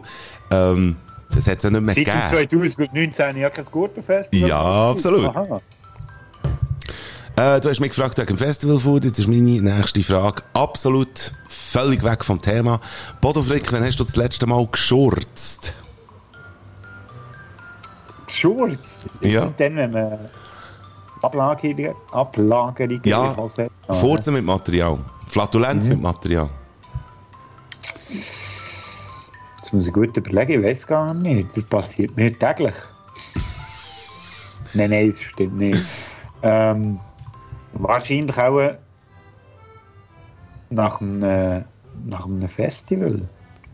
ähm, 0.51 0.95
das 1.31 1.47
hat 1.47 1.57
es 1.57 1.63
ja 1.63 1.69
nicht 1.71 1.81
mehr 1.81 1.95
Seit 1.95 2.05
gegeben. 2.05 2.71
2019 2.77 3.37
ja 3.37 3.49
kein 3.49 3.65
Gurtenfestival. 3.65 4.49
Ja, 4.49 4.91
absolut. 4.91 5.35
Aha. 5.35 5.59
Äh, 7.37 7.61
du 7.61 7.69
hast 7.69 7.79
mich 7.79 7.91
gefragt 7.91 8.17
wegen 8.17 8.35
Festival 8.37 8.79
Food. 8.79 9.05
Jetzt 9.05 9.19
ist 9.19 9.27
meine 9.27 9.61
nächste 9.61 10.01
Frage 10.01 10.41
absolut 10.53 11.31
völlig 11.47 12.03
weg 12.03 12.25
vom 12.25 12.41
Thema. 12.41 12.79
Bodo 13.21 13.43
Frick, 13.43 13.71
wann 13.71 13.83
hast 13.85 13.99
du 13.99 14.03
das 14.03 14.15
letzte 14.15 14.47
Mal 14.47 14.65
geschurzt? 14.65 15.73
Schurz. 18.27 18.97
Ist 19.21 19.31
Ja. 19.31 19.41
das 19.41 19.55
dann, 19.55 19.75
wenn 19.75 19.91
man 19.91 20.17
Ablagerungen, 21.21 21.93
Ablagerungen 22.11 23.01
Ja, 23.05 23.37
Hose 23.37 23.69
hat? 23.87 23.95
Furzen 23.95 24.33
mit 24.33 24.43
Material. 24.43 24.97
Flatulenz 25.27 25.87
mit 25.87 26.01
Material. 26.01 26.49
Das 29.59 29.73
muss 29.73 29.87
ich 29.87 29.93
gut 29.93 30.15
überlegen, 30.17 30.63
ich 30.63 30.67
weiß 30.67 30.87
gar 30.87 31.13
nicht. 31.13 31.55
Das 31.55 31.63
passiert 31.65 32.15
mir 32.15 32.37
täglich. 32.37 32.73
nein, 34.73 34.89
nein, 34.89 35.09
das 35.11 35.21
stimmt 35.21 35.57
nicht. 35.57 35.79
Ähm, 36.41 36.99
wahrscheinlich 37.79 38.37
auch 38.37 38.59
äh, 38.59 38.75
nach 40.69 41.01
einem, 41.01 41.23
äh, 41.23 41.61
nach 42.05 42.25
einem 42.25 42.47
Festival. 42.47 43.21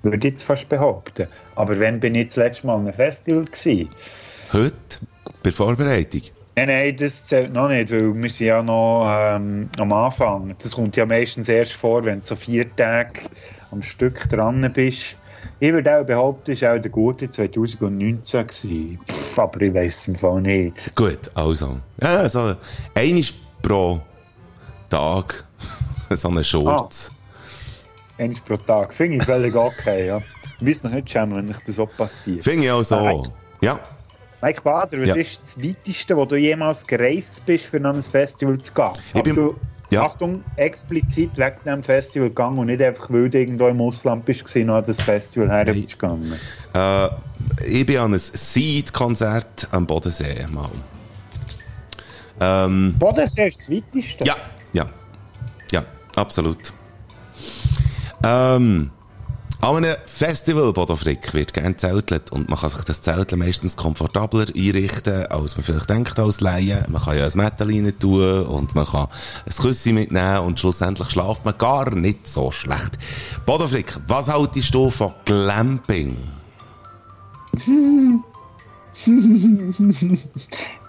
Würde 0.01 0.17
ich 0.17 0.23
jetzt 0.23 0.43
fast 0.43 0.67
behaupten. 0.67 1.27
Aber 1.55 1.79
wann 1.79 1.99
bin 1.99 2.15
ich 2.15 2.27
das 2.27 2.35
letzte 2.35 2.67
Mal 2.67 2.75
an 2.75 2.81
einem 2.81 2.93
Festival 2.93 3.45
gewesen? 3.45 3.89
Heute, 4.51 4.99
bei 5.43 5.51
Vorbereitung. 5.51 6.21
Nein, 6.55 6.67
nein, 6.67 6.95
das 6.95 7.25
zählt 7.25 7.51
noch 7.51 7.69
nicht, 7.69 7.89
weil 7.91 8.13
wir 8.13 8.29
sind 8.29 8.47
ja 8.47 8.61
noch 8.61 9.07
ähm, 9.09 9.69
am 9.79 9.91
Anfang. 9.91 10.53
Das 10.61 10.75
kommt 10.75 10.95
ja 10.95 11.05
meistens 11.05 11.49
erst 11.49 11.73
vor, 11.73 12.05
wenn 12.05 12.19
du 12.19 12.25
so 12.25 12.35
vier 12.35 12.75
Tage 12.75 13.21
am 13.71 13.81
Stück 13.81 14.29
dran 14.29 14.69
bist. 14.71 15.17
Ich 15.59 15.73
würde 15.73 15.99
auch 15.99 16.05
behaupten, 16.05 16.51
es 16.51 16.61
war 16.61 16.75
auch 16.75 16.81
der 16.81 16.91
gute 16.91 17.29
2019. 17.29 18.47
Gewesen. 18.47 18.99
Pff, 19.07 19.39
aber 19.39 19.61
ich 19.61 19.73
weiß 19.73 19.95
es 19.95 20.07
im 20.09 20.15
Fall 20.15 20.41
nicht. 20.41 20.95
Gut, 20.95 21.31
also. 21.33 21.79
Ja, 22.01 22.29
so 22.29 22.55
einmal 22.93 23.23
pro 23.63 23.99
Tag 24.89 25.43
so 26.12 26.30
eine 26.30 26.43
Shorts. 26.43 27.12
Eins 28.19 28.39
pro 28.41 28.58
Tag. 28.58 28.93
Finde 28.93 29.17
ich 29.17 29.23
völlig 29.23 29.56
okay, 29.56 30.06
ja. 30.08 30.21
Ich 30.60 30.67
weiß 30.67 30.84
noch 30.84 30.91
nicht 30.91 31.10
schämen, 31.10 31.36
wenn 31.36 31.49
ich 31.49 31.58
das 31.65 31.78
so 31.78 31.88
passiert. 31.88 32.43
Finde 32.43 32.65
ich 32.65 32.71
auch 32.71 32.84
so. 32.84 32.95
Nein. 32.99 33.23
Ja. 33.62 33.80
Mike 34.41 34.62
Bader, 34.62 34.99
was 35.02 35.10
Ja. 35.10 35.15
ist 35.15 35.41
das 35.43 35.63
Weiteste, 35.63 36.15
wo 36.15 36.26
du 36.26 36.36
jemals 36.36 36.86
gereist 36.86 37.43
bist, 37.45 37.65
für 37.65 37.78
an 37.78 37.88
ein 37.95 38.02
Festival 38.04 38.60
zu 38.60 38.73
gehen? 38.73 38.91
Ich 39.15 39.23
bin- 39.23 39.36
du, 39.36 39.56
ja. 39.89 40.04
Achtung, 40.06 40.43
explizit 40.58 41.32
wegen 41.38 41.56
diesem 41.65 41.82
Festival 41.84 42.30
gegangen 42.30 42.60
und 42.60 42.67
nicht 42.67 42.82
einfach, 42.82 43.10
weil 43.10 43.30
du 43.30 43.39
irgendwo 43.39 43.67
im 43.67 43.80
Ausland 43.82 44.26
bist 44.26 44.43
gewesen, 44.45 44.69
und 44.69 44.76
an 44.76 44.86
das 44.86 45.02
Festival 45.02 45.49
her 45.49 45.63
Nein. 45.65 45.82
bist 45.82 45.97
gegangen. 45.99 46.34
Äh, 46.73 47.10
ich 47.65 47.86
bin 47.86 47.97
an 47.97 48.13
ein 48.13 48.19
Seed-Konzert 48.19 49.67
am 49.71 49.86
Bodensee 49.88 50.45
mal. 50.52 50.69
Ähm, 52.43 52.95
Bodensee 52.99 53.47
ist 53.47 53.60
das 53.60 53.69
Weiteste? 53.69 54.25
ja, 54.25 54.36
ja. 54.73 54.86
Ja, 55.71 55.84
absolut. 56.15 56.73
Ähm, 58.23 58.91
an 59.62 59.77
einem 59.77 59.95
Festival, 60.06 60.73
Bodo 60.73 60.95
Frick, 60.95 61.34
wird 61.34 61.53
gerne 61.53 61.77
zeltelt 61.77 62.32
und 62.34 62.49
man 62.49 62.60
kann 62.60 62.69
sich 62.69 62.84
das 62.84 63.01
Zelteln 63.01 63.39
meistens 63.39 63.77
komfortabler 63.77 64.47
einrichten, 64.53 65.25
als 65.27 65.56
man 65.56 65.63
vielleicht 65.63 65.89
denkt 65.89 66.19
als 66.19 66.41
Laie. 66.41 66.86
Man 66.89 67.01
kann 67.01 67.17
ja 67.17 67.25
ein 67.25 67.32
Metall 67.36 67.67
rein 67.67 67.93
tun 67.97 68.45
und 68.45 68.75
man 68.75 68.86
kann 68.86 69.08
ein 69.45 69.53
Küssi 69.53 69.93
mitnehmen 69.93 70.39
und 70.39 70.60
schlussendlich 70.60 71.12
schlaft 71.12 71.45
man 71.45 71.58
gar 71.58 71.95
nicht 71.95 72.27
so 72.27 72.51
schlecht. 72.51 72.97
Bodo 73.45 73.67
Frick, 73.67 73.97
was 74.06 74.27
haltest 74.27 74.75
du 74.75 74.89
von 74.89 75.13
Glamping? 75.23 76.17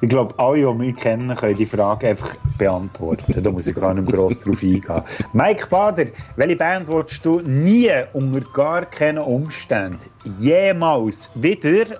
Ich 0.01 0.11
glaube, 0.11 0.39
alle, 0.39 0.67
die 0.67 0.75
mich 0.75 0.97
kennen, 0.97 1.35
können 1.35 1.57
die 1.57 1.65
Frage 1.65 2.09
einfach 2.09 2.37
beantworten. 2.59 3.43
Da 3.43 3.51
muss 3.51 3.67
ich 3.67 3.75
gar 3.75 3.95
nicht 3.95 4.13
gross 4.13 4.41
drauf 4.41 4.63
eingehen. 4.63 5.03
Mike 5.33 5.67
Bader, 5.69 6.07
welche 6.37 6.57
Band 6.57 6.89
willst 6.89 7.25
du 7.25 7.41
nie 7.41 7.91
unter 8.13 8.43
gar 8.53 8.85
keinen 8.85 9.19
Umständen 9.19 10.11
jemals 10.39 11.31
wieder 11.35 11.99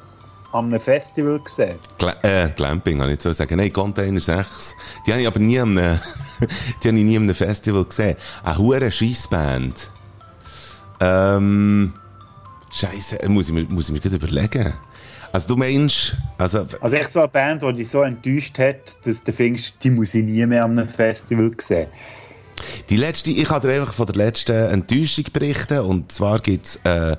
an 0.53 0.67
einem 0.67 0.81
Festival 0.81 1.41
sehen? 1.47 1.79
Gla 1.97 2.15
äh, 2.23 2.51
Glamping, 2.51 2.99
kann 2.99 3.09
ich 3.09 3.25
jetzt 3.25 3.39
sagen. 3.39 3.57
Nein, 3.57 3.73
Container 3.73 4.21
6. 4.21 4.75
Die 5.07 5.13
habe 5.13 5.23
ich 5.23 5.27
aber 5.27 5.41
nie 5.41 5.59
an 5.59 5.79
einem, 5.79 5.99
die 6.83 6.89
habe 6.89 6.99
ich 6.99 7.05
nie 7.05 7.17
an 7.17 7.23
einem 7.23 7.35
Festival 7.35 7.85
gesehen. 7.87 8.17
Eine 8.43 8.59
hure 8.59 8.93
Scheissband. 8.93 9.89
Ähm, 11.01 11.95
Scheiße, 12.71 13.19
muss 13.29 13.49
ich 13.49 13.55
mir, 13.55 13.65
muss 13.65 13.89
ich 13.89 13.95
mir 13.95 14.01
gerade 14.01 14.17
überlegen. 14.17 14.75
Also 15.35 15.49
du 15.49 15.57
meinst, 15.57 16.17
also, 16.39 16.65
Also 16.81 16.95
echt 16.95 17.11
so 17.11 17.19
eine 17.19 17.29
Band, 17.29 17.65
die 17.65 17.73
dich 17.73 17.89
so 17.89 18.03
enttäuscht 18.03 18.57
hat, 18.57 18.97
dass 19.05 19.25
du 19.25 19.33
findest, 19.33 19.83
die 19.83 19.91
muss 19.91 20.15
ich 20.15 20.23
nie 20.23 20.47
mehr 20.47 20.65
an 20.65 20.79
einem 20.79 20.89
Festival 20.89 21.51
sehen. 21.59 21.89
die 22.89 22.97
letzte, 22.97 23.33
ich 23.33 23.49
kann 23.49 23.61
dir 23.61 23.73
einfach 23.73 23.93
von 23.93 24.07
der 24.07 24.15
letzten 24.15 24.53
Enttäuschung 24.53 25.25
berichten. 25.33 25.81
Und 25.81 26.13
zwar 26.13 26.39
gibt's, 26.39 26.77
äh, 26.85 27.17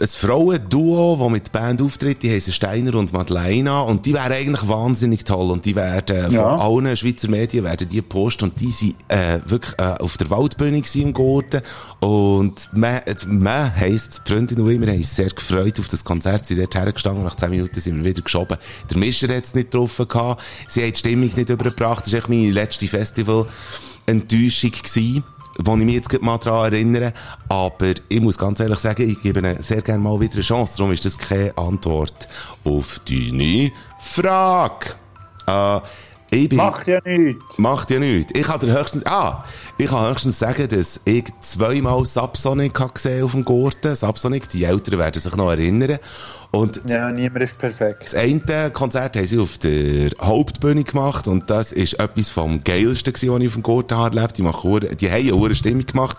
ein 0.00 0.08
Frauenduo, 0.08 1.16
das 1.20 1.30
mit 1.30 1.46
der 1.46 1.58
Band 1.58 1.82
auftritt, 1.82 2.22
die 2.22 2.30
heißen 2.30 2.52
Steiner 2.52 2.94
und 2.94 3.12
Madeleina 3.12 3.80
und 3.80 4.06
die 4.06 4.14
wären 4.14 4.32
eigentlich 4.32 4.68
wahnsinnig 4.68 5.24
toll. 5.24 5.50
Und 5.50 5.64
die 5.64 5.74
werden 5.76 6.24
von 6.26 6.32
Ja. 6.34 6.56
allen 6.56 6.96
Schweizer 6.96 7.28
Medien 7.28 7.64
werden 7.64 7.88
die 7.88 8.02
posten 8.02 8.44
und 8.44 8.60
die 8.60 8.70
sind 8.70 8.94
äh, 9.08 9.38
wirklich 9.46 9.74
äh, 9.78 9.94
auf 10.00 10.16
der 10.16 10.30
Waldbühne 10.30 10.82
im 10.94 11.14
Garten 11.14 11.62
und 12.00 12.68
man, 12.72 13.00
man 13.26 13.74
heisst, 13.74 14.22
die 14.26 14.32
Freundin 14.32 14.60
und 14.60 14.70
ich, 14.70 14.80
wir 14.80 14.88
haben 14.88 14.96
uns 14.96 15.14
sehr 15.16 15.30
gefreut 15.30 15.78
auf 15.80 15.88
das 15.88 16.04
Konzert, 16.04 16.46
sind 16.46 16.58
dort 16.60 16.74
hergestanden, 16.74 17.24
nach 17.24 17.36
10 17.36 17.50
Minuten 17.50 17.80
sind 17.80 17.96
wir 17.96 18.04
wieder 18.10 18.22
geschoben. 18.22 18.58
Der 18.90 18.96
Mischer 18.98 19.28
hat 19.34 19.44
es 19.44 19.54
nicht 19.54 19.70
getroffen 19.70 20.08
gehabt, 20.08 20.42
sie 20.68 20.82
haben 20.82 20.92
die 20.92 20.98
Stimmung 20.98 21.30
nicht 21.34 21.48
übergebracht, 21.48 22.04
das 22.06 22.12
war 22.12 22.18
echt 22.20 22.28
meine 22.28 22.50
letzte 22.50 22.86
Festival-Enttäuschung 22.88 24.72
gewesen 24.72 25.24
wo 25.58 25.76
ich 25.76 25.84
mich 25.84 25.94
jetzt 25.94 26.22
mal 26.22 26.38
daran 26.38 26.72
erinnere. 26.72 27.12
Aber 27.48 27.94
ich 28.08 28.20
muss 28.20 28.38
ganz 28.38 28.60
ehrlich 28.60 28.78
sagen, 28.78 29.08
ich 29.08 29.22
gebe 29.22 29.40
ihnen 29.40 29.62
sehr 29.62 29.82
gerne 29.82 30.02
mal 30.02 30.18
wieder 30.20 30.34
eine 30.34 30.42
Chance. 30.42 30.78
Darum 30.78 30.92
ist 30.92 31.04
das 31.04 31.18
keine 31.18 31.56
Antwort 31.56 32.28
auf 32.64 33.00
deine 33.08 33.70
Frage. 34.00 34.94
Äh, 35.46 35.80
bin, 36.48 36.56
Macht 36.56 36.86
ja 36.86 37.00
nichts. 37.04 37.58
macht 37.58 37.90
ja 37.90 37.98
nichts. 37.98 38.32
Ich 38.34 38.42
kann 38.44 38.60
dir 38.60 38.78
höchstens, 38.78 39.06
ah, 39.06 39.44
ich 39.78 39.86
kann 39.88 40.10
höchstens 40.10 40.38
sagen, 40.38 40.68
dass 40.68 41.00
ich 41.04 41.24
zweimal 41.40 42.04
Subsonic 42.04 42.78
habe 42.78 42.92
gesehen 42.92 43.24
auf 43.24 43.32
dem 43.32 43.44
Garten. 43.44 43.94
Subsonic, 43.94 44.48
die 44.48 44.64
Älteren 44.64 44.98
werden 44.98 45.20
sich 45.20 45.34
noch 45.36 45.50
erinnern. 45.50 45.98
Und 46.50 46.80
Ja, 46.88 47.10
niemand 47.10 47.42
ist 47.44 47.58
perfekt. 47.58 48.04
das 48.04 48.14
eine 48.14 48.70
Konzert 48.70 49.16
haben 49.16 49.26
sie 49.26 49.38
auf 49.38 49.58
der 49.58 50.10
Hauptbühne 50.20 50.84
gemacht 50.84 51.26
und 51.26 51.50
das 51.50 51.72
ist 51.72 51.94
etwas 51.94 52.30
vom 52.30 52.62
Geilsten 52.62 53.12
gewesen, 53.12 53.32
was 53.32 53.40
ich 53.40 53.48
auf 53.48 53.54
dem 53.54 53.62
Gartenhaar 53.62 54.14
erlebt. 54.14 54.38
Die, 54.38 54.42
machen, 54.42 54.80
die 55.00 55.10
haben 55.10 55.44
eine 55.44 55.54
Stimmung 55.54 55.86
gemacht. 55.86 56.16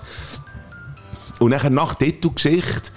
Und 1.40 1.52
nachher 1.52 1.70
nach 1.70 1.96
Titelgeschichte 1.96 2.92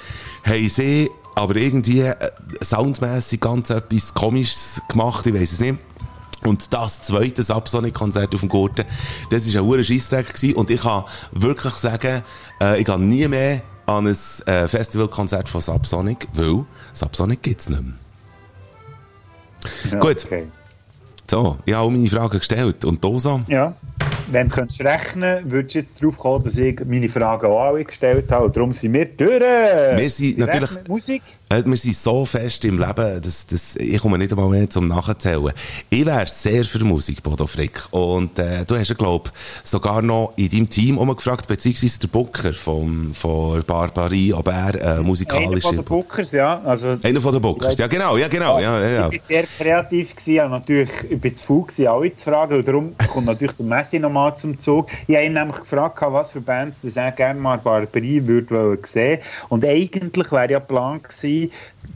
haben 0.45 0.69
sie 0.69 1.09
aber 1.35 1.55
irgendwie 1.57 2.01
äh, 2.01 2.17
soundmässig 2.61 3.41
ganz 3.41 3.71
etwas 3.71 4.13
Komisches 4.15 4.83
gemacht, 4.89 5.25
ich 5.27 5.35
weiß 5.35 5.53
es 5.53 5.61
nicht. 5.61 5.77
Und 6.45 6.73
das 6.73 7.03
zweite 7.03 7.43
Subsonic-Konzert 7.43 8.35
auf 8.35 8.41
dem 8.41 8.49
Garten, 8.49 8.85
das 9.31 9.53
war 9.53 9.61
ein 9.61 9.67
hoher 9.67 9.83
Scheissdreck 9.83 10.33
gewesen. 10.35 10.55
Und 10.57 10.71
ich 10.71 10.81
kann 10.81 11.05
wirklich 11.33 11.75
sagen, 11.75 12.23
äh, 12.61 12.79
ich 12.81 12.87
gehe 12.87 12.99
nie 12.99 13.27
mehr 13.27 13.63
an 13.87 14.07
ein 14.07 14.17
äh, 14.47 14.69
Festivalkonzert 14.69 15.49
von 15.49 15.61
Subsonic, 15.61 16.29
weil 16.35 16.65
Subsonic 16.93 17.43
gibt's 17.43 17.69
nicht 17.69 17.83
mehr. 17.83 17.95
Ja, 19.91 19.99
Gut. 19.99 20.25
Okay. 20.27 20.47
So, 21.31 21.59
ich 21.67 21.75
habe 21.75 21.85
all 21.87 21.91
meine 21.91 22.07
Fragen 22.07 22.39
gestellt. 22.39 22.85
Und 22.85 23.05
du 23.05 23.19
so? 23.19 23.43
Ja. 23.49 23.75
Wenn 24.31 24.49
du 24.49 24.55
könntest 24.55 24.81
rechnen 24.83 25.51
würdest 25.51 25.75
du 25.75 25.79
jetzt 25.81 26.03
darauf 26.03 26.17
kommen, 26.19 26.45
dass 26.45 26.57
ich 26.57 26.81
meine 26.87 27.09
Fragen 27.09 27.47
auch 27.47 27.61
alle 27.61 27.85
gestellt 27.85 28.31
habe. 28.31 28.47
Und 28.47 28.57
darum 28.57 28.73
sind 28.73 28.95
wir 28.95 29.05
durch. 29.07 29.41
Wir 29.41 30.11
sind 30.11 30.39
natürlich- 30.39 30.71
Musik. 30.87 31.23
Äh, 31.51 31.63
Wir 31.65 31.77
sind 31.79 31.97
so 31.97 32.27
fest 32.27 32.65
im 32.67 32.79
Leben, 32.79 33.23
dass, 33.23 33.47
dass 33.47 33.77
ich 33.77 33.99
komme 34.01 34.19
nicht 34.19 34.31
einmal 34.31 34.51
mehr 34.51 34.69
zum 34.69 34.87
Nachzählen. 34.87 35.53
Ich 35.89 36.05
wäre 36.05 36.27
sehr 36.27 36.63
für 36.65 36.85
Musik, 36.85 37.23
Bodo 37.23 37.47
Frick. 37.47 37.85
Und 37.91 38.39
äh, 38.39 38.67
du 38.67 38.77
hast 38.77 38.89
ja, 38.89 38.95
glaub 38.95 39.33
sogar 39.63 40.03
noch 40.03 40.35
in 40.37 40.51
deinem 40.51 40.69
Team 40.69 40.99
umgefragt, 40.99 41.49
beziehungsweise 41.49 42.01
der 42.01 42.09
Booker 42.09 42.53
vom, 42.53 43.15
von 43.15 43.63
Barbarie, 43.65 44.35
ob 44.35 44.47
er 44.49 44.75
äh, 44.75 44.83
Einer 44.83 45.03
musikalisch... 45.03 45.63
von 45.63 45.77
den 45.77 45.85
Bookers, 45.87 46.33
ja. 46.33 46.61
Also, 46.63 46.99
Einer 47.03 47.21
von 47.21 47.33
den 47.33 47.41
Bookers, 47.41 47.79
ja 47.79 47.87
genau, 47.87 48.19
ja 48.19 48.29
genau. 48.29 48.59
Ja, 48.59 48.79
ja, 48.79 48.89
ja. 48.89 49.09
Ich 49.11 49.13
war 49.13 49.27
sehr 49.27 49.45
kreativ, 49.57 50.17
gewesen, 50.17 50.41
aber 50.41 50.51
natürlich, 50.51 50.91
ich 51.09 51.35
zu 51.37 51.47
faul, 51.47 51.63
gewesen, 51.63 51.87
alle 51.87 52.13
zu 52.13 52.25
fragen. 52.25 52.57
Und 52.57 52.69
darum 52.69 52.95
kommt 53.11 53.27
natürlich 53.27 53.57
der 53.57 53.65
Messi 53.65 53.99
nochmal 53.99 54.37
zum 54.37 54.59
Zug. 54.59 54.89
Ich 55.07 55.17
habe 55.17 55.25
ihn 55.25 55.33
nämlich 55.33 55.61
gefragt, 55.61 55.99
was 56.01 56.33
für 56.33 56.43
Bands 56.43 56.83
das 56.83 56.97
er 56.97 57.13
gerne 57.13 57.41
mal 57.41 57.57
Barbarie 57.57 58.27
würde 58.27 58.79
sehen. 58.83 59.21
Und 59.49 59.65
eigentlich 59.65 60.31
wäre 60.31 60.53
ja 60.53 60.61
Plan 60.61 61.03
gewesen, 61.03 61.38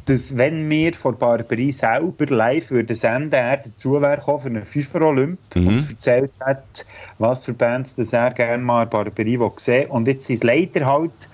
dass 0.06 0.36
wenn 0.36 0.68
wir 0.68 0.94
von 0.94 1.16
Barbarie 1.16 1.72
selber 1.72 2.26
live 2.26 2.70
würden 2.70 2.96
senden, 2.96 3.32
er 3.32 3.58
dazu 3.58 4.00
wäre 4.00 4.20
für 4.20 4.46
einen 4.46 4.64
Fünfer 4.64 5.02
Olymp 5.02 5.38
und 5.54 5.88
erzählt 5.88 6.32
hat, 6.40 6.84
was 7.18 7.44
für 7.44 7.54
Bands 7.54 7.94
das 7.94 8.12
er 8.12 8.32
gerne 8.32 8.62
mal 8.62 8.86
Barbarie 8.86 9.38
will 9.38 9.52
sehen. 9.56 9.90
Und 9.90 10.08
jetzt 10.08 10.28
ist 10.30 10.38
es 10.38 10.42
leider 10.44 10.86
halt 10.86 11.28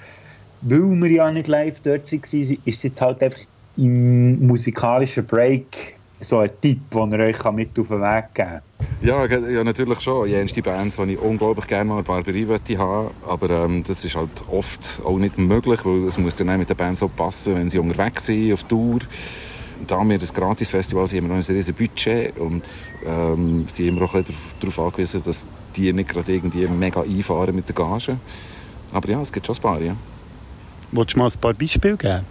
weil 0.61 1.01
wir 1.01 1.11
ja 1.11 1.31
nicht 1.31 1.47
live 1.47 1.81
dort 1.81 2.11
waren, 2.13 2.21
ist 2.33 2.67
es 2.67 2.83
jetzt 2.83 3.01
halt 3.01 3.23
einfach 3.23 3.41
im 3.77 4.47
musikalischen 4.47 5.25
Break 5.25 5.98
so 6.21 6.39
ein 6.39 6.51
Tipp, 6.61 6.91
den 6.91 7.13
ihr 7.13 7.19
euch 7.21 7.45
mit 7.53 7.79
auf 7.79 7.89
den 7.89 8.01
Weg 8.01 8.35
geben 8.35 8.49
kann. 8.49 8.63
Ja, 9.01 9.25
ja, 9.27 9.65
natürlich 9.65 10.01
schon. 10.01 10.29
Jenste 10.29 10.63
Bands, 10.63 10.97
die 10.97 11.15
ich 11.15 11.19
unglaublich 11.21 11.67
gerne 11.67 11.91
mal 11.91 12.03
Barbarie 12.03 12.45
möchte 12.45 12.77
haben. 12.79 13.11
Aber 13.27 13.51
ähm, 13.51 13.85
das 13.87 14.05
ist 14.05 14.17
halt 14.17 14.45
oft 14.51 15.01
auch 15.05 15.19
nicht 15.19 15.39
möglich, 15.39 15.85
weil 15.85 16.07
es 16.07 16.19
muss 16.19 16.35
dann 16.35 16.51
auch 16.51 16.57
mit 16.57 16.69
der 16.69 16.75
Band 16.75 16.99
so 16.99 17.09
passen, 17.09 17.55
wenn 17.55 17.71
sie 17.71 17.79
unterwegs 17.79 18.27
sind, 18.27 18.53
auf 18.53 18.65
Tour. 18.65 19.01
da 19.87 20.03
wir 20.05 20.19
das 20.19 20.35
Gratis-Festival 20.35 21.07
sind, 21.07 21.19
haben 21.19 21.31
wir 21.31 21.37
noch 21.37 21.49
ein 21.49 21.55
riesiges 21.57 21.73
Budget 21.73 22.37
und 22.39 22.69
ähm, 23.07 23.67
sind 23.69 23.87
immer 23.87 24.03
auch 24.03 24.15
ein 24.15 24.25
darauf 24.61 24.79
angewiesen, 24.81 25.23
dass 25.25 25.47
die 25.77 25.93
nicht 25.93 26.09
gerade 26.09 26.33
irgendwie 26.33 26.67
mega 26.67 27.03
einfahren 27.03 27.55
mit 27.55 27.69
der 27.69 27.75
Gage. 27.75 28.17
Aber 28.93 29.09
ja, 29.09 29.21
es 29.21 29.33
gibt 29.33 29.47
schon 29.47 29.55
ein 29.55 29.63
paar, 29.63 29.81
ja. 29.81 29.95
Wolltest 30.91 31.15
du 31.15 31.19
mal 31.19 31.27
ein 31.27 31.41
paar 31.41 31.55
Beispiele 31.55 31.97
geben? 31.97 32.25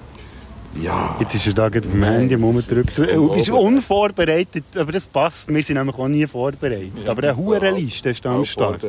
Ja, 0.82 1.16
Jetzt 1.20 1.36
ist 1.36 1.48
er 1.48 1.54
da 1.54 1.70
gerade 1.70 1.88
Nein, 1.90 2.30
Handy 2.30 2.36
rumgedrückt. 2.36 2.98
Du 2.98 3.34
bist 3.34 3.50
unvorbereitet, 3.50 4.66
aber 4.76 4.92
das 4.92 5.08
passt. 5.08 5.54
Wir 5.54 5.64
sind 5.64 5.78
nämlich 5.78 5.98
auch 5.98 6.08
nie 6.08 6.28
vorbereitet. 6.28 6.92
Ja, 7.04 7.12
aber 7.12 7.24
eine 7.24 7.42
so 7.42 7.46
hohe 7.46 7.70
Liste 7.72 8.10
ist 8.10 8.26
am 8.26 8.42
auch 8.42 8.46
Start. 8.46 8.86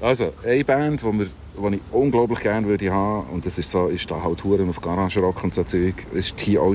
Also, 0.00 0.32
eine 0.44 0.64
Band, 0.64 1.00
die 1.02 1.06
wir 1.06 1.26
die 1.70 1.76
ich 1.76 1.80
unglaublich 1.92 2.40
gerne 2.40 2.66
würde 2.66 2.90
haben, 2.90 3.28
und 3.30 3.46
das 3.46 3.58
ist, 3.58 3.70
so, 3.70 3.86
ist 3.86 4.10
da 4.10 4.22
halt 4.22 4.40
Touren 4.40 4.68
auf 4.68 4.80
Garage 4.80 5.20
Rock 5.20 5.44
und 5.44 5.54
so 5.54 5.62
Zeug, 5.62 5.94
ist 6.12 6.36
TOC 6.36 6.66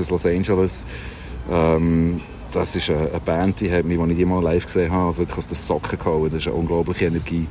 aus 0.00 0.10
Los 0.10 0.26
Angeles. 0.26 0.86
Ähm, 1.50 2.20
das 2.52 2.76
ist 2.76 2.88
eine, 2.88 3.10
eine 3.10 3.20
Band, 3.20 3.60
die 3.60 3.70
hat 3.70 3.84
mich, 3.84 3.98
als 3.98 4.10
ich 4.10 4.16
die 4.16 4.24
mal 4.24 4.42
live 4.42 4.64
gesehen 4.64 4.92
habe, 4.92 5.18
wirklich 5.18 5.38
aus 5.38 5.46
den 5.46 5.56
Socken 5.56 5.98
gehauen. 5.98 6.30
Das 6.30 6.40
ist 6.42 6.46
eine 6.46 6.56
unglaubliche 6.56 7.06
Energie. 7.06 7.46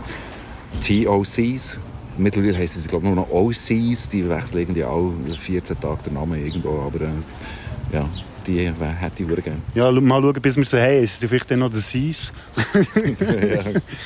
TOCs, 0.81 1.77
mittlerweile 2.18 2.57
heißen 2.57 2.82
sie 2.82 2.88
glaube 2.88 3.07
ich 3.07 3.13
nur 3.13 3.24
noch 3.24 3.32
OCs, 3.32 4.09
die 4.09 4.28
wechseln 4.28 4.59
irgendwie 4.59 4.84
alle 4.84 5.36
14 5.36 5.80
Tage 5.80 6.03
den 6.03 6.13
Namen 6.13 6.45
irgendwo, 6.45 6.82
aber 6.82 7.01
äh, 7.01 7.93
ja, 7.93 8.07
die 8.45 8.59
äh, 8.59 8.74
hätte 8.74 9.24
ich 9.24 9.43
gerne. 9.43 9.61
Ja, 9.76 9.91
mal 9.91 10.22
schauen, 10.22 10.41
bis 10.41 10.57
wir 10.57 10.65
sie 10.65 10.82
haben. 10.82 11.03
Es 11.03 11.20
sind 11.20 11.30
vielleicht 11.30 11.51
dann 11.51 11.59
noch 11.59 11.70
der 11.70 11.80
Seas. 11.80 12.32
ja, 13.20 13.63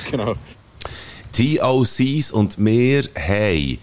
genau. 0.09 0.35
TOCs 1.31 2.31
und 2.31 2.57
wir 2.57 3.03
haben 3.17 3.77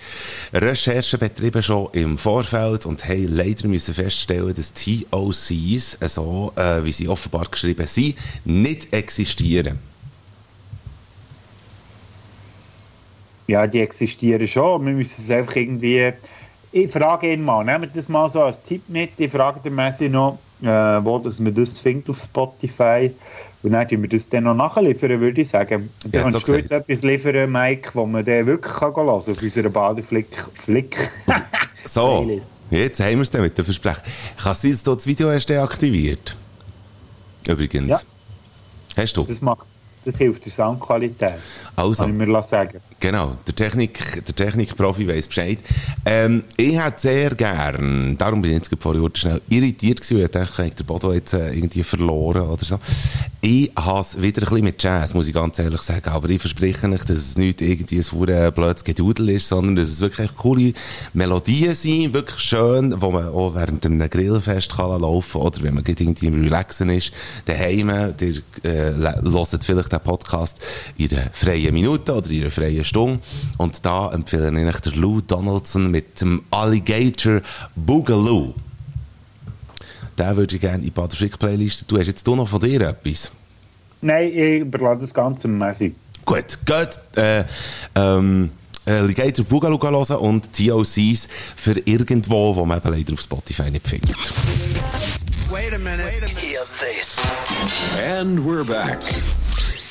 Recherchen 0.52 1.18
betrieben 1.18 1.62
schon 1.62 1.88
im 1.92 2.18
Vorfeld 2.18 2.84
und 2.84 3.08
haben 3.08 3.28
leider 3.28 3.68
müssen 3.68 3.94
feststellen, 3.94 4.54
dass 4.54 4.74
TOCs, 4.74 5.98
so 6.12 6.52
äh, 6.56 6.84
wie 6.84 6.92
sie 6.92 7.08
offenbar 7.08 7.46
geschrieben 7.50 7.86
sind, 7.86 8.16
nicht 8.44 8.92
existieren. 8.92 9.78
Ja, 13.48 13.66
die 13.66 13.80
existieren 13.80 14.46
schon. 14.46 14.86
Wir 14.86 14.92
müssen 14.92 15.22
es 15.22 15.30
einfach 15.30 15.56
irgendwie. 15.56 16.12
Ich 16.70 16.92
frage 16.92 17.32
ihn 17.32 17.42
mal, 17.42 17.64
nehmt 17.64 17.96
das 17.96 18.08
mal 18.08 18.28
so 18.28 18.42
als 18.42 18.62
Tipp 18.62 18.82
mit. 18.88 19.10
Ich 19.16 19.32
frage 19.32 19.58
den 19.60 19.74
Messi 19.74 20.08
noch, 20.08 20.38
äh, 20.60 20.66
wo 20.66 21.18
dass 21.18 21.40
man 21.40 21.54
das 21.54 21.80
findet 21.80 22.10
auf 22.10 22.18
Spotify. 22.18 23.10
Und 23.62 23.72
dann 23.72 23.88
tun 23.88 24.02
wir 24.02 24.08
das 24.08 24.28
dann 24.28 24.44
noch 24.44 24.54
nachliefern, 24.54 25.18
würde 25.20 25.40
ich 25.40 25.48
sagen. 25.48 25.90
Und 26.04 26.14
dann 26.14 26.30
kannst 26.30 26.46
du 26.46 26.56
jetzt 26.56 26.70
etwas 26.70 27.02
liefern, 27.02 27.50
Mike, 27.50 27.90
wo 27.94 28.04
man 28.04 28.24
den 28.24 28.46
wirklich 28.46 28.74
kann 28.74 28.94
hören 28.94 29.06
kann, 29.06 29.08
auf 29.08 29.42
unserer 29.42 29.68
Badeflick. 29.70 30.44
Flick. 30.54 31.10
So, 31.86 32.22
Playlist. 32.22 32.56
jetzt 32.70 33.00
haben 33.00 33.14
wir 33.14 33.22
es 33.22 33.30
dann 33.30 33.40
mit 33.40 33.56
dem 33.56 33.64
Versprechen. 33.64 34.02
Kann 34.36 34.52
es 34.52 34.60
sein, 34.60 34.72
dass 34.72 34.82
du 34.82 34.94
das 34.94 35.06
Video 35.06 35.30
hast 35.30 35.46
deaktiviert? 35.46 36.36
Übrigens. 37.48 37.88
Ja. 37.88 39.02
Hast 39.02 39.16
du? 39.16 39.22
Das, 39.22 39.40
macht, 39.40 39.64
das 40.08 40.18
hilft 40.18 40.44
der 40.46 40.52
Soundqualität. 40.52 41.34
Also. 41.76 42.02
Kann 42.02 42.18
ich 42.18 42.26
mir 42.26 42.42
sagen. 42.42 42.80
Genau, 43.00 43.36
der 43.46 43.54
Technik, 43.54 44.24
der 44.24 44.34
Technikprofi 44.34 45.06
weiss 45.06 45.28
Bescheid. 45.28 45.58
Ähm, 46.04 46.42
ich 46.56 46.82
hätte 46.82 47.00
sehr 47.00 47.30
gern, 47.30 48.16
darum 48.18 48.42
bin 48.42 48.52
ich 48.52 48.58
jetzt 48.58 48.82
vorher 48.82 49.08
schnell 49.14 49.40
irritiert 49.48 50.00
gewesen, 50.00 50.24
ich 50.24 50.30
dachte, 50.30 50.70
den 50.70 50.86
Bodo 50.86 51.12
jetzt 51.12 51.34
äh, 51.34 51.52
irgendwie 51.52 51.84
verloren 51.84 52.42
oder 52.42 52.64
so. 52.64 52.78
Ich 53.40 53.70
habe 53.76 54.00
es 54.00 54.20
wieder 54.20 54.42
ein 54.42 54.48
bisschen 54.48 54.64
mit 54.64 54.82
Jazz, 54.82 55.14
muss 55.14 55.28
ich 55.28 55.34
ganz 55.34 55.58
ehrlich 55.58 55.82
sagen, 55.82 56.08
aber 56.08 56.28
ich 56.28 56.40
verspreche 56.40 56.88
nicht, 56.88 57.08
dass 57.08 57.18
es 57.18 57.36
nicht 57.36 57.60
irgendwie 57.60 57.98
ein 57.98 58.02
verdammtes 58.02 58.54
blödes 58.54 58.84
Gedudel 58.84 59.28
ist, 59.28 59.48
sondern 59.48 59.76
dass 59.76 59.88
es 59.88 60.00
wirklich 60.00 60.34
coole 60.34 60.72
Melodien 61.12 61.74
sind, 61.74 62.14
wirklich 62.14 62.40
schön, 62.40 63.00
wo 63.00 63.10
man 63.10 63.28
auch 63.28 63.54
während 63.54 63.84
einem 63.86 64.10
Grillfest 64.10 64.74
kann 64.74 65.00
laufen 65.00 65.40
oder 65.40 65.62
wenn 65.62 65.74
man 65.74 65.84
irgendwie 65.86 66.26
im 66.26 66.42
Relaxen 66.42 66.90
ist, 66.90 67.12
daheim, 67.44 67.88
der 67.88 68.28
äh, 68.64 68.92
hört 69.22 69.64
vielleicht 69.64 69.92
den 69.98 70.04
Podcast 70.04 70.58
in 70.96 71.12
einer 71.16 71.30
freien 71.32 71.74
Minute 71.74 72.14
oder 72.14 72.30
in 72.30 72.42
einer 72.42 72.50
freien 72.50 72.84
Stunde 72.84 73.20
und 73.58 73.84
da 73.84 74.12
empfehle 74.12 74.50
ich 74.60 74.74
euch 74.74 74.80
der 74.80 74.92
Lou 74.92 75.20
Donaldson 75.20 75.90
mit 75.90 76.20
dem 76.20 76.42
Alligator 76.50 77.40
Boogaloo. 77.74 78.54
Den 80.18 80.36
würde 80.36 80.54
ich 80.54 80.60
gerne 80.60 80.78
in 80.78 80.82
die 80.82 80.90
Bader-Frick-Playlist. 80.90 81.84
Du 81.86 81.98
hast 81.98 82.08
jetzt 82.08 82.26
du 82.26 82.34
noch 82.34 82.48
von 82.48 82.60
dir 82.60 82.80
etwas? 82.80 83.30
Nein, 84.00 84.32
ich 84.32 84.60
überlasse 84.60 85.02
das 85.02 85.14
Ganze 85.14 85.48
Messi. 85.48 85.94
Gut, 86.24 86.58
geht 86.66 87.00
äh, 87.16 87.44
ähm, 87.94 88.50
Alligator 88.84 89.44
Boogaloo 89.44 89.80
hören 89.80 90.16
und 90.16 90.52
TOCs 90.52 91.28
für 91.56 91.80
irgendwo, 91.84 92.56
wo 92.56 92.64
man 92.64 92.78
eben 92.78 92.92
leider 92.92 93.12
auf 93.14 93.20
Spotify 93.20 93.70
nicht 93.70 93.86
findet. 93.86 94.16
Hear 96.38 96.64
this. 96.64 97.32
And 97.96 98.44
we're 98.44 98.64
back. 98.64 99.02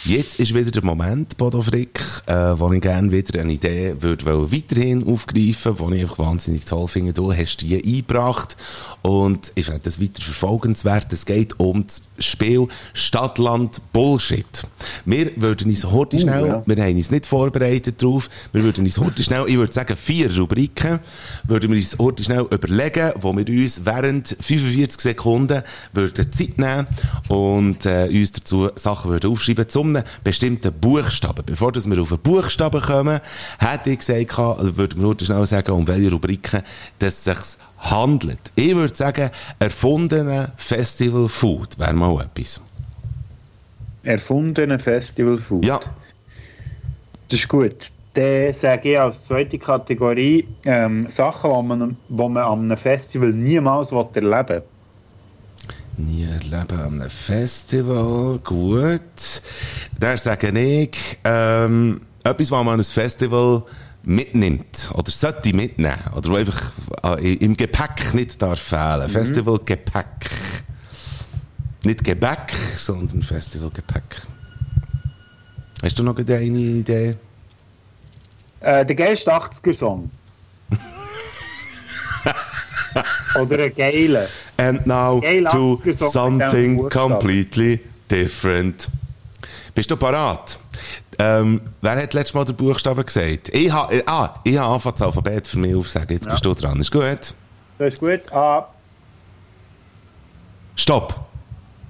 Jetzt 0.08 0.40
ist 0.40 0.54
wieder 0.54 0.72
der 0.72 0.86
Moment, 0.86 1.36
Bodo 1.36 1.62
Frick, 1.62 2.00
äh, 2.28 2.34
wo 2.34 2.72
ich 2.72 2.80
gerne 2.80 3.12
wieder 3.12 3.42
eine 3.42 3.52
Idee 3.52 3.94
würde 4.00 4.26
weiterhin 4.26 5.06
aufgreifen, 5.06 5.76
die 5.76 5.96
ich 5.98 6.02
einfach 6.04 6.20
wahnsinnig 6.20 6.64
toll 6.64 6.88
finde. 6.88 7.12
Du 7.12 7.34
hast 7.34 7.58
die 7.58 7.76
eingebracht 7.76 8.56
und 9.02 9.52
ich 9.56 9.66
finde 9.66 9.82
das 9.84 10.02
weiter 10.02 10.22
verfolgenswert. 10.22 11.12
Es 11.12 11.26
geht 11.26 11.60
um 11.60 11.86
das 11.86 12.04
Spiel 12.20 12.70
Stadtland 12.94 13.82
Bullshit. 13.92 14.46
Wir 15.04 15.30
würden 15.36 15.68
uns 15.70 15.84
heute 15.84 16.22
schnell, 16.22 16.48
ja. 16.48 16.64
wir 16.66 16.84
haben 16.84 16.96
uns 16.96 17.12
nicht 17.12 17.26
vorbereitet 17.26 18.02
drauf, 18.02 18.30
wir 18.54 18.64
würden 18.64 18.86
uns 18.86 18.98
heute 19.00 19.24
schnell, 19.24 19.44
ich 19.48 19.58
würde 19.58 19.74
sagen 19.74 19.98
vier 19.98 20.34
Rubriken, 20.38 21.00
würden 21.44 21.70
wir 21.70 21.78
uns 21.78 22.00
heute 22.00 22.24
schnell 22.24 22.48
überlegen, 22.50 23.12
wo 23.20 23.36
wir 23.36 23.46
uns 23.46 23.86
während 23.86 24.30
45 24.40 25.02
Sekunden 25.02 25.64
würden 25.92 26.32
Zeit 26.32 26.58
nehmen 26.58 26.88
und 27.28 27.86
äh, 27.86 28.08
uns 28.08 28.32
dazu 28.32 28.70
Sachen 28.76 29.12
würden 29.12 29.30
aufschreiben 29.30 29.68
zu 29.68 29.97
einem 29.98 30.24
bestimmten 30.24 30.72
Buchstaben. 30.74 31.44
Bevor 31.46 31.72
dass 31.72 31.90
wir 31.90 32.02
auf 32.02 32.12
einen 32.12 32.22
Buchstaben 32.22 32.82
kommen, 32.82 33.20
hätte 33.60 33.92
ich 33.92 34.00
gesagt, 34.00 34.28
kann- 34.30 34.78
würden 34.78 35.02
wir 35.02 35.08
heute 35.10 35.26
schnell 35.26 35.46
sagen, 35.46 35.72
um 35.72 35.88
welche 35.88 36.12
Rubriken 36.12 36.62
es 37.00 37.24
sich 37.24 37.38
handelt. 37.80 38.40
Ich 38.56 38.76
würde 38.76 38.96
sagen, 38.96 39.30
erfundene 39.60 40.52
Festival 40.58 41.28
Food 41.30 41.78
wäre 41.78 41.94
mal 41.94 42.22
etwas. 42.36 42.62
Erfundene 44.04 44.80
Festival 44.80 45.38
Food. 45.38 45.66
Ja, 45.66 45.80
Das 47.30 47.40
ist 47.40 47.48
gut. 47.48 47.92
Dann 48.14 48.52
sage 48.54 48.94
ich 48.94 49.00
als 49.00 49.24
zweite 49.24 49.60
Kategorie 49.60 50.48
ähm, 50.66 51.08
Sachen, 51.08 51.52
die 51.52 51.68
man, 51.68 51.98
wo 52.10 52.30
man 52.30 52.44
an 52.44 52.60
einem 52.62 52.78
Festival 52.78 53.30
niemals 53.30 53.92
erleben 53.92 54.50
will. 54.50 54.64
Nie 55.98 56.26
erleben 56.26 56.80
an 56.80 57.02
einem 57.02 57.10
Festival. 57.10 58.40
Gut. 58.44 59.02
Dann 60.00 60.18
sage 60.18 60.50
ich, 60.60 60.96
ähm, 61.24 62.02
etwas, 62.24 62.52
was 62.52 62.64
man 62.64 62.76
an 62.76 62.80
ein 62.80 62.84
Festival 62.84 63.64
mitnimmt. 64.04 64.92
Oder 64.94 65.12
sollte 65.12 65.54
mitnehmen. 65.54 65.98
Oder 66.16 66.36
einfach 66.36 66.72
äh, 67.04 67.34
im 67.38 67.58
Gepäck 67.58 68.14
nicht 68.14 68.40
darf 68.40 68.60
fehlen. 68.60 69.10
Festivalgepäck. 69.10 70.30
Nicht 71.84 72.04
Gebäck, 72.04 72.54
sondern 72.76 73.24
Festivalgepäck. 73.24 74.22
Hast 75.82 75.98
du 75.98 76.04
noch 76.04 76.18
eine 76.18 76.32
Idee? 76.32 77.16
Äh, 78.60 78.86
der 78.86 78.96
geilste 78.96 79.32
80er-Song. 79.32 80.12
Oder 83.40 83.64
ein 83.64 83.76
geiler. 83.76 84.28
And 84.58 84.86
now 84.88 85.20
to 85.22 85.28
80er 85.28 85.94
Song 86.10 86.38
mit 86.38 86.52
diesem 86.52 86.78
something 86.78 86.90
completely 86.90 87.80
different. 88.10 88.90
Bist 89.76 89.92
du 89.92 89.96
parat? 89.96 90.58
Ähm, 91.20 91.62
wer 91.82 92.02
hat 92.02 92.14
letztes 92.14 92.34
Mal 92.34 92.46
den 92.46 92.56
Buchstaben 92.56 93.06
gesagt? 93.06 93.50
Ich 93.50 93.72
habe, 93.72 93.96
äh, 93.96 94.04
ah, 94.06 94.40
ich 94.44 94.58
habe 94.58 94.70
angefangen, 94.70 94.96
das 94.98 95.08
Alphabet 95.08 95.48
für 95.48 95.60
mich 95.60 95.76
aufzusagen. 95.76 96.16
Jetzt 96.16 96.30
bist 96.30 96.46
du 96.46 96.54
dran. 96.54 96.80
Ist 96.80 96.92
gut? 96.92 97.34
Das 97.78 97.94
ist 97.94 98.00
gut. 98.00 98.32
A, 98.32 98.68
Stopp. 100.78 101.20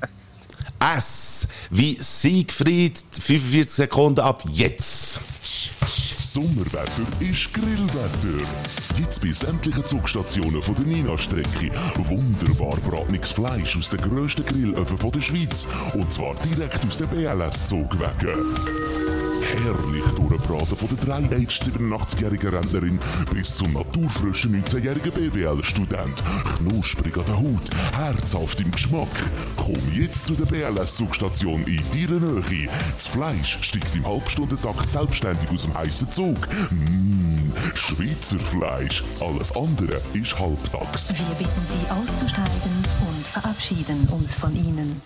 S. 0.02 0.48
S. 0.80 1.48
Wie 1.70 1.98
Siegfried. 2.00 3.04
45 3.12 3.70
Sekunden 3.70 4.22
ab 4.22 4.44
jetzt. 4.50 5.20
Sommerwetter 6.38 7.02
ist 7.20 7.52
Grillwetter. 7.52 8.46
Jetzt 9.00 9.24
bei 9.24 9.32
sämtlichen 9.32 9.84
Zugstationen 9.84 10.62
von 10.62 10.76
der 10.76 10.86
Nina-Strecke. 10.86 11.72
Wunderbar 11.96 12.78
bratenes 12.88 13.32
Fleisch 13.32 13.76
aus 13.76 13.90
den 13.90 14.02
grössten 14.02 14.46
Grillöfen 14.46 15.12
der 15.12 15.22
Schweiz. 15.22 15.66
Und 15.96 16.14
zwar 16.14 16.36
direkt 16.36 16.86
aus 16.86 17.00
den 17.00 17.08
BLS-Zugwegen. 17.08 19.27
Herrlich 19.48 20.04
durchbraten 20.16 20.76
von 20.76 20.90
der 20.90 21.30
3-Age-87-jährigen 21.30 22.50
Rentnerin 22.50 23.00
bis 23.34 23.56
zum 23.56 23.72
naturfrischen 23.74 24.62
19-jährigen 24.62 25.12
BWL-Student. 25.12 26.24
Knusprig 26.58 27.18
an 27.18 27.26
der 27.26 27.38
Haut, 27.38 27.70
herzhaft 27.94 28.60
im 28.60 28.72
Geschmack. 28.72 29.08
Komm 29.56 29.80
jetzt 29.94 30.26
zu 30.26 30.34
der 30.34 30.46
BLS-Zugstation 30.46 31.64
in 31.64 31.82
deiner 31.92 32.20
Nähe. 32.50 32.70
Das 32.94 33.08
Fleisch 33.08 33.58
steigt 33.62 33.96
im 33.96 34.06
Halbstundentakt 34.06 34.92
selbstständig 34.92 35.50
aus 35.50 35.64
dem 35.64 35.74
heißen 35.74 36.12
Zug. 36.12 36.48
Mmh, 36.72 37.54
Schweizer 37.76 38.40
Fleisch. 38.40 39.04
Alles 39.20 39.56
andere 39.56 40.02
ist 40.14 40.38
halbtags. 40.38 41.14
Wir 41.14 41.36
bitten 41.38 41.62
Sie 41.68 41.90
auszusteigen 41.90 42.52
und 43.08 43.17
verabschieden 43.40 44.08
uns 44.12 44.34
von 44.34 44.56
Ihnen. 44.56 45.00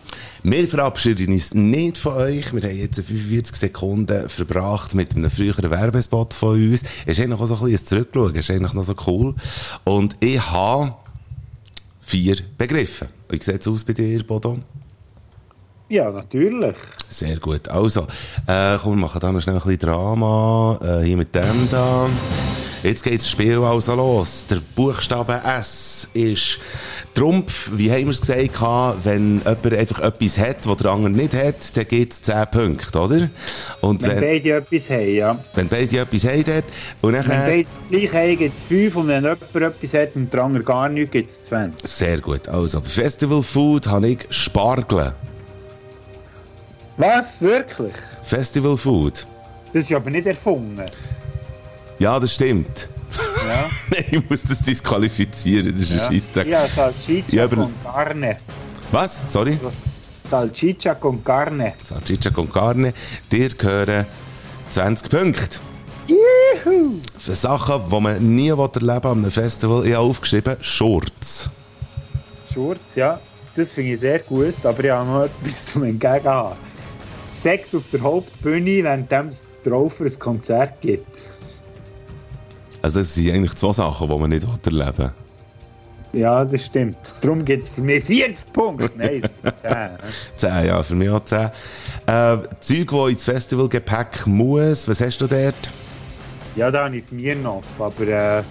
Wir 0.43 0.67
verabschieden 0.67 1.33
uns 1.33 1.53
nicht 1.53 1.97
von 1.97 2.13
euch. 2.13 2.53
Wir 2.53 2.61
haben 2.61 2.77
jetzt 2.77 2.95
45 2.95 3.55
Sekunden 3.55 4.29
verbracht 4.29 4.95
mit 4.95 5.15
einem 5.15 5.29
früheren 5.29 5.69
Werbespot 5.69 6.33
von 6.33 6.55
uns. 6.55 6.83
Es 7.05 7.17
ist 7.17 7.23
eigentlich 7.23 7.39
auch 7.41 7.45
so 7.45 7.55
ein 7.55 7.71
bisschen 7.71 7.97
ein 7.97 8.05
Zurückschauen. 8.05 8.35
Es 8.35 8.49
ist 8.49 8.51
eigentlich 8.51 8.73
noch 8.73 8.83
so 8.83 8.95
cool. 9.05 9.35
Und 9.83 10.15
ich 10.21 10.39
habe 10.49 10.95
vier 11.99 12.37
Begriffe. 12.57 13.09
Wie 13.29 13.41
sieht 13.41 13.61
es 13.61 13.67
aus 13.67 13.83
bei 13.83 13.93
dir, 13.93 14.23
Bodo? 14.23 14.59
Ja, 15.89 16.09
natürlich. 16.09 16.77
Sehr 17.09 17.37
gut. 17.37 17.67
Also, 17.67 18.07
äh, 18.47 18.77
komm, 18.81 18.93
wir 18.93 19.01
machen 19.01 19.19
da 19.19 19.31
noch 19.31 19.41
schnell 19.41 19.55
ein 19.55 19.61
bisschen 19.61 19.79
Drama. 19.79 20.79
Äh, 20.81 21.03
hier 21.03 21.17
mit 21.17 21.35
dem 21.35 21.67
da. 21.69 22.07
Jetzt 22.83 23.03
geht 23.03 23.19
das 23.19 23.29
Spiel 23.29 23.59
also 23.59 23.93
los. 23.93 24.45
Der 24.49 24.59
Buchstabe 24.75 25.39
S 25.45 26.07
ist 26.13 26.57
Trumpf. 27.13 27.69
Wie 27.73 27.91
haben 27.91 28.05
wir 28.05 28.09
es 28.09 28.21
gesagt? 28.21 29.05
Wenn 29.05 29.39
jemand 29.39 29.73
einfach 29.73 29.99
etwas 29.99 30.37
hat, 30.39 30.67
was 30.67 30.77
der 30.77 30.91
andere 30.91 31.11
nicht 31.11 31.35
hat, 31.35 31.77
dann 31.77 31.87
gibt 31.87 32.13
es 32.13 32.23
10 32.23 32.45
Punkte, 32.49 32.99
oder? 32.99 33.29
Und 33.81 34.01
Wenn 34.01 34.19
beide 34.19 34.53
etwas 34.53 34.89
haben, 34.89 35.13
ja. 35.13 35.39
wenn 35.53 35.67
beide 35.67 35.99
etwas 35.99 36.23
haben, 36.23 36.43
dort, 36.43 36.63
und 37.01 37.13
Wenn 37.13 37.27
dann, 37.27 37.45
beide 37.45 37.67
das 37.75 37.87
gleiche 37.87 38.17
haben, 38.17 38.37
gibt 38.37 38.55
es 38.55 38.63
5 38.63 38.95
und 38.95 39.07
wenn 39.09 39.23
jemand 39.23 39.55
etwas 39.55 39.93
hat 39.93 40.15
und 40.15 40.33
der 40.33 40.43
andere 40.43 40.63
gar 40.63 40.89
nichts, 40.89 41.11
gibt 41.11 41.29
es 41.29 41.43
20. 41.45 41.87
sehr 41.87 42.19
gut. 42.19 42.49
Also, 42.49 42.81
bei 42.81 42.89
Festival 42.89 43.43
Food 43.43 43.85
habe 43.85 44.07
ich 44.09 44.19
Spargel. 44.31 45.13
Was? 46.97 47.43
Wirklich? 47.43 47.93
Festival 48.23 48.75
Food. 48.75 49.27
Das 49.71 49.83
ist 49.83 49.93
aber 49.93 50.09
nicht 50.09 50.25
erfunden. 50.25 50.85
Ja, 52.01 52.19
das 52.19 52.33
stimmt. 52.33 52.89
Ja. 53.45 53.69
ich 54.11 54.27
muss 54.27 54.41
das 54.41 54.59
disqualifizieren, 54.63 55.71
das 55.71 55.83
ist 55.83 55.91
ja. 55.91 56.07
ein 56.07 56.13
Scheissdreck. 56.13 56.47
Ja, 56.47 56.67
Salchicha 56.67 57.27
Ja, 57.29 57.43
aber- 57.43 57.57
con 57.57 57.73
carne. 57.83 58.37
Was? 58.91 59.21
Sorry? 59.31 59.59
Salchicha 60.27 60.95
con 60.95 61.23
carne. 61.23 61.75
Salchicha 61.85 62.31
con 62.31 62.51
carne. 62.51 62.95
Dir 63.31 63.49
gehören 63.49 64.07
20 64.71 65.09
Punkte. 65.11 65.59
Juhu! 66.07 67.01
Für 67.19 67.35
Sachen, 67.35 67.83
die 67.91 67.99
man 68.01 68.35
nie 68.35 68.49
erleben 68.49 68.81
will 68.81 68.89
an 68.89 69.05
einem 69.05 69.29
Festival. 69.29 69.85
Ich 69.85 69.93
habe 69.93 70.03
aufgeschrieben, 70.03 70.57
Shorts. 70.59 71.51
Schurz, 72.51 72.95
ja. 72.95 73.19
Das 73.55 73.73
finde 73.73 73.93
ich 73.93 73.99
sehr 73.99 74.17
gut, 74.17 74.55
aber 74.63 74.83
ich 74.83 74.89
habe 74.89 75.07
noch 75.07 75.25
etwas 75.25 75.67
zum 75.67 75.83
Entgegenhaben. 75.83 76.57
Sex 77.31 77.75
auf 77.75 77.83
der 77.93 78.01
Hauptbühne, 78.01 78.83
während 78.83 79.11
es 79.11 79.45
drauf 79.63 80.01
ein 80.01 80.19
Konzert 80.19 80.81
gibt. 80.81 81.27
Also 82.81 82.99
das 82.99 83.13
sind 83.13 83.31
eigentlich 83.31 83.53
zwei 83.55 83.73
Sachen, 83.73 84.09
die 84.09 84.17
man 84.17 84.29
nicht 84.29 84.47
erleben 84.65 84.97
will. 84.97 85.11
Ja, 86.13 86.43
das 86.43 86.65
stimmt. 86.65 86.97
Darum 87.21 87.45
gibt 87.45 87.63
es 87.63 87.69
für 87.69 87.81
mich 87.81 88.03
40 88.03 88.51
Punkte. 88.51 88.89
Nein, 88.97 89.21
es 89.23 89.29
gibt 89.43 89.61
10. 89.61 89.89
10, 90.35 90.65
ja, 90.65 90.83
für 90.83 90.95
mich 90.95 91.09
auch 91.09 91.23
10. 91.23 91.39
Äh, 91.39 91.49
Zeug, 92.59 92.87
die 92.89 93.11
ins 93.11 93.23
Festivalgepäck 93.23 94.27
muss, 94.27 94.87
was 94.89 94.99
hast 94.99 95.19
du 95.21 95.27
dort? 95.27 95.55
Ja, 96.57 96.69
da 96.69 96.85
habe 96.85 96.97
ich 96.97 97.05
Smirnoff, 97.05 97.63
aber 97.79 98.07
äh, 98.07 98.43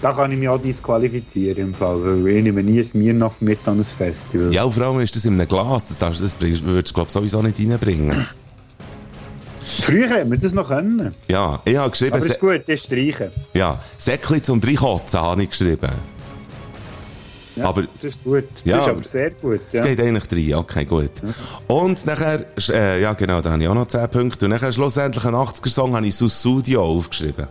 da 0.00 0.12
kann 0.12 0.30
ich 0.30 0.38
mich 0.38 0.48
auch 0.48 0.60
disqualifizieren 0.60 1.58
im 1.68 1.74
Fall, 1.74 1.96
weil 2.24 2.36
ich 2.36 2.42
nehme 2.44 2.62
nie 2.62 2.78
ein 2.78 2.84
Smirnoff 2.84 3.40
mit 3.40 3.58
an 3.66 3.78
ein 3.78 3.84
Festival. 3.84 4.54
Ja, 4.54 4.62
und 4.62 4.72
vor 4.72 4.84
allem 4.84 5.00
ist 5.00 5.16
das 5.16 5.24
in 5.24 5.34
einem 5.40 5.48
Glas, 5.48 5.88
das, 5.88 5.98
darfst, 5.98 6.22
das 6.22 6.36
bringst- 6.36 6.62
würdest 6.64 6.90
du 6.90 6.94
glaub, 6.94 7.10
sowieso 7.10 7.42
nicht 7.42 7.58
reinbringen. 7.58 8.28
Früher 9.64 10.08
hätten 10.08 10.30
wir 10.30 10.38
das 10.38 10.54
noch 10.54 10.68
können. 10.68 11.14
Ja, 11.28 11.60
ich 11.64 11.76
habe 11.76 11.90
geschrieben, 11.90 12.14
Aber 12.14 12.26
ist 12.26 12.40
gut, 12.40 12.62
das 12.66 12.80
streichen. 12.82 13.30
ja, 13.54 13.80
Säckli 13.98 14.42
zum 14.42 14.60
Reinkotzen 14.60 15.20
habe 15.20 15.42
ich 15.44 15.50
geschrieben. 15.50 15.90
Ja, 17.54 17.66
Aber- 17.66 17.82
das 17.82 18.14
ist 18.14 18.24
gut. 18.24 18.44
Ja. 18.64 18.76
Das 18.78 18.86
ist 18.86 18.90
aber 18.92 19.04
sehr 19.04 19.30
gut. 19.32 19.60
Es 19.70 19.78
Ja. 19.78 19.84
geht 19.84 20.00
eigentlich 20.00 20.50
rein, 20.52 20.58
okay, 20.58 20.84
gut. 20.86 21.10
Und 21.68 22.04
nachher, 22.06 22.46
äh, 22.70 23.02
ja 23.02 23.12
genau, 23.12 23.40
da 23.42 23.52
habe 23.52 23.62
ich 23.62 23.68
auch 23.68 23.74
noch 23.74 23.86
10 23.88 24.08
Punkte. 24.08 24.46
Und 24.46 24.52
nachher 24.52 24.72
schlussendlich 24.72 25.24
einen 25.26 25.34
80er-Song 25.36 25.94
habe 25.94 26.06
ich 26.06 26.14
Sussudio 26.16 26.82
aufgeschrieben. 26.82 27.46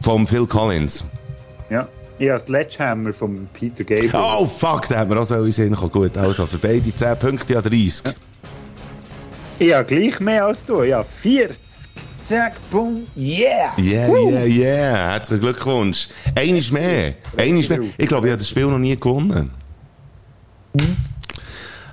Vom 0.00 0.26
Phil 0.26 0.46
Collins. 0.46 1.04
ja. 1.70 1.88
Habe 2.20 2.38
Sledgehammer 2.38 3.12
von 3.12 3.48
Peter 3.52 3.82
Gabriel. 3.82 4.10
Oh 4.14 4.46
fuck, 4.46 4.86
da 4.88 4.98
hat 4.98 5.08
mir 5.08 5.18
auch 5.18 5.24
so 5.24 5.42
in 5.42 5.50
Sinn 5.50 5.70
gekommen. 5.70 5.90
Gut, 5.90 6.16
also 6.16 6.46
für 6.46 6.58
beide 6.58 6.94
10 6.94 7.18
Punkte, 7.18 7.54
ja 7.54 7.62
30. 7.62 8.02
Ich 8.06 8.31
habe 9.70 9.84
gleich 9.84 10.18
mehr 10.20 10.46
als 10.46 10.64
du. 10.64 10.82
Ja, 10.82 11.02
40. 11.02 11.58
Zack, 12.20 12.54
boom, 12.70 13.06
yeah! 13.16 13.72
Yeah, 13.76 14.08
yeah, 14.08 14.44
yeah. 14.44 15.12
Herzlichen 15.12 15.42
Glückwunsch. 15.42 16.08
Eines 16.36 16.70
mehr. 16.70 17.14
Eines 17.36 17.68
mehr. 17.68 17.80
Ich 17.98 18.06
glaube, 18.08 18.28
ich 18.28 18.32
habe 18.32 18.38
das 18.38 18.48
Spiel 18.48 18.66
noch 18.66 18.78
nie 18.78 18.96
gewonnen. 18.96 19.50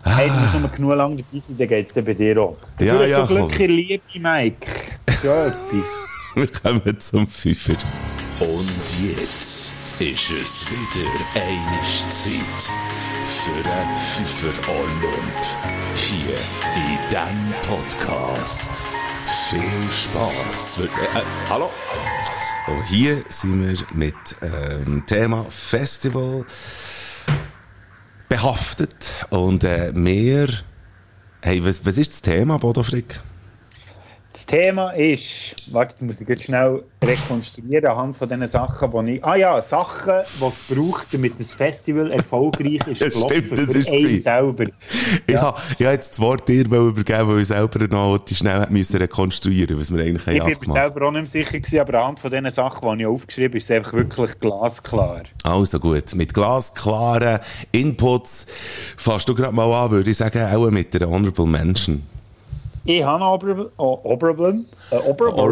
Hey, 0.04 0.28
du 0.28 0.34
musst 0.34 0.60
nur 0.60 0.70
genug 0.70 0.96
lang 0.96 1.18
dabei 1.18 1.40
sein, 1.40 1.58
dann 1.58 1.68
geht 1.68 1.88
es 1.88 1.94
bei 1.94 2.14
dir 2.14 2.38
auch. 2.38 2.58
Ah. 2.78 2.84
Ja, 2.84 2.94
du 2.94 3.00
hast 3.00 3.10
ja, 3.10 3.20
doch 3.22 3.28
Glück 3.28 3.58
komm. 3.58 3.68
Liebe, 3.68 4.02
Mike. 4.16 4.68
Ja, 5.24 5.48
etwas. 5.48 5.92
Wir 6.36 6.48
kommen 6.48 7.00
zum 7.00 7.28
Fünfer. 7.28 7.74
Und 8.40 8.72
jetzt 9.02 9.89
ist 10.00 10.32
es 10.32 10.66
wieder 10.72 11.10
eine 11.36 11.82
Zeit 12.10 12.72
für 13.26 13.64
den 13.64 13.98
Pfeffer 13.98 14.72
Olymp. 14.72 15.46
Hier 15.94 16.38
in 16.74 16.98
diesem 17.10 17.54
Podcast. 17.64 18.88
Viel 19.50 19.92
Spaß. 19.92 20.80
Äh, 20.80 20.88
hallo? 21.50 21.70
Und 22.68 22.84
hier 22.86 23.22
sind 23.28 23.62
wir 23.62 23.78
mit 23.94 24.16
ähm, 24.42 25.04
Thema 25.06 25.46
Festival 25.50 26.46
behaftet. 28.30 29.26
Und 29.32 29.66
äh, 29.66 29.92
wir. 29.94 30.48
Hey, 31.42 31.64
was, 31.66 31.86
was 31.86 31.98
ist 31.98 32.14
das 32.14 32.22
Thema, 32.22 32.58
Bodo 32.58 32.84
Frick? 32.84 33.20
Das 34.32 34.46
Thema 34.46 34.92
ist, 34.92 35.56
warte, 35.72 35.94
jetzt 35.94 36.04
muss 36.04 36.22
ich 36.22 36.28
jetzt 36.30 36.44
schnell 36.44 36.84
rekonstruieren 37.04 37.88
anhand 37.88 38.16
von 38.16 38.30
diesen 38.30 38.48
Sachen, 38.48 39.06
die 39.06 39.14
ich, 39.14 39.24
ah 39.24 39.36
ja, 39.36 39.60
Sachen, 39.60 40.22
die 40.40 40.46
es 40.46 40.60
braucht, 40.70 41.12
damit 41.12 41.40
das 41.40 41.54
Festival 41.54 42.12
erfolgreich 42.12 42.86
ist, 42.86 43.02
Ja, 43.02 43.12
stimmt, 43.12 43.52
das 43.54 43.76
ist 43.76 43.90
sie. 43.90 44.20
selber. 44.20 44.66
Ja. 45.28 45.56
ich 45.80 45.86
habe 45.86 45.96
jetzt 45.96 46.12
das 46.12 46.20
Wort 46.20 46.48
dir 46.48 46.66
übergeben, 46.66 47.28
weil 47.28 47.40
ich 47.40 47.48
selber 47.48 47.88
noch 47.88 48.20
die 48.20 48.36
schnell 48.36 48.68
müssen 48.70 48.98
rekonstruieren 48.98 49.80
was 49.80 49.92
wir 49.92 50.04
eigentlich 50.04 50.28
Ich 50.28 50.40
haben 50.40 50.54
bin 50.54 50.60
mir 50.60 50.74
selber 50.74 51.08
auch 51.08 51.12
nicht 51.12 51.22
mehr 51.22 51.28
sicher 51.44 51.60
gewesen, 51.60 51.80
aber 51.80 52.00
anhand 52.00 52.20
von 52.20 52.30
diesen 52.30 52.52
Sachen, 52.52 52.98
die 52.98 53.04
ich 53.04 53.08
aufgeschrieben 53.08 53.50
habe, 53.50 53.58
ist 53.58 53.64
es 53.64 53.72
einfach 53.72 53.94
wirklich 53.94 54.40
glasklar. 54.40 55.24
Also 55.44 55.80
gut, 55.80 56.14
mit 56.14 56.36
glasklaren 56.36 57.40
Inputs 57.72 58.46
fasst 58.96 59.28
du 59.28 59.34
gerade 59.34 59.56
mal 59.56 59.74
an, 59.74 59.90
würde 59.90 60.12
ich 60.12 60.18
sagen, 60.18 60.44
auch 60.44 60.70
mit 60.70 60.94
der 60.94 61.10
Honorable 61.10 61.48
Mention. 61.48 62.04
Aber 64.90 65.08
Oberblum. 65.08 65.46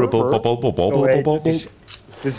Bobble- 1.24 1.44
das, 1.44 1.56
ist, 1.56 1.70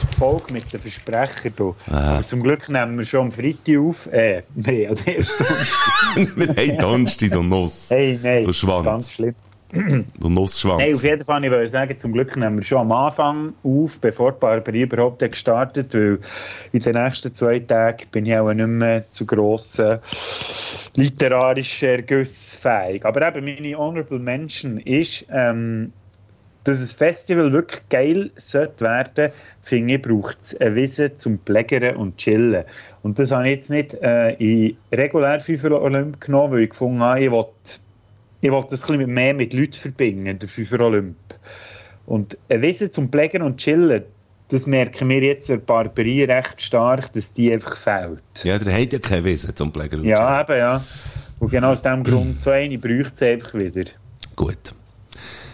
die 0.03 0.16
Folge 0.18 0.53
mit 0.53 0.72
den 0.72 0.80
Versprechern. 0.80 1.53
Du. 1.57 1.74
Ah. 1.90 2.16
Aber 2.16 2.26
zum 2.26 2.42
Glück 2.42 2.68
nehmen 2.68 2.99
wir 2.99 3.07
schon 3.07 3.20
am 3.26 3.32
Freitag 3.32 3.78
auf. 3.78 4.07
Äh, 4.12 4.42
nein, 4.55 4.86
an 4.90 4.96
der 5.07 5.16
ersten 5.16 5.44
Donnerstag. 5.44 6.57
haben 6.57 6.78
Donnerstag, 6.78 7.30
du 7.30 7.42
Nuss. 7.42 7.86
Hey, 7.90 8.18
nein, 8.22 8.42
Du 8.42 8.53
Schwanz. 8.53 8.84
ganz 8.84 9.12
schlimm. 9.12 9.34
Du 9.70 10.28
Nussschwanz. 10.30 10.80
Nein, 10.80 10.94
auf 10.94 11.02
jeden 11.02 11.24
Fall, 11.24 11.44
ich 11.44 11.50
wollte 11.50 11.66
sagen, 11.66 11.98
zum 11.98 12.12
Glück 12.12 12.36
nehmen 12.36 12.56
wir 12.56 12.64
schon 12.64 12.78
am 12.78 12.92
Anfang 12.92 13.52
auf, 13.62 13.98
bevor 13.98 14.32
Barbarie 14.32 14.82
überhaupt 14.82 15.18
gestartet 15.18 15.92
weil 15.94 16.20
in 16.72 16.80
den 16.80 16.94
nächsten 16.94 17.34
zwei 17.34 17.58
Tagen 17.58 18.04
bin 18.10 18.24
ich 18.24 18.36
auch 18.36 18.52
nicht 18.52 18.66
mehr 18.66 19.10
zu 19.10 19.26
grossen 19.26 19.98
literarischen 20.96 21.88
Ergüssen 21.88 22.58
fähig. 22.58 23.04
Aber 23.04 23.28
eben, 23.28 23.44
meine 23.44 23.76
Honorable 23.76 24.18
Mention 24.18 24.78
ist, 24.78 25.26
ähm, 25.30 25.92
dass 26.64 26.80
ein 26.80 26.96
Festival 26.96 27.52
wirklich 27.52 27.88
geil 27.88 28.30
sollte 28.36 28.84
werden, 28.84 29.32
finde 29.62 29.94
ich, 29.94 30.02
braucht 30.02 30.38
es 30.40 30.60
eine 30.60 30.74
Wiese 30.74 31.14
zum 31.14 31.38
Plägern 31.38 31.96
und 31.96 32.16
Chillen. 32.16 32.64
Und 33.02 33.18
das 33.18 33.30
habe 33.30 33.44
ich 33.44 33.56
jetzt 33.56 33.70
nicht 33.70 33.94
äh, 33.94 34.32
in 34.32 34.76
regulär 34.92 35.40
FIFA 35.40 35.72
Olymp 35.72 36.20
genommen, 36.20 36.54
weil 36.54 36.62
ich 36.64 36.70
gefunden 36.70 37.00
habe, 37.00 37.20
ich 37.20 37.30
will, 37.30 37.46
ich 38.41 38.51
will 38.51 38.64
das 38.70 38.89
ein 38.89 38.99
bisschen 38.99 39.14
mehr 39.14 39.34
mit 39.34 39.53
Leuten 39.53 39.74
verbinden, 39.74 40.39
der 40.39 40.49
FIFA 40.49 40.80
Olymp. 40.80 41.16
Und 42.07 42.39
eine 42.49 42.62
Wiese 42.62 42.91
zum 42.91 43.11
Plägern 43.11 43.43
und 43.43 43.59
Chillen, 43.59 44.05
das 44.49 44.66
merken 44.66 45.09
wir 45.11 45.22
jetzt 45.22 45.51
in 45.51 45.57
der 45.57 45.66
Barbarie 45.66 46.24
recht 46.24 46.61
stark, 46.62 47.12
dass 47.12 47.32
die 47.32 47.53
einfach 47.53 47.76
fehlt. 47.76 48.22
Ja, 48.45 48.59
der 48.59 48.80
hat 48.80 48.93
ja 48.93 48.99
kein 48.99 49.24
Wissen 49.24 49.55
zum 49.55 49.72
Pfleger. 49.72 49.99
Ja, 49.99 50.41
eben, 50.41 50.57
ja. 50.57 50.82
Und 51.39 51.51
genau 51.51 51.72
aus 51.72 51.82
diesem 51.82 52.03
Grund, 52.03 52.41
so 52.41 52.51
eine 52.51 52.78
bräuchte 52.78 53.12
es 53.14 53.22
einfach 53.22 53.55
wieder. 53.55 53.84
Gut. 54.34 54.74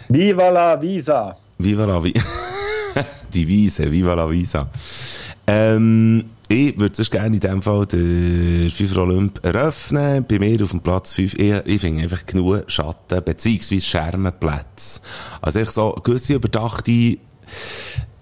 Viva 0.08 0.50
la 0.50 0.80
Visa! 0.80 1.36
Viva 1.58 1.84
la 1.86 2.02
Visa. 2.02 2.22
Die 3.34 3.48
Wiese, 3.48 3.90
Viva 3.90 4.14
la 4.14 4.30
Visa. 4.30 4.70
Ähm, 5.46 6.30
ich 6.48 6.78
würde 6.78 6.94
sonst 6.94 7.10
gerne 7.10 7.34
in 7.34 7.40
dem 7.40 7.62
Fall 7.62 7.86
den 7.86 8.70
FIFA 8.70 9.00
Olymp 9.00 9.44
eröffnen. 9.44 10.24
Bei 10.28 10.38
mir 10.38 10.62
auf 10.62 10.70
dem 10.70 10.80
Platz 10.80 11.14
5. 11.14 11.34
Ich, 11.34 11.52
ich 11.64 11.80
finde 11.80 12.02
einfach 12.02 12.26
genug 12.26 12.64
Schatten, 12.70 13.24
beziehungsweise 13.24 13.80
Schermenplätze. 13.80 15.00
Also 15.40 15.60
ich 15.60 15.70
so 15.70 15.92
gewisse 16.02 16.34
überdachte 16.34 17.18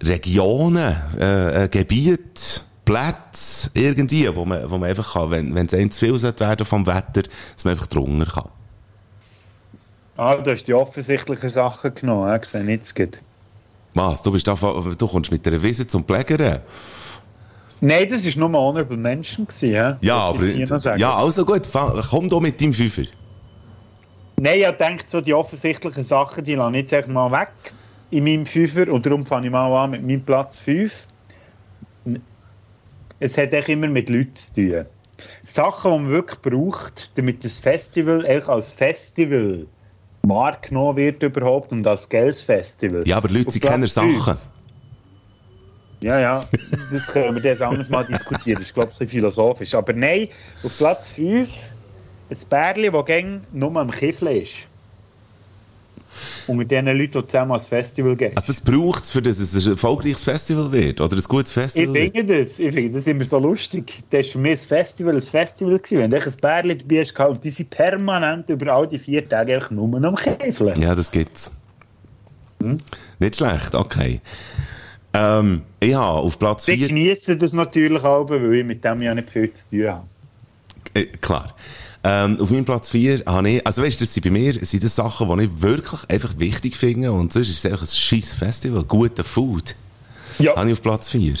Regionen, 0.01 0.95
äh, 1.19 1.65
äh, 1.65 1.67
Gebiete, 1.69 2.61
Plätze 2.85 3.69
irgendwie, 3.73 4.33
wo 4.35 4.45
man, 4.45 4.69
wo 4.69 4.77
man 4.77 4.89
einfach 4.89 5.13
kann, 5.13 5.31
wenn, 5.31 5.55
wenn 5.55 5.65
es 5.65 5.73
einem 5.73 5.91
zu 5.91 5.99
viel 5.99 6.21
werden 6.21 6.65
vom 6.65 6.85
Wetter, 6.85 7.23
dass 7.55 7.63
man 7.63 7.71
einfach 7.71 7.87
drunter 7.87 8.25
kann. 8.25 8.49
Ah, 10.15 10.35
du 10.35 10.51
hast 10.51 10.65
die 10.65 10.73
offensichtlichen 10.73 11.49
Sachen 11.49 11.95
genommen, 11.95 12.27
ja, 12.27 12.37
gesehen, 12.37 12.69
jetzt 12.69 12.93
geht. 12.93 13.19
Was? 13.93 14.21
Du, 14.21 14.31
bist 14.31 14.47
da, 14.47 14.55
du 14.55 15.07
kommst 15.07 15.31
mit 15.31 15.47
einer 15.47 15.61
Wiese 15.61 15.87
zum 15.87 16.03
Plägern? 16.03 16.59
Nein, 17.85 18.07
das 18.09 18.25
war 18.25 18.49
nur 18.49 18.59
Honorable 18.61 18.95
Mention. 18.95 19.45
Gewesen, 19.45 19.73
ja, 19.73 19.97
Ja, 19.99 20.15
aber, 20.15 20.45
ja, 20.95 21.15
also 21.15 21.45
gut, 21.45 21.67
komm 22.09 22.29
doch 22.29 22.39
mit 22.39 22.61
deinem 22.61 22.73
Fünfer. 22.73 23.03
Nein, 24.39 24.59
ich 24.61 24.77
denke, 24.77 25.03
so 25.07 25.19
die 25.19 25.33
offensichtlichen 25.33 26.03
Sachen, 26.03 26.45
die 26.45 26.55
lasse 26.55 26.77
ich 26.77 26.89
jetzt 26.89 27.09
mal 27.09 27.29
weg 27.29 27.51
in 28.09 28.23
meinem 28.23 28.45
Fünfer 28.45 28.89
und 28.89 29.05
darum 29.05 29.25
fange 29.25 29.47
ich 29.47 29.51
mal 29.51 29.83
an 29.83 29.91
mit 29.91 30.01
meinem 30.01 30.23
Platz 30.23 30.59
5. 30.59 31.07
Es 33.19 33.37
hat 33.37 33.51
echt 33.51 33.67
immer 33.67 33.87
mit 33.87 34.09
Leuten 34.09 34.33
zu 34.33 34.53
tun. 34.53 34.85
Sachen, 35.41 35.91
die 35.91 35.99
man 35.99 36.09
wirklich 36.09 36.39
braucht, 36.39 37.11
damit 37.17 37.43
das 37.43 37.59
Festival 37.59 38.23
echt 38.25 38.47
als 38.47 38.71
Festival 38.71 39.65
wahrgenommen 40.21 40.95
wird 40.95 41.21
überhaupt 41.21 41.73
und 41.73 41.85
als 41.85 42.07
geiles 42.07 42.43
Festival. 42.43 43.05
Ja, 43.05 43.17
aber 43.17 43.27
Leute, 43.27 43.51
sie 43.51 43.59
kennen. 43.59 43.87
Sachen. 43.87 44.37
Ja, 46.03 46.19
ja, 46.19 46.41
das 46.91 47.07
können 47.07 47.33
wir 47.33 47.41
das 47.41 47.61
anderes 47.61 47.89
Mal 47.89 48.03
diskutieren. 48.03 48.59
Das 48.59 48.67
ist, 48.67 48.73
glaube 48.73 48.89
ich, 48.89 48.95
ein 48.95 48.99
bisschen 48.99 49.19
philosophisch. 49.19 49.73
Aber 49.73 49.93
nein, 49.93 50.27
auf 50.61 50.77
Platz 50.77 51.13
5 51.13 51.49
ein 52.29 52.37
Bärli, 52.49 52.91
das 52.91 53.05
gäng 53.05 53.41
nur 53.53 53.73
am 53.77 53.89
Kiffeln 53.89 54.41
ist. 54.41 54.67
Unter 56.45 56.65
den 56.65 56.85
Leuten, 56.87 57.21
die 57.21 57.27
zusammen 57.27 57.51
ans 57.51 57.67
Festival 57.67 58.17
gehen. 58.17 58.33
Also 58.35 58.47
das 58.47 58.59
braucht 58.59 59.05
es, 59.05 59.11
für 59.11 59.21
das 59.21 59.39
es 59.39 59.65
ein 59.65 59.71
erfolgreiches 59.71 60.23
Festival 60.23 60.71
wird, 60.73 60.99
oder 60.99 61.15
ein 61.15 61.23
gutes 61.23 61.51
Ich 61.51 61.63
Festival 61.63 61.93
wird. 61.93 62.13
finde 62.13 62.39
das, 62.39 62.59
ich 62.59 62.73
finde 62.73 62.93
das 62.95 63.07
immer 63.07 63.23
so 63.23 63.39
lustig. 63.39 64.03
Das 64.09 64.25
war 64.27 64.31
für 64.33 64.39
mich 64.39 64.51
ein 64.51 64.67
Festival, 64.67 65.15
ein 65.15 65.21
Festival 65.21 65.79
gewesen. 65.79 65.99
Wenn 65.99 66.11
du 66.11 66.17
ein 66.17 66.33
Bärli 66.41 66.77
dabei 66.77 66.99
hast 66.99 67.17
und 67.17 67.43
die 67.45 67.49
sind 67.49 67.69
permanent 67.69 68.49
über 68.49 68.73
all 68.73 68.89
die 68.89 68.99
vier 68.99 69.27
Tage 69.27 69.55
einfach 69.55 69.71
nur 69.71 70.03
am 70.03 70.15
Kiffeln. 70.15 70.79
Ja, 70.81 70.93
das 70.95 71.09
gibt's. 71.09 71.49
Hm? 72.61 72.77
Nicht 73.19 73.37
schlecht, 73.37 73.73
okay. 73.73 74.19
Ähm, 75.13 75.61
ich 75.79 75.93
habe 75.93 76.19
auf 76.19 76.39
Platz 76.39 76.67
Ich 76.67 76.79
4... 76.79 76.87
genieße 76.87 77.37
das 77.37 77.53
natürlich 77.53 78.03
auch, 78.03 78.29
weil 78.29 78.53
ich 78.53 78.65
mit 78.65 78.83
dem 78.83 79.01
ja 79.01 79.13
nicht 79.13 79.29
viel 79.29 79.51
zu 79.51 79.69
tun 79.69 79.87
habe. 79.87 80.07
Äh, 80.93 81.05
klar. 81.05 81.55
Ähm, 82.03 82.37
auf 82.39 82.49
meinem 82.49 82.65
Platz 82.65 82.89
4 82.89 83.23
habe 83.25 83.49
ich, 83.49 83.65
also 83.65 83.81
weißt 83.81 83.99
du, 83.99 84.03
das 84.03 84.13
sind 84.13 84.23
bei 84.23 84.31
mir 84.31 84.53
sind 84.53 84.83
das 84.83 84.95
Sachen, 84.95 85.37
die 85.37 85.45
ich 85.45 85.61
wirklich 85.61 86.09
einfach 86.09 86.37
wichtig 86.37 86.75
finde 86.75 87.11
und 87.11 87.31
sonst 87.31 87.49
ist 87.49 87.63
es 87.63 87.71
einfach 87.71 87.83
ein 87.83 87.87
scheiß 87.87 88.33
Festival, 88.33 88.83
guter 88.83 89.23
Food. 89.23 89.75
Ja. 90.39 90.55
Habe 90.55 90.69
ich 90.69 90.73
auf 90.73 90.81
Platz 90.81 91.09
4. 91.09 91.35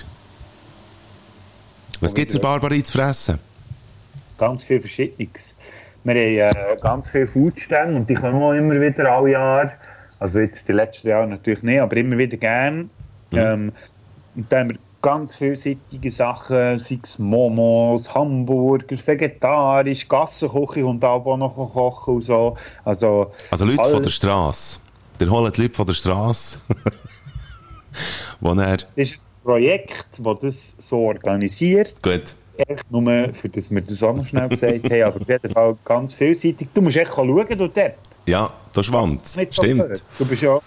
Was 1.99 2.13
gibt's 2.13 2.35
in 2.35 2.41
Barbara 2.41 2.81
zu 2.83 2.91
fressen? 2.91 3.39
ganz 4.37 4.63
viel 4.65 4.79
Verschiedenes. 4.79 5.55
Wir 6.03 6.47
haben 6.47 6.55
äh, 6.55 6.75
ganz 6.81 7.09
viele 7.09 7.27
Foodstände 7.27 7.95
und 7.95 8.09
die 8.09 8.15
kommen 8.15 8.41
auch 8.41 8.51
immer 8.51 8.79
wieder 8.79 9.09
alle 9.09 9.31
Jahre. 9.31 9.71
Also 10.19 10.39
jetzt 10.39 10.67
die 10.67 10.73
letzten 10.73 11.07
Jahre 11.07 11.27
natürlich 11.27 11.63
nicht, 11.63 11.79
aber 11.79 11.95
immer 11.97 12.17
wieder 12.17 12.37
gern. 13.33 13.61
Ähm, 13.67 13.71
und 14.35 14.51
da 14.51 14.59
haben 14.59 14.69
wir 14.71 14.77
ganz 15.01 15.35
vielseitige 15.35 16.09
Sachen, 16.09 16.79
sei 16.79 16.99
es 17.03 17.19
Momos, 17.19 18.13
Hamburger, 18.13 18.95
vegetarisch, 19.05 20.07
Gassenküche 20.07 20.85
und 20.85 21.03
auch 21.03 21.37
noch 21.37 21.55
kochen 21.55 22.15
und 22.15 22.21
so. 22.23 22.55
Also, 22.85 23.31
Also 23.51 23.65
Leute 23.65 23.83
von 23.83 24.01
der 24.01 24.09
Straße. 24.09 24.79
Der 25.19 25.29
holen 25.29 25.51
die 25.55 25.61
Leute 25.61 25.75
von 25.75 25.85
der 25.85 25.93
Straße. 25.93 26.59
Wo 28.39 28.53
er, 28.53 28.77
Das 28.77 28.87
ist 28.95 29.27
ein 29.27 29.43
Projekt, 29.43 30.07
das 30.17 30.39
das 30.39 30.75
so 30.79 30.99
organisiert. 31.01 31.95
gut, 32.01 32.35
Echt 32.55 32.91
nur, 32.91 33.33
für 33.33 33.49
das 33.49 33.71
wir 33.71 33.81
das 33.81 34.03
auch 34.03 34.15
noch 34.15 34.25
schnell 34.25 34.47
gesagt 34.47 34.83
haben, 34.85 35.01
aber 35.03 35.21
auf 35.21 35.27
jeden 35.27 35.49
Fall 35.53 35.75
ganz 35.83 36.13
vielseitig. 36.13 36.67
Du 36.73 36.81
musst 36.81 36.97
echt 36.97 37.13
schauen, 37.13 37.27
du 37.27 37.67
dort. 37.67 37.93
ja, 38.27 38.53
der 38.75 38.83
Schwanz, 38.83 39.37
stimmt. 39.49 40.03
Du 40.19 40.25
bist 40.25 40.43
ja 40.43 40.59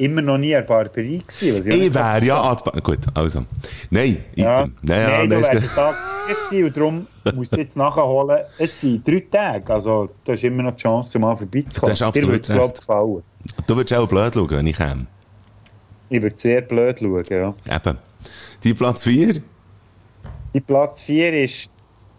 immer 0.00 0.22
noch 0.22 0.38
nie 0.38 0.54
an 0.54 0.62
der 0.62 0.66
Barberie 0.68 1.18
gewesen. 1.18 1.56
Was 1.56 1.66
ich 1.66 1.74
Ich 1.86 1.94
wäre 1.94 2.24
ja 2.24 2.40
an 2.40 2.56
Gut, 2.82 2.98
also. 3.14 3.44
Nein, 3.90 4.18
Ja. 4.34 4.62
item. 4.62 4.76
Nein, 4.82 5.00
ja, 5.00 5.08
Nein, 5.08 5.28
du 5.30 5.34
nein, 5.36 5.44
wärst 5.44 5.50
einen 5.50 5.68
Tag 5.68 5.94
gewesen 6.28 6.64
und 6.66 6.76
darum 6.76 7.06
musst 7.36 7.52
du 7.52 7.56
jetzt 7.60 7.76
nachholen. 7.76 8.40
Es 8.58 8.80
sind 8.80 9.06
drei 9.06 9.24
Tage, 9.30 9.72
also 9.72 10.08
du 10.24 10.32
hast 10.32 10.44
immer 10.44 10.62
noch 10.62 10.76
die 10.76 10.82
Chance, 10.82 11.18
mal 11.18 11.36
vorbeizukommen. 11.36 11.90
Das 11.92 12.00
ist 12.00 12.06
absolut 12.06 12.48
Dir 12.48 12.54
würde 12.54 12.72
es, 12.72 12.78
gefallen. 12.80 13.22
Du 13.66 13.76
würdest 13.76 13.94
auch 13.94 14.08
blöd 14.08 14.34
schauen, 14.34 14.50
wenn 14.50 14.66
ich 14.66 14.76
käme. 14.76 15.06
Ich 16.08 16.22
würde 16.22 16.36
sehr 16.38 16.60
blöd 16.62 16.98
schauen, 16.98 17.24
ja. 17.30 17.54
Eben. 17.76 17.98
Die 18.64 18.74
Platz 18.74 19.04
4? 19.04 19.42
Die 20.54 20.60
Platz 20.60 21.02
4 21.02 21.44
ist, 21.44 21.70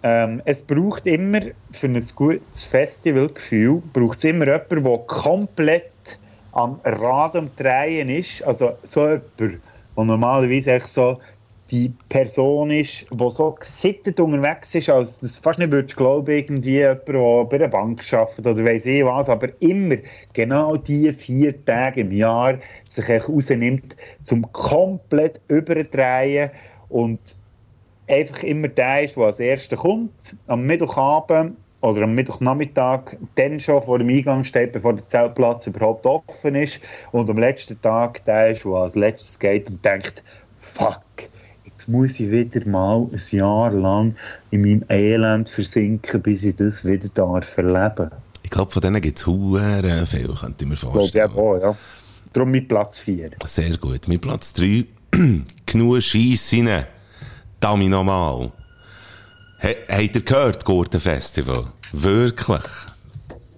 ähm, 0.03 0.41
es 0.45 0.63
braucht 0.63 1.05
immer 1.05 1.41
für 1.71 1.87
ein 1.87 2.03
gutes 2.15 2.63
Festivalgefühl, 2.63 3.83
braucht 3.93 4.17
es 4.19 4.23
immer 4.23 4.45
jemanden, 4.45 4.83
der 4.83 4.97
komplett 4.99 5.90
am 6.53 6.79
Rad 6.83 7.35
am 7.35 7.49
Drehen 7.55 8.09
ist. 8.09 8.43
Also 8.43 8.77
so 8.83 9.07
jemand, 9.07 9.23
der 9.37 9.59
normalerweise 9.95 10.73
echt 10.73 10.87
so 10.87 11.17
die 11.71 11.93
Person 12.09 12.69
ist, 12.69 13.05
die 13.09 13.29
so 13.29 13.51
gesittet 13.53 14.19
unterwegs 14.19 14.75
ist, 14.75 14.89
als 14.89 15.19
das 15.19 15.37
fast 15.37 15.57
nicht 15.57 15.71
würdest 15.71 15.95
glauben, 15.95 16.29
irgendwie 16.29 16.71
jemand, 16.71 17.07
der 17.07 17.43
bei 17.45 17.55
einer 17.55 17.69
Bank 17.69 18.01
arbeitet 18.13 18.45
oder 18.45 18.65
weiss 18.65 18.85
ich 18.85 19.05
was, 19.05 19.29
aber 19.29 19.47
immer 19.61 19.95
genau 20.33 20.75
die 20.75 21.13
vier 21.13 21.63
Tage 21.63 22.01
im 22.01 22.11
Jahr 22.11 22.57
sich 22.85 23.09
rausnimmt, 23.09 23.95
zum 24.21 24.51
komplett 24.51 25.39
überdrehen 25.47 26.51
und 26.89 27.37
einfach 28.07 28.43
immer 28.43 28.67
der 28.67 29.03
ist, 29.03 29.15
der 29.15 29.23
als 29.23 29.39
erster 29.39 29.77
kommt, 29.77 30.35
am 30.47 30.65
Mittwochabend 30.65 31.55
oder 31.81 32.03
am 32.03 32.13
Mittwochnachmittag, 32.15 33.17
dann 33.35 33.59
schon 33.59 33.81
vor 33.81 33.99
dem 33.99 34.09
Eingang 34.09 34.43
steht, 34.43 34.71
bevor 34.71 34.93
der 34.93 35.07
Zeltplatz 35.07 35.67
überhaupt 35.67 36.05
offen 36.05 36.55
ist 36.55 36.79
und 37.11 37.29
am 37.29 37.37
letzten 37.37 37.81
Tag 37.81 38.23
der 38.25 38.51
ist, 38.51 38.63
der 38.63 38.71
als 38.71 38.95
letztes 38.95 39.39
geht 39.39 39.69
und 39.69 39.83
denkt, 39.83 40.23
fuck, 40.57 41.01
jetzt 41.65 41.87
muss 41.89 42.19
ich 42.19 42.31
wieder 42.31 42.65
mal 42.67 43.07
ein 43.11 43.37
Jahr 43.37 43.71
lang 43.71 44.15
in 44.51 44.61
meinem 44.61 44.85
Elend 44.89 45.49
versinken, 45.49 46.21
bis 46.21 46.45
ich 46.45 46.55
das 46.55 46.85
wieder 46.85 47.09
darf 47.09 47.57
erleben. 47.57 48.11
Ich 48.43 48.49
glaube, 48.49 48.71
von 48.71 48.81
denen 48.81 49.01
gibt 49.01 49.17
es 49.17 49.25
Huren 49.25 50.05
viel, 50.05 50.33
könnte 50.33 50.63
ich 50.63 50.67
mir 50.67 50.73
Ich 50.75 50.81
glaube, 50.81 51.09
ja, 51.13 51.29
vorstellen. 51.29 51.75
Darum 52.33 52.51
mit 52.51 52.67
Platz 52.67 52.99
4. 52.99 53.31
Sehr 53.45 53.77
gut. 53.77 54.07
Mit 54.07 54.21
Platz 54.21 54.53
3, 54.53 54.85
genug 55.65 56.01
Scheisse 56.01 56.57
rein. 56.65 56.85
Dami 57.59 57.89
nochmal. 57.89 58.51
He, 59.61 59.75
habt 59.87 60.15
ihr 60.15 60.21
gehört, 60.21 60.65
Gurtenfestival? 60.65 61.67
Wirklich? 61.91 62.63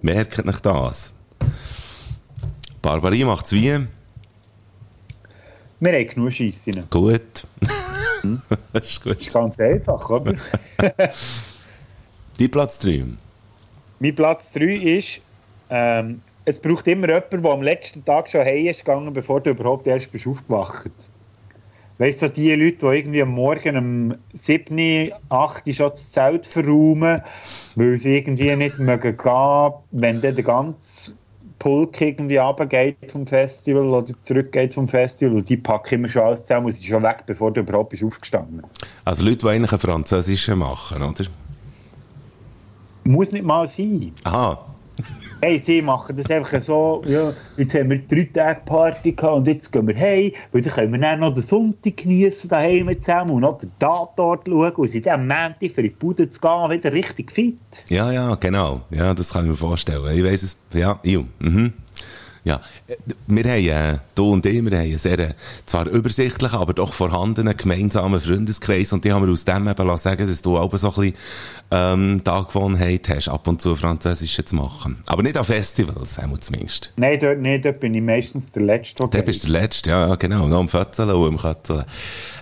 Merkt 0.02 0.44
nicht 0.44 0.66
das? 0.66 1.14
Barbarie 2.82 3.24
macht's 3.24 3.52
wie? 3.52 3.86
Wir 5.80 5.92
haben 5.92 6.06
genug 6.06 6.30
Scheisse. 6.30 6.72
Gut. 6.90 7.46
das 8.74 8.84
ist 8.90 9.02
gut. 9.02 9.16
Das 9.16 9.22
ist 9.22 9.32
ganz 9.32 9.58
einfach, 9.58 10.10
oder? 10.10 10.34
Die 12.38 12.48
Platz 12.48 12.80
3. 12.80 13.04
Mein 13.98 14.14
Platz 14.14 14.52
3 14.52 14.64
ist, 14.74 15.22
ähm, 15.70 16.20
es 16.44 16.60
braucht 16.60 16.86
immer 16.86 17.08
jemanden, 17.08 17.42
der 17.42 17.50
am 17.50 17.62
letzten 17.62 18.04
Tag 18.04 18.28
schon 18.28 18.42
heim 18.42 18.66
ist 18.66 18.84
gegangen, 18.84 19.10
bevor 19.14 19.40
du 19.40 19.50
überhaupt 19.50 19.86
erst 19.86 20.12
bist 20.12 20.26
aufgewacht. 20.26 20.90
Weißt 21.98 22.22
du, 22.22 22.26
so 22.26 22.32
die 22.32 22.52
Leute, 22.54 22.78
die 22.78 22.86
irgendwie 22.86 23.22
am 23.22 23.30
Morgen 23.30 23.76
um 23.76 24.14
7, 24.32 25.12
8 25.28 25.74
schon 25.74 25.90
das 25.90 26.10
Zelt 26.10 26.46
verräumen, 26.46 27.22
weil 27.76 27.98
sie 27.98 28.16
irgendwie 28.16 28.54
nicht 28.56 28.78
mögen 28.80 29.16
gehen, 29.16 29.72
wenn 29.92 30.20
dann 30.20 30.34
der 30.34 30.44
ganze 30.44 31.12
Pulk 31.60 32.00
irgendwie 32.00 32.36
runtergeht 32.36 33.12
vom 33.12 33.26
Festival 33.26 33.84
oder 33.84 34.12
zurückgeht 34.22 34.74
vom 34.74 34.88
Festival 34.88 35.36
und 35.36 35.48
die 35.48 35.56
packen 35.56 35.94
immer 35.94 36.08
schon 36.08 36.22
alles 36.22 36.42
zusammen 36.42 36.66
und 36.66 36.72
sind 36.72 36.84
schon 36.84 37.02
weg, 37.04 37.22
bevor 37.26 37.52
du 37.52 37.60
überhaupt 37.60 37.90
bist 37.90 38.02
aufgestanden. 38.02 38.62
Also 39.04 39.24
Leute, 39.24 39.38
die 39.38 39.48
eigentlich 39.48 39.72
einen 39.72 39.80
Französischen 39.80 40.58
machen, 40.58 41.00
oder? 41.00 41.24
Muss 43.04 43.30
nicht 43.32 43.44
mal 43.44 43.66
sein. 43.66 44.12
Aha. 44.24 44.73
Hey, 45.44 45.58
sie 45.58 45.82
machen 45.82 46.16
das 46.16 46.30
einfach 46.30 46.62
so, 46.62 47.02
ja, 47.06 47.34
jetzt 47.58 47.74
haben 47.74 47.90
wir 47.90 47.98
drei 47.98 48.30
Tage 48.32 48.62
Party 48.64 49.12
gehabt 49.12 49.36
und 49.36 49.46
jetzt 49.46 49.70
gehen 49.70 49.86
wir 49.86 49.94
heim, 49.94 50.32
weil 50.52 50.62
dann 50.62 50.72
können 50.72 50.92
wir 50.92 50.98
dann 50.98 51.20
noch 51.20 51.34
den 51.34 51.42
Sonntag 51.42 51.98
genießen 51.98 52.48
daheim 52.48 52.90
zusammen 52.98 53.32
und 53.32 53.42
noch 53.42 53.58
den 53.58 53.70
Tatort 53.78 54.48
schauen 54.48 54.72
und 54.72 54.88
sind 54.88 55.04
dann 55.04 55.20
am 55.20 55.26
Montag 55.28 55.70
für 55.70 55.82
die 55.82 55.90
Bude 55.90 56.30
zu 56.30 56.40
gehen 56.40 56.70
wieder 56.70 56.94
richtig 56.94 57.30
fit. 57.30 57.58
Ja, 57.88 58.10
ja, 58.10 58.34
genau. 58.36 58.80
Ja, 58.88 59.12
das 59.12 59.34
kann 59.34 59.42
ich 59.42 59.50
mir 59.50 59.56
vorstellen. 59.56 60.16
Ich 60.16 60.24
weiss 60.24 60.42
es. 60.42 60.56
Ja, 60.72 60.98
ich. 61.02 61.18
Mhm. 61.40 61.74
Ja, 62.44 62.60
äh, 62.86 62.96
wir 63.26 63.44
haben, 63.44 63.96
äh, 63.96 63.98
du 64.14 64.32
und 64.32 64.44
ich, 64.44 64.62
wir 64.62 64.70
haben 64.70 64.84
einen 64.84 64.98
sehr, 64.98 65.18
äh, 65.18 65.28
zwar 65.64 65.86
übersichtlichen, 65.86 66.58
aber 66.58 66.74
doch 66.74 66.92
vorhandenen 66.92 67.56
gemeinsamen 67.56 68.20
Freundeskreis 68.20 68.92
und 68.92 69.04
die 69.04 69.12
haben 69.12 69.26
wir 69.26 69.32
aus 69.32 69.46
dem 69.46 69.66
eben 69.66 69.98
sagen, 69.98 70.28
dass 70.28 70.42
du 70.42 70.58
auch 70.58 70.76
so 70.76 70.88
ein 70.88 70.94
bisschen, 70.94 71.14
ähm, 71.70 72.22
die 72.22 72.30
Angewohnheit 72.30 73.08
hast, 73.08 73.28
ab 73.28 73.48
und 73.48 73.62
zu 73.62 73.74
Französisch 73.74 74.44
zu 74.44 74.56
machen. 74.56 74.98
Aber 75.06 75.22
nicht 75.22 75.38
an 75.38 75.44
Festivals, 75.44 76.18
einmal 76.18 76.38
zumindest. 76.40 76.92
Nein, 76.96 77.18
dort 77.18 77.38
nicht, 77.38 77.64
dort 77.64 77.80
bin 77.80 77.94
ich 77.94 78.02
meistens 78.02 78.52
der 78.52 78.62
Letzte, 78.62 79.08
Der 79.08 79.22
bist 79.22 79.44
der 79.44 79.50
Letzte, 79.50 79.90
ja, 79.90 80.14
genau. 80.16 80.46
Noch 80.46 80.60
im 80.60 80.68
Fötzeln 80.68 81.10
und 81.10 81.28
im 81.28 81.38
Kötzeln. 81.38 81.84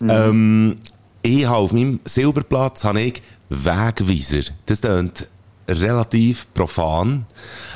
Ähm, 0.09 0.79
ich 1.23 1.47
habe 1.47 1.59
auf 1.59 1.73
meinem 1.73 2.01
Silberplatz 2.05 2.83
habe 2.83 3.01
ich 3.01 3.23
Wegweiser. 3.49 4.53
Das 4.67 4.81
klingt 4.81 5.29
relativ 5.69 6.53
profan, 6.55 7.27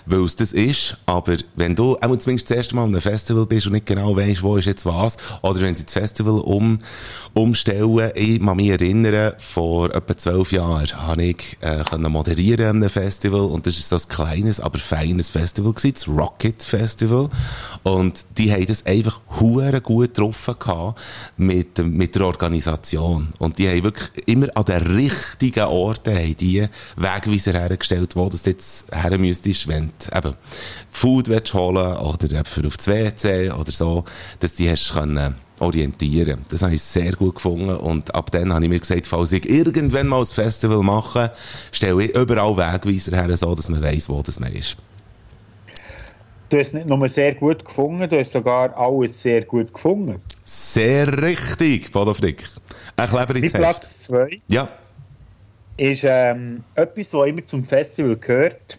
weil 0.07 0.22
es 0.22 0.36
das 0.36 0.52
ist, 0.52 0.96
aber 1.04 1.36
wenn 1.57 1.74
du 1.74 1.96
auch 1.96 2.16
zumindest 2.16 2.50
das 2.50 2.57
erste 2.57 2.76
Mal 2.76 2.84
an 2.84 2.90
einem 2.90 3.00
Festival 3.00 3.44
bist 3.46 3.66
und 3.66 3.72
nicht 3.72 3.86
genau 3.86 4.16
weißt, 4.16 4.42
wo 4.42 4.57
ist 4.57 4.66
jetzt 4.66 4.86
was, 4.86 5.16
oder 5.42 5.61
wenn 5.61 5.74
sie 5.74 5.84
das 5.84 5.92
Festival 5.92 6.40
um, 6.40 6.78
umstellen, 7.37 8.12
ich 8.14 8.41
kann 8.41 8.57
mich 8.57 8.70
erinnern, 8.70 9.34
vor 9.37 9.95
etwa 9.95 10.16
zwölf 10.16 10.53
Jahren 10.53 10.91
habe 10.97 11.22
ich 11.22 11.59
äh, 11.61 11.84
können 11.84 12.11
moderieren 12.11 12.66
an 12.66 12.76
einem 12.76 12.89
Festival 12.89 13.43
und 13.43 13.66
das 13.66 13.76
ist 13.76 13.91
so 13.91 13.97
ein 13.97 14.09
kleines, 14.09 14.59
aber 14.59 14.78
feines 14.78 15.28
Festival 15.28 15.74
gewesen, 15.74 15.93
das 15.95 16.09
Rocket 16.09 16.62
Festival. 16.62 17.28
Und 17.82 18.24
die 18.39 18.51
haben 18.51 18.64
das 18.64 18.87
einfach 18.87 19.20
hure 19.39 19.82
gut 19.82 20.14
getroffen 20.14 20.55
gehabt 20.59 20.99
mit, 21.37 21.76
mit 21.78 22.14
der 22.14 22.24
Organisation. 22.24 23.28
Und 23.39 23.59
die 23.59 23.68
haben 23.68 23.84
wirklich 23.84 24.26
immer 24.26 24.49
an 24.55 24.64
den 24.64 24.82
richtigen 24.97 25.64
Orten 25.64 26.14
haben 26.14 26.37
die 26.39 26.66
Wegweiser 26.97 27.53
hergestellt, 27.53 28.16
wo 28.16 28.30
das 28.30 28.47
jetzt 28.47 28.87
her 28.91 29.18
müsstest, 29.18 29.68
wenn 29.68 29.91
du 29.99 30.16
eben 30.16 30.34
Food 30.91 31.28
willst 31.28 31.53
holen 31.53 31.99
oder 31.99 32.30
eben 32.30 32.45
für 32.47 32.66
aufs 32.66 32.89
WC 32.89 33.51
oder 33.51 33.72
so, 33.72 34.05
dass 34.41 34.55
die 34.55 34.70
hast 34.70 34.95
können 34.95 35.45
orientieren. 35.61 36.44
Das 36.48 36.62
habe 36.62 36.74
ich 36.74 36.82
sehr 36.82 37.12
gut 37.12 37.36
gefunden 37.36 37.76
und 37.76 38.14
ab 38.14 38.30
dann 38.30 38.52
habe 38.52 38.64
ich 38.64 38.70
mir 38.70 38.80
gesagt, 38.80 39.07
falls 39.07 39.32
ich 39.32 39.48
irgendwann 39.48 40.09
mal 40.09 40.20
ein 40.20 40.26
Festival 40.26 40.82
mache, 40.82 41.32
stelle 41.72 42.04
ich 42.04 42.14
überall 42.14 42.57
Wegweiser 42.57 43.16
her, 43.16 43.36
so 43.36 43.54
dass 43.54 43.68
man 43.68 43.82
weiss, 43.82 44.09
wo 44.09 44.22
das 44.22 44.38
man 44.38 44.52
ist. 44.52 44.76
Du 46.48 46.59
hast 46.59 46.74
nicht 46.74 46.86
nur 46.86 47.09
sehr 47.09 47.34
gut 47.34 47.64
gefunden, 47.64 48.09
du 48.09 48.18
hast 48.18 48.32
sogar 48.32 48.76
alles 48.76 49.20
sehr 49.20 49.44
gut 49.44 49.74
gefunden. 49.74 50.20
Sehr 50.44 51.20
richtig, 51.20 51.90
Bodo 51.90 52.14
Frick. 52.14 52.44
Ein 52.96 53.09
Kleber 53.09 53.34
ins. 53.34 53.52
Platz 53.52 53.98
2 54.04 54.40
Ja, 54.46 54.68
ist 55.76 56.04
ähm, 56.04 56.62
etwas, 56.74 57.12
was 57.12 57.28
immer 57.28 57.44
zum 57.44 57.64
Festival 57.64 58.16
gehört. 58.16 58.78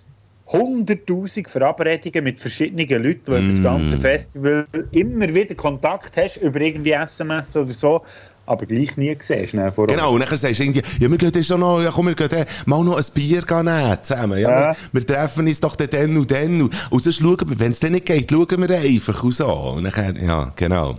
100.000 0.51 1.49
Verabredungen 1.49 2.23
mit 2.23 2.39
verschiedenen 2.39 2.87
Leuten, 2.87 3.21
die 3.25 3.31
über 3.31 3.41
das 3.41 3.61
ganze 3.61 3.99
Festival 3.99 4.65
immer 4.91 5.33
wieder 5.33 5.55
Kontakt 5.55 6.15
hast, 6.15 6.37
über 6.37 6.61
irgendwie 6.61 6.91
SMS 6.91 7.55
oder 7.57 7.73
so, 7.73 8.01
aber 8.45 8.65
gleich 8.65 8.95
nie 8.95 9.13
gesehen. 9.13 9.45
Schnell 9.45 9.71
vor 9.71 9.83
Ort. 9.83 9.91
Genau, 9.91 10.13
und 10.13 10.21
dann 10.21 10.37
sagst 10.37 10.59
du 10.59 10.63
irgendwie, 10.63 10.81
ja, 10.99 11.11
wir 11.11 11.17
gehen 11.17 11.31
jetzt 11.33 11.47
schon 11.47 11.59
noch, 11.59 11.81
ja, 11.81 11.91
komm, 11.91 12.07
wir 12.07 12.15
gehen 12.15 12.29
dann 12.29 12.45
mal 12.65 12.83
noch 12.83 12.97
ein 12.97 13.05
Bier 13.13 13.43
nehmen 13.63 13.97
zusammen. 14.03 14.39
Ja, 14.39 14.49
Ja. 14.49 14.67
Wir, 14.91 15.01
wir 15.01 15.07
treffen 15.07 15.47
uns 15.47 15.59
doch 15.59 15.75
dann, 15.75 15.89
dann 15.89 16.17
und 16.17 16.31
dann. 16.31 16.61
Und, 16.61 16.73
und 16.89 17.03
sonst 17.03 17.19
schauen 17.19 17.37
wir, 17.45 17.59
wenn 17.59 17.73
es 17.73 17.79
dann 17.81 17.91
nicht 17.91 18.05
geht, 18.05 18.31
schauen 18.31 18.47
wir 18.67 18.77
einfach 18.77 19.23
und 19.23 19.33
so. 19.33 19.47
Und 19.47 19.83
dann, 19.83 20.15
ja, 20.15 20.51
genau. 20.55 20.97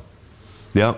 Ja. 0.75 0.95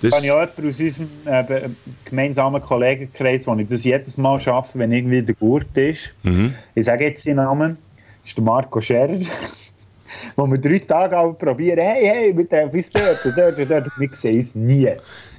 Das 0.00 0.10
Ich 0.10 0.14
habe 0.14 0.26
ja 0.26 0.40
jemanden 0.40 0.68
aus 0.68 0.80
unserem 0.80 1.08
äh, 1.24 1.68
gemeinsamen 2.04 2.60
Kollegenkreis, 2.60 3.46
wo 3.46 3.54
ich 3.56 3.66
das 3.66 3.84
jedes 3.84 4.16
Mal 4.16 4.38
schaffe, 4.38 4.78
wenn 4.78 4.92
irgendwie 4.92 5.22
der 5.22 5.34
Gurt 5.34 5.76
ist. 5.76 6.14
Mhm. 6.22 6.54
Ich 6.74 6.84
sage 6.86 7.04
jetzt 7.04 7.24
seinen 7.24 7.36
Namen. 7.36 7.78
Das 8.22 8.30
ist 8.30 8.38
der 8.38 8.44
Marco 8.44 8.80
Scherer. 8.80 9.18
wo 10.36 10.46
wir 10.46 10.58
drei 10.58 10.78
Tage 10.78 11.16
alle 11.16 11.34
probieren, 11.34 11.80
hey, 11.80 12.06
hey, 12.06 12.36
wir 12.36 12.48
treffen 12.48 12.76
uns 12.76 12.90
dort 12.90 13.18
dort 13.36 13.70
dort. 13.70 13.86
Wir 13.98 14.08
sehen 14.12 14.36
uns 14.36 14.54
nie. 14.54 14.90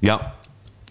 ja. 0.02 0.34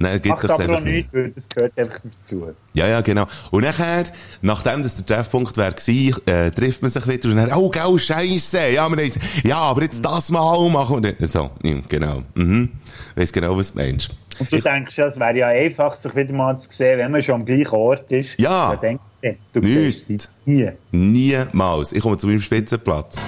Nein, 0.00 0.20
gibt 0.20 0.26
Macht 0.28 0.44
es 0.44 0.50
einfach 0.50 0.80
nicht. 0.80 1.12
nichts, 1.12 1.14
weil 1.14 1.30
das 1.30 1.48
gehört 1.48 1.72
einfach 1.78 2.00
dazu. 2.18 2.48
Ja, 2.74 2.86
ja, 2.86 3.00
genau. 3.00 3.26
Und 3.50 3.64
nachher, 3.64 4.04
nachdem 4.42 4.82
das 4.82 4.96
der 4.96 5.16
Treffpunkt 5.16 5.56
war, 5.56 5.68
äh, 5.68 6.50
trifft 6.50 6.82
man 6.82 6.90
sich 6.90 7.06
wieder 7.06 7.28
und 7.30 7.36
dann, 7.36 7.52
oh, 7.52 7.68
gell, 7.68 7.98
scheisse, 7.98 8.58
ja, 8.58 8.88
wir 8.88 8.96
haben, 9.02 9.12
ja, 9.44 9.56
aber 9.56 9.82
jetzt 9.82 10.04
das 10.04 10.30
mal 10.30 10.68
machen 10.70 11.02
wir 11.02 11.12
nicht. 11.12 11.32
So, 11.32 11.50
ja, 11.62 11.76
genau. 11.88 12.22
Mhm. 12.34 12.70
Weiss 13.16 13.32
genau, 13.32 13.56
was 13.56 13.72
du 13.72 13.78
meinst. 13.78 14.10
Und 14.38 14.52
du 14.52 14.60
denkst 14.60 14.96
ja, 14.96 15.06
es 15.06 15.18
wäre 15.18 15.36
ja 15.36 15.48
einfach, 15.48 15.94
sich 15.96 16.14
wieder 16.14 16.32
mal 16.32 16.56
zu 16.58 16.70
sehen, 16.70 16.98
wenn 16.98 17.10
man 17.10 17.22
schon 17.22 17.36
am 17.36 17.44
gleichen 17.44 17.74
Ort 17.74 18.10
ist. 18.12 18.38
Ja. 18.38 18.76
Dann 18.76 19.00
denkst 19.22 19.40
du, 19.52 19.60
du 19.60 19.68
Nicht. 19.68 20.06
siehst 20.06 20.30
nie. 20.46 20.70
Niemals. 20.92 21.92
Ich 21.92 22.00
komme 22.02 22.16
zu 22.16 22.28
meinem 22.28 22.40
Spitzenplatz. 22.40 23.24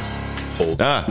Ah. 0.79 1.05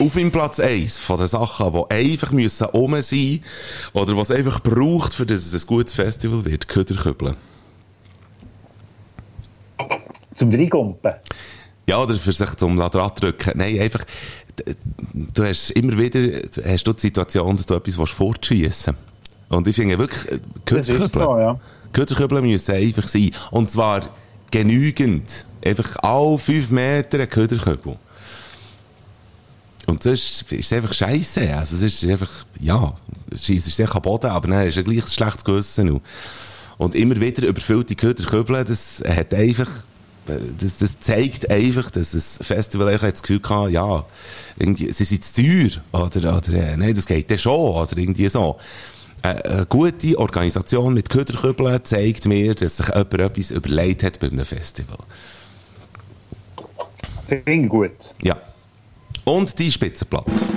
Auf 0.00 0.14
meinem 0.14 0.30
Platz 0.30 0.60
1 0.60 0.98
von 0.98 1.18
den 1.18 1.26
Sachen, 1.26 1.72
die 1.72 1.94
einfach 1.94 2.30
müssen 2.30 2.66
rum 2.66 3.00
sein 3.02 3.40
oder 3.92 4.16
was 4.16 4.30
einfach 4.30 4.60
braucht, 4.62 5.12
für 5.12 5.26
dass 5.26 5.44
es 5.44 5.64
ein 5.64 5.66
gutes 5.66 5.92
Festival 5.92 6.44
wird, 6.44 6.68
Köderkübeln. 6.68 7.34
Zum 10.34 10.52
Dreigumpen. 10.52 11.14
Ja, 11.88 12.00
oder 12.00 12.14
für 12.14 12.32
sich 12.32 12.54
zum 12.54 12.76
dran 12.76 13.10
drücken. 13.16 13.52
Nein, 13.56 13.80
einfach, 13.80 14.04
du 15.14 15.42
hast 15.42 15.70
immer 15.70 15.98
wieder, 15.98 16.42
hast 16.64 16.86
du 16.86 16.92
die 16.92 17.00
Situation, 17.00 17.56
dass 17.56 17.66
du 17.66 17.74
etwas 17.74 17.98
willst 17.98 18.12
fortschiessen 18.12 18.96
Und 19.48 19.66
ich 19.66 19.74
finde 19.74 19.98
wirklich, 19.98 20.30
äh, 20.30 20.78
ist 20.78 21.12
so, 21.12 21.38
ja. 21.38 21.58
Köderkübeln 21.92 22.44
müssen 22.44 22.74
einfach 22.74 23.08
sein. 23.08 23.32
Und 23.50 23.70
zwar 23.70 24.02
genügend. 24.50 25.46
Einfach 25.64 25.96
alle 26.02 26.38
fünf 26.38 26.70
Meter 26.70 27.18
ein 27.18 27.28
Köderkübel. 27.28 27.96
Und 29.88 30.02
sonst 30.02 30.42
ist 30.52 30.66
es 30.66 30.72
einfach 30.72 30.92
scheiße. 30.92 31.54
Also 31.56 31.76
es 31.76 32.02
ist 32.02 32.04
einfach, 32.10 32.30
ja, 32.60 32.94
es 33.32 33.48
ist 33.48 33.74
sehr 33.74 33.86
Boden, 33.86 34.26
aber 34.30 34.46
dann 34.46 34.66
ist 34.66 34.76
ja 34.76 34.82
gleich 34.82 35.02
ein 35.02 35.08
schlechtes 35.08 35.44
Gewissen. 35.44 35.90
Und- 35.90 36.02
Und 36.76 36.94
immer 36.94 37.18
wieder 37.20 37.44
überfüllte 37.46 37.96
Köderkübel, 37.96 38.64
das 38.64 39.02
hat 39.04 39.32
einfach, 39.34 39.68
das, 40.60 40.76
das 40.76 41.00
zeigt 41.00 41.50
einfach, 41.50 41.90
dass 41.90 42.12
das 42.12 42.38
Festival 42.42 42.88
einfach 42.88 43.10
das 43.10 43.22
Gefühl 43.22 43.40
hatte, 43.42 43.70
ja, 43.72 44.04
irgendwie, 44.58 44.92
sie 44.92 45.04
sind 45.04 45.24
zu 45.24 45.42
teuer. 45.42 45.70
Oder, 45.90 46.36
oder, 46.36 46.52
äh, 46.52 46.76
nein, 46.76 46.94
das 46.94 47.06
geht 47.06 47.30
dann 47.30 47.38
schon. 47.38 47.58
Oder 47.74 47.96
irgendwie 47.96 48.28
so. 48.28 48.58
Äh, 49.22 49.28
Eine 49.28 49.66
gute 49.66 50.18
Organisation 50.18 50.92
mit 50.94 51.08
Köderkübeln 51.08 51.82
zeigt 51.82 52.26
mir, 52.26 52.54
dass 52.54 52.76
sich 52.76 52.86
jemand 52.88 53.14
etwas 53.14 53.50
überlegt 53.50 54.02
hat 54.04 54.20
bei 54.20 54.28
einem 54.28 54.44
Festival. 54.44 54.98
Ich 57.30 57.68
gut. 57.68 57.90
Ja. 58.22 58.36
Und 59.28 59.58
die 59.58 59.70
Spitzenplatz. 59.70 60.48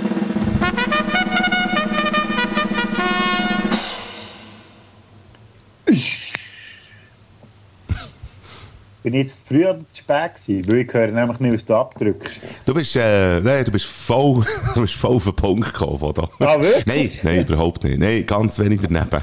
Bin 9.02 9.12
ich 9.12 9.26
jetzt 9.26 9.40
zu 9.40 9.46
früh 9.46 9.66
oder 9.66 9.80
zu 9.80 9.84
spät 9.92 10.34
gewesen? 10.36 10.68
Weil 10.68 10.78
ich 10.78 10.94
höre 10.94 11.08
nämlich 11.08 11.38
nicht, 11.40 11.52
was 11.52 11.66
du 11.66 11.74
abdrückst. 11.74 12.40
Du 12.64 12.72
bist, 12.72 12.96
äh, 12.96 13.40
nein, 13.42 13.62
du 13.62 13.72
bist 13.72 13.84
voll, 13.84 14.42
du 14.74 14.80
bist 14.80 14.94
voll 14.94 15.16
auf 15.16 15.24
den 15.24 15.36
Punkt 15.36 15.74
gekommen, 15.74 15.98
Foto. 15.98 16.30
Ah, 16.38 16.58
wirklich? 16.58 16.86
Nein, 16.86 17.10
nein, 17.24 17.46
überhaupt 17.46 17.84
nicht. 17.84 17.98
Nein, 17.98 18.24
ganz 18.24 18.58
wenig 18.58 18.80
daneben. 18.80 19.22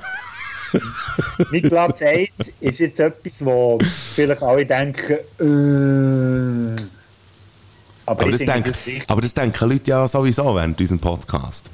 Mein 1.52 1.62
Platz 1.64 2.04
1 2.04 2.54
ist 2.60 2.78
jetzt 2.78 3.00
etwas, 3.00 3.44
wo 3.44 3.80
vielleicht 4.14 4.44
alle 4.44 4.64
denken, 4.64 5.18
äh. 5.40 6.99
Aber, 8.10 8.24
Aber 8.24 8.32
das, 8.32 8.40
denke, 8.40 8.72
denken, 8.72 9.00
das 9.02 9.10
aber 9.10 9.22
das 9.22 9.34
denken 9.36 9.70
Leute 9.70 9.92
ja 9.92 10.08
sowieso 10.08 10.56
während 10.56 10.82
unserem 10.82 10.98
Podcast. 11.00 11.70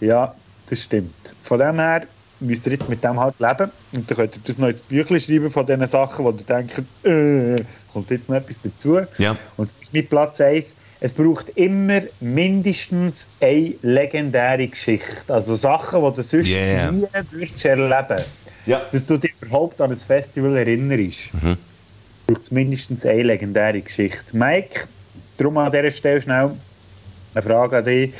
Ja, 0.00 0.34
das 0.68 0.82
stimmt. 0.82 1.14
Von 1.42 1.58
dem 1.58 1.78
her 1.78 2.02
müsst 2.40 2.66
ihr 2.66 2.72
jetzt 2.72 2.90
mit 2.90 3.02
dem 3.02 3.18
halt 3.18 3.40
leben. 3.40 3.70
Und 3.94 4.10
dann 4.10 4.16
könnt 4.18 4.36
ihr 4.36 4.42
das 4.44 4.58
ins 4.58 4.82
Büchlein 4.82 5.18
schreiben 5.18 5.50
von 5.50 5.64
diesen 5.64 5.86
Sachen, 5.86 6.26
wo 6.26 6.30
ihr 6.30 6.36
denkt, 6.36 6.82
äh, 7.04 7.56
kommt 7.90 8.10
jetzt 8.10 8.28
noch 8.28 8.36
etwas 8.36 8.60
dazu. 8.60 9.00
Ja. 9.16 9.30
Und 9.56 9.70
das 9.70 9.74
ist 9.82 9.94
mit 9.94 10.10
Platz 10.10 10.42
1. 10.42 10.74
Es 11.00 11.14
braucht 11.14 11.48
immer 11.56 12.02
mindestens 12.20 13.28
eine 13.40 13.72
legendäre 13.80 14.68
Geschichte. 14.68 15.22
Also 15.28 15.54
Sachen, 15.54 16.04
die 16.04 16.16
du 16.16 16.22
sonst 16.22 16.48
Yeah. 16.48 16.92
nie 16.92 17.06
würdest 17.30 17.64
erleben 17.64 18.22
Ja. 18.66 18.82
Dass 18.92 19.06
du 19.06 19.16
dich 19.16 19.32
überhaupt 19.40 19.80
an 19.80 19.90
ein 19.90 19.96
Festival 19.96 20.54
erinnerst. 20.58 21.32
Mhm. 21.32 21.56
Braucht 22.26 22.42
es 22.42 22.50
mindestens 22.50 23.06
eine 23.06 23.22
legendäre 23.22 23.80
Geschichte. 23.80 24.36
Mike, 24.36 24.86
darum 25.40 25.56
an 25.58 25.72
dieser 25.72 25.90
Stelle 25.90 26.20
schnell 26.20 26.50
eine 27.34 27.42
Frage 27.42 27.78
an 27.78 27.84
dich. 27.84 28.12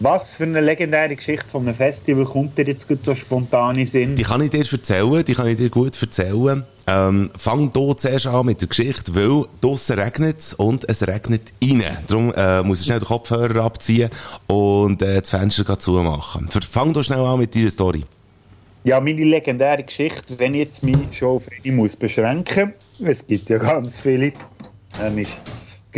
Was 0.00 0.34
für 0.36 0.42
eine 0.42 0.60
legendäre 0.60 1.14
Geschichte 1.14 1.46
von 1.46 1.62
einem 1.62 1.74
Festival 1.74 2.24
kommt 2.24 2.58
dir 2.58 2.66
jetzt 2.66 2.86
so 3.04 3.14
spontan 3.14 3.76
in 3.76 3.86
Sinn? 3.86 4.16
Die 4.16 4.24
kann 4.24 4.40
ich 4.40 4.50
dir 4.50 4.64
erzählen, 4.70 5.24
die 5.24 5.34
kann 5.34 5.46
ich 5.46 5.56
dir 5.56 5.70
gut 5.70 6.00
erzählen. 6.00 6.64
Ähm, 6.86 7.30
fang 7.38 7.70
hier 7.72 7.96
zuerst 7.96 8.26
an 8.26 8.44
mit 8.44 8.60
der 8.60 8.68
Geschichte, 8.68 9.14
weil 9.14 9.46
draussen 9.60 9.98
regnet 9.98 10.40
es 10.40 10.54
und 10.54 10.88
es 10.88 11.06
regnet 11.06 11.52
rein. 11.62 11.96
Darum 12.08 12.32
äh, 12.34 12.62
muss 12.62 12.80
ich 12.80 12.86
schnell 12.86 12.98
den 12.98 13.06
Kopfhörer 13.06 13.64
abziehen 13.64 14.10
und 14.48 15.00
äh, 15.00 15.20
das 15.20 15.30
Fenster 15.30 15.78
zumachen. 15.78 16.48
Fang 16.48 16.92
doch 16.92 17.02
schnell 17.02 17.20
an 17.20 17.38
mit 17.38 17.54
deiner 17.54 17.70
Story. 17.70 18.04
Ja, 18.82 19.00
meine 19.00 19.24
legendäre 19.24 19.84
Geschichte, 19.84 20.38
wenn 20.38 20.54
ich 20.54 20.60
jetzt 20.60 20.84
meine 20.84 21.10
Show 21.10 21.36
auf 21.36 21.44
eine 21.64 21.72
muss 21.72 21.96
beschränken, 21.96 22.74
es 23.02 23.26
gibt 23.26 23.48
ja 23.48 23.56
ganz 23.58 24.00
viele, 24.00 24.32
ähm, 25.00 25.18
ist 25.18 25.40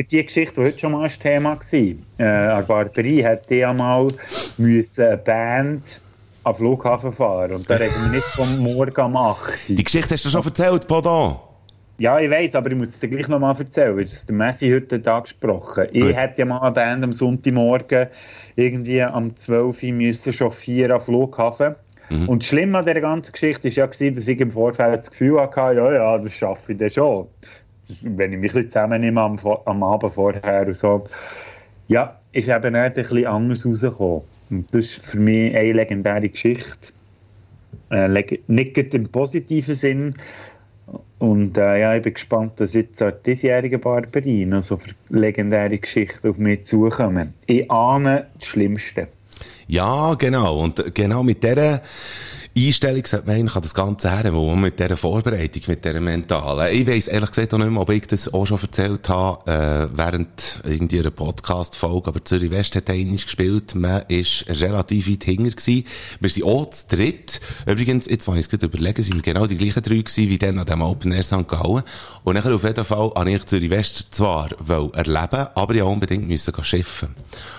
die 0.03 0.25
Geschichte, 0.25 0.61
die 0.61 0.67
heute 0.67 0.79
schon 0.79 0.93
mal 0.93 1.05
ein 1.05 1.11
Thema 1.11 1.59
war. 1.59 2.59
Äh, 2.59 2.63
Barberie 2.63 3.23
hätte 3.23 3.55
ich 3.55 3.67
einmal 3.67 4.09
müssen 4.59 5.05
eine 5.05 5.17
Band 5.17 6.01
am 6.45 6.55
Flughafen 6.55 7.13
fahren 7.13 7.53
und 7.53 7.69
da 7.69 7.75
reden 7.75 7.95
wir 8.05 8.17
nicht 8.17 8.27
vom 8.35 8.59
Morgen 8.59 9.17
8. 9.17 9.69
Die 9.69 9.83
Geschichte 9.83 10.15
hast 10.15 10.25
du 10.25 10.29
schon 10.29 10.45
erzählt, 10.45 10.87
Podo. 10.87 11.41
Ja, 11.99 12.21
ich 12.21 12.31
weiß, 12.31 12.55
aber 12.57 12.71
ich 12.71 12.77
muss 12.77 12.91
es 12.91 13.01
dir 13.01 13.09
gleich 13.09 13.27
nochmal 13.27 13.57
erzählen, 13.59 13.97
weil 13.97 14.05
das 14.05 14.27
der 14.27 14.37
Messi 14.37 14.71
heute 14.71 15.01
Tag 15.01 15.25
gesprochen. 15.25 15.87
Ich 15.93 16.15
hätte 16.15 16.41
ja 16.41 16.45
mal 16.45 16.61
eine 16.61 16.73
Band 16.73 17.03
am 17.03 17.13
Sonntagmorgen 17.13 18.09
irgendwie 18.55 19.03
am 19.03 19.35
12 19.35 19.83
Uhr 19.83 19.93
müssen 19.93 20.33
chauffieren 20.33 20.93
am 20.93 21.01
Flughafen. 21.01 21.75
Mhm. 22.11 22.29
Und 22.29 22.43
das 22.43 22.49
Schlimme 22.49 22.79
an 22.79 22.87
dieser 22.87 23.01
ganzen 23.01 23.33
Geschichte 23.33 23.65
war 23.65 23.91
ja, 23.91 24.11
dass 24.11 24.29
ich 24.29 24.41
im 24.41 24.51
Vorfeld 24.51 25.01
das 25.01 25.11
Gefühl 25.11 25.41
hatte, 25.41 25.77
ja, 25.77 25.93
ja, 25.93 26.19
das 26.19 26.33
schaffe 26.33 26.73
ich 26.73 26.79
dann 26.79 26.91
schon. 26.91 27.27
Wenn 28.03 28.33
ich 28.33 28.39
mich 28.39 28.53
ein 28.53 28.55
bisschen 28.55 28.71
zusammennehme 28.71 29.21
am, 29.21 29.39
am 29.65 29.83
Abend 29.83 30.13
vorher 30.13 30.67
und 30.67 30.77
so. 30.77 31.05
Ja, 31.89 32.19
ist 32.33 32.49
eben 32.49 32.75
ein 32.75 32.93
bisschen 32.95 33.27
anders 33.27 33.67
rausgekommen. 33.67 34.23
Und 34.51 34.75
das 34.75 34.85
ist 34.85 35.07
für 35.07 35.19
mich 35.19 35.57
eine 35.57 35.73
legendäre 35.73 36.29
Geschichte. 36.29 36.93
Äh, 37.91 38.09
nicht 38.49 38.95
im 38.95 39.09
positiven 39.09 39.75
Sinn, 39.75 40.15
und 41.19 41.57
äh, 41.57 41.81
ja, 41.81 41.97
ich 41.97 42.03
bin 42.03 42.15
gespannt, 42.15 42.61
dass 42.61 42.75
jetzt 42.75 43.03
auch 43.03 43.11
die 43.11 43.31
diesjährige 43.31 43.79
Barberie 43.79 44.45
noch 44.45 44.63
so 44.63 44.77
für 44.77 44.91
legendäre 45.09 45.79
Geschichten 45.79 46.29
auf 46.29 46.39
mich 46.39 46.65
zukommen. 46.65 47.35
Ich 47.47 47.71
ahne 47.71 48.27
das 48.39 48.49
Schlimmste. 48.49 49.09
Ja, 49.67 50.15
genau. 50.15 50.63
Und 50.63 50.95
genau 50.95 51.23
mit 51.23 51.43
dieser 51.43 51.81
Einstellung 52.57 53.05
sollte 53.05 53.27
man 53.27 53.37
eigentlich 53.37 53.55
an 53.55 53.63
das 53.63 53.75
Ganze 53.75 54.11
her, 54.11 54.33
wo 54.33 54.49
man 54.49 54.61
mit 54.61 54.81
dieser 54.81 54.97
Vorbereitung, 54.97 55.63
mit 55.67 55.85
dieser 55.85 56.01
mentalen. 56.01 56.75
Ich 56.75 56.87
weiss 56.87 57.07
ehrlich 57.07 57.29
gesagt 57.29 57.53
auch 57.53 57.59
nicht 57.59 57.71
mehr, 57.71 57.83
ob 57.83 57.91
ich 57.91 58.07
das 58.07 58.33
auch 58.33 58.47
schon 58.47 58.59
erzählt 58.59 59.07
habe, 59.11 59.51
äh, 59.51 59.95
während 59.95 60.63
irgendwie 60.65 61.01
einer 61.01 61.11
Podcast-Folge, 61.11 62.09
aber 62.09 62.25
Zürich 62.25 62.51
West 62.51 62.75
hat 62.75 62.89
einmal 62.89 63.17
gespielt. 63.17 63.75
Man 63.75 64.05
ist 64.09 64.47
relativ 64.49 65.07
weit 65.07 65.25
hinter 65.25 65.51
gewesen. 65.51 65.85
Wir 66.19 66.31
sind 66.31 66.45
auch 66.45 66.71
zu 66.71 66.97
dritt. 66.97 67.41
Übrigens, 67.67 68.07
jetzt 68.07 68.27
wollte 68.27 68.41
ich 68.41 68.47
es 68.47 68.51
gerade 68.51 68.65
überlegen, 68.65 69.03
sind 69.03 69.17
wir 69.17 69.23
genau 69.23 69.47
die 69.47 69.59
gleichen 69.59 69.83
drei 69.83 69.97
gewesen, 69.97 70.31
wie 70.31 70.39
dann 70.39 70.59
an 70.59 70.65
dem 70.65 70.81
Open 70.81 71.13
Air 71.13 71.25
St. 71.25 71.47
Gallen. 71.47 71.83
Und 72.25 72.35
nachher 72.37 72.55
auf 72.55 72.65
jeden 72.65 72.85
Fall 72.87 73.13
habe 73.15 73.31
ich 73.31 73.45
Zürich 73.45 73.69
West 73.69 74.15
zwar 74.15 74.49
erleben, 74.95 75.47
aber 75.55 75.85
auch 75.85 75.93
unbedingt 75.93 76.27
müssen 76.27 76.55
schiffen. 76.65 77.11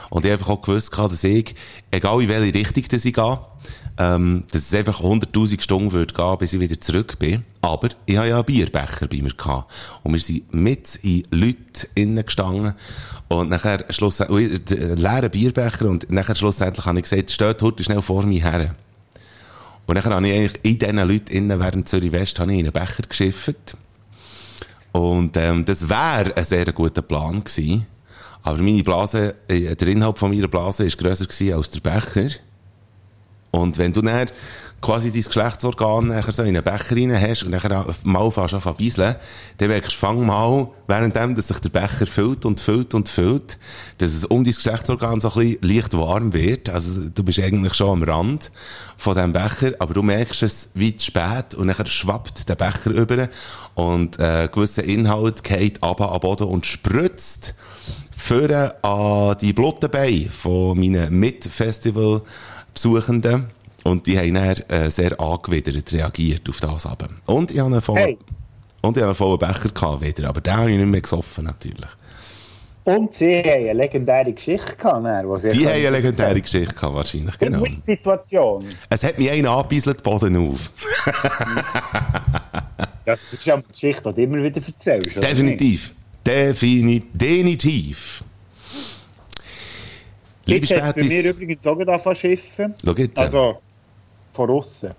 Und 0.10 0.26
ich 0.26 0.32
einfach 0.32 0.50
auch 0.50 0.62
gewusst, 0.62 0.98
dass 0.98 1.24
ich, 1.24 1.56
egal 1.92 2.22
in 2.22 2.30
welche 2.30 2.54
Richtung 2.54 2.84
ich 2.92 3.14
gehe, 3.14 3.40
ähm, 4.00 4.44
dass 4.52 4.62
es 4.64 4.74
einfach 4.74 5.02
100.000 5.02 5.62
Stunden 5.62 5.92
würde 5.92 6.14
gehen, 6.14 6.38
bis 6.38 6.54
ich 6.54 6.60
wieder 6.60 6.80
zurück 6.80 7.18
bin. 7.20 7.44
Aber 7.62 7.90
ich 8.06 8.18
habe 8.18 8.28
ja 8.28 8.36
einen 8.36 8.46
Bierbecher 8.46 9.08
bei 9.08 9.22
mir 9.22 9.34
gehabt. 9.34 9.74
Und 10.04 10.14
wir 10.14 10.20
sind 10.20 10.54
mit 10.54 10.96
in 11.02 11.24
Leute 11.32 11.88
innen 11.96 12.26
gestanden. 12.26 12.74
Und 13.28 13.50
nachher 13.50 13.86
schlussendlich, 13.90 14.62
leeren 14.70 15.32
Bierbecher. 15.32 15.86
Und 15.86 16.10
nachher 16.12 16.36
schlussendlich 16.36 16.86
habe 16.86 17.00
ich 17.00 17.04
gesagt, 17.04 17.32
steht 17.32 17.62
heute 17.62 17.84
schnell 17.84 18.02
vor 18.02 18.24
mir 18.26 18.42
her. 18.42 18.76
Und 19.88 19.96
dann 19.96 20.04
habe 20.04 20.28
ich 20.28 20.36
eigentlich 20.36 20.60
in 20.64 20.78
diesen 20.80 20.98
Leuten 20.98 21.32
innen 21.32 21.60
während 21.60 21.90
Zürich 21.90 22.12
West 22.12 22.40
habe 22.40 22.52
ich 22.52 22.60
in 22.60 22.66
einen 22.66 22.74
Becher 22.74 23.04
geschifft. 23.08 23.78
Und 24.92 25.38
ähm, 25.38 25.66
das 25.66 25.90
wäre 25.90 26.36
ein 26.36 26.44
sehr 26.44 26.72
guter 26.72 27.02
Plan 27.02 27.44
gewesen. 27.44 27.88
Aber 28.44 28.62
meine 28.62 28.84
Blase, 28.84 29.36
äh, 29.48 29.76
der 29.76 29.88
Inhalt 29.88 30.18
von 30.18 30.32
meiner 30.32 30.48
Blase 30.48 30.86
ist 30.86 30.98
grösser 30.98 31.28
als 31.56 31.70
der 31.70 31.80
Becher. 31.80 32.30
Und 33.52 33.78
wenn 33.78 33.94
du 33.94 34.02
dann 34.02 34.28
quasi 34.82 35.12
dein 35.12 35.24
Geschlechtsorgan 35.24 36.08
nachher 36.08 36.32
so 36.32 36.44
in 36.44 36.56
einen 36.56 36.64
Becher 36.64 36.96
rein 36.96 37.20
hast 37.20 37.44
und 37.44 37.52
nachher 37.52 37.86
mal 38.04 38.32
fast 38.32 38.54
an 38.54 38.76
bisseln, 38.78 39.16
dann 39.58 39.70
merkst 39.70 39.94
du, 39.94 39.98
fang 39.98 40.26
mal, 40.26 40.70
währenddem, 40.86 41.36
dass 41.36 41.48
sich 41.48 41.60
der 41.60 41.70
Becher 41.70 42.06
füllt 42.06 42.46
und 42.46 42.60
füllt 42.60 42.94
und 42.94 43.10
füllt, 43.10 43.58
dass 43.98 44.14
es 44.14 44.26
um 44.26 44.44
dein 44.44 44.54
Geschlechtsorgan 44.54 45.20
so 45.20 45.32
ein 45.32 45.40
bisschen 45.40 45.62
leicht 45.62 45.94
warm 45.98 46.34
wird. 46.34 46.70
Also 46.70 47.10
du 47.10 47.24
bist 47.24 47.40
eigentlich 47.40 47.74
schon 47.74 47.90
am 47.90 48.04
Rand 48.04 48.52
von 48.98 49.16
diesem 49.16 49.34
Becher, 49.34 49.74
aber 49.80 49.94
du 49.96 50.04
merkst 50.04 50.44
es 50.44 50.74
zu 50.74 50.94
spät 51.00 51.56
und 51.56 51.68
nachher 51.68 51.88
schwappt 51.88 52.48
der 52.48 52.56
Becher 52.56 52.92
über 52.92 53.30
und 53.74 54.20
äh, 54.20 54.48
gewisser 54.52 54.84
Inhalt 54.84 55.44
geht 55.44 55.82
ab 55.82 55.98
den 55.98 56.20
Boden 56.20 56.48
und 56.48 56.66
spritzt 56.66 57.56
führen 58.18 58.72
an 58.82 59.38
die 59.40 59.54
Bluttenbeine 59.54 60.30
von 60.30 60.78
meinen 60.78 61.18
Mit-Festival-Besuchenden. 61.20 63.46
Und 63.84 64.08
die 64.08 64.18
haben 64.18 64.34
dann 64.34 64.58
äh, 64.70 64.90
sehr 64.90 65.18
angewidert 65.20 65.94
reagiert 65.94 66.50
auf 66.50 66.60
das 66.60 66.86
aber. 66.86 67.08
Und 67.28 67.52
ich 67.52 67.60
habe 67.60 67.72
einen 67.72 67.82
vollen, 67.82 67.98
Hey. 68.00 68.18
und 68.82 68.98
ich 68.98 69.04
habe 69.04 69.12
einen 69.12 69.16
vollen 69.16 69.40
Becher 69.40 69.70
gehabt 69.70 70.02
wieder, 70.02 70.28
aber 70.28 70.42
den 70.42 70.54
habe 70.58 70.72
ich 70.72 70.78
nicht 70.78 70.90
mehr 70.90 71.00
gesoffen, 71.02 71.46
natürlich. 71.46 71.88
Und 72.84 73.14
sie 73.14 73.38
haben 73.40 73.50
eine 73.50 73.74
legendäre 73.74 74.34
Geschichte 74.34 74.76
gehabt. 74.76 75.06
dann, 75.06 75.34
die 75.34 75.40
sie 75.40 75.50
Die 75.50 75.68
haben 75.68 75.76
eine 75.76 75.90
legendäre 75.92 76.28
erzählen. 76.30 76.42
Geschichte 76.42 76.74
gehabt, 76.76 76.96
wahrscheinlich, 76.96 77.38
genau. 77.38 77.60
Gute 77.60 77.80
Situation. 77.82 78.66
Es 78.90 79.04
hat 79.04 79.18
mich 79.20 79.30
einer 79.32 79.52
angebieselt, 79.52 80.02
Boden 80.04 80.36
auf. 80.38 80.72
Das 83.06 83.22
ist 83.32 83.46
ja 83.46 83.54
eine 83.54 83.64
Geschichte, 83.64 84.02
die 84.10 84.16
du 84.16 84.22
immer 84.24 84.44
wieder 84.44 84.60
erzählst. 84.66 85.16
Definitiv. 85.24 85.94
Defini 86.28 87.02
definitiv. 87.14 88.24
Liebe? 90.46 90.66
Jetzt 90.66 90.72
es 90.72 90.94
bei 90.94 91.04
mir 91.04 91.10
Spätis. 91.10 91.26
übrigens 91.26 91.68
auch 91.68 91.76
gerade 91.76 91.92
angefangen 91.94 92.16
zu 92.16 92.22
schiffen. 92.22 92.76
Schau 92.84 92.94
jetzt. 92.94 93.18
Also, 93.18 93.62
von 94.34 94.50
außen. 94.50 94.92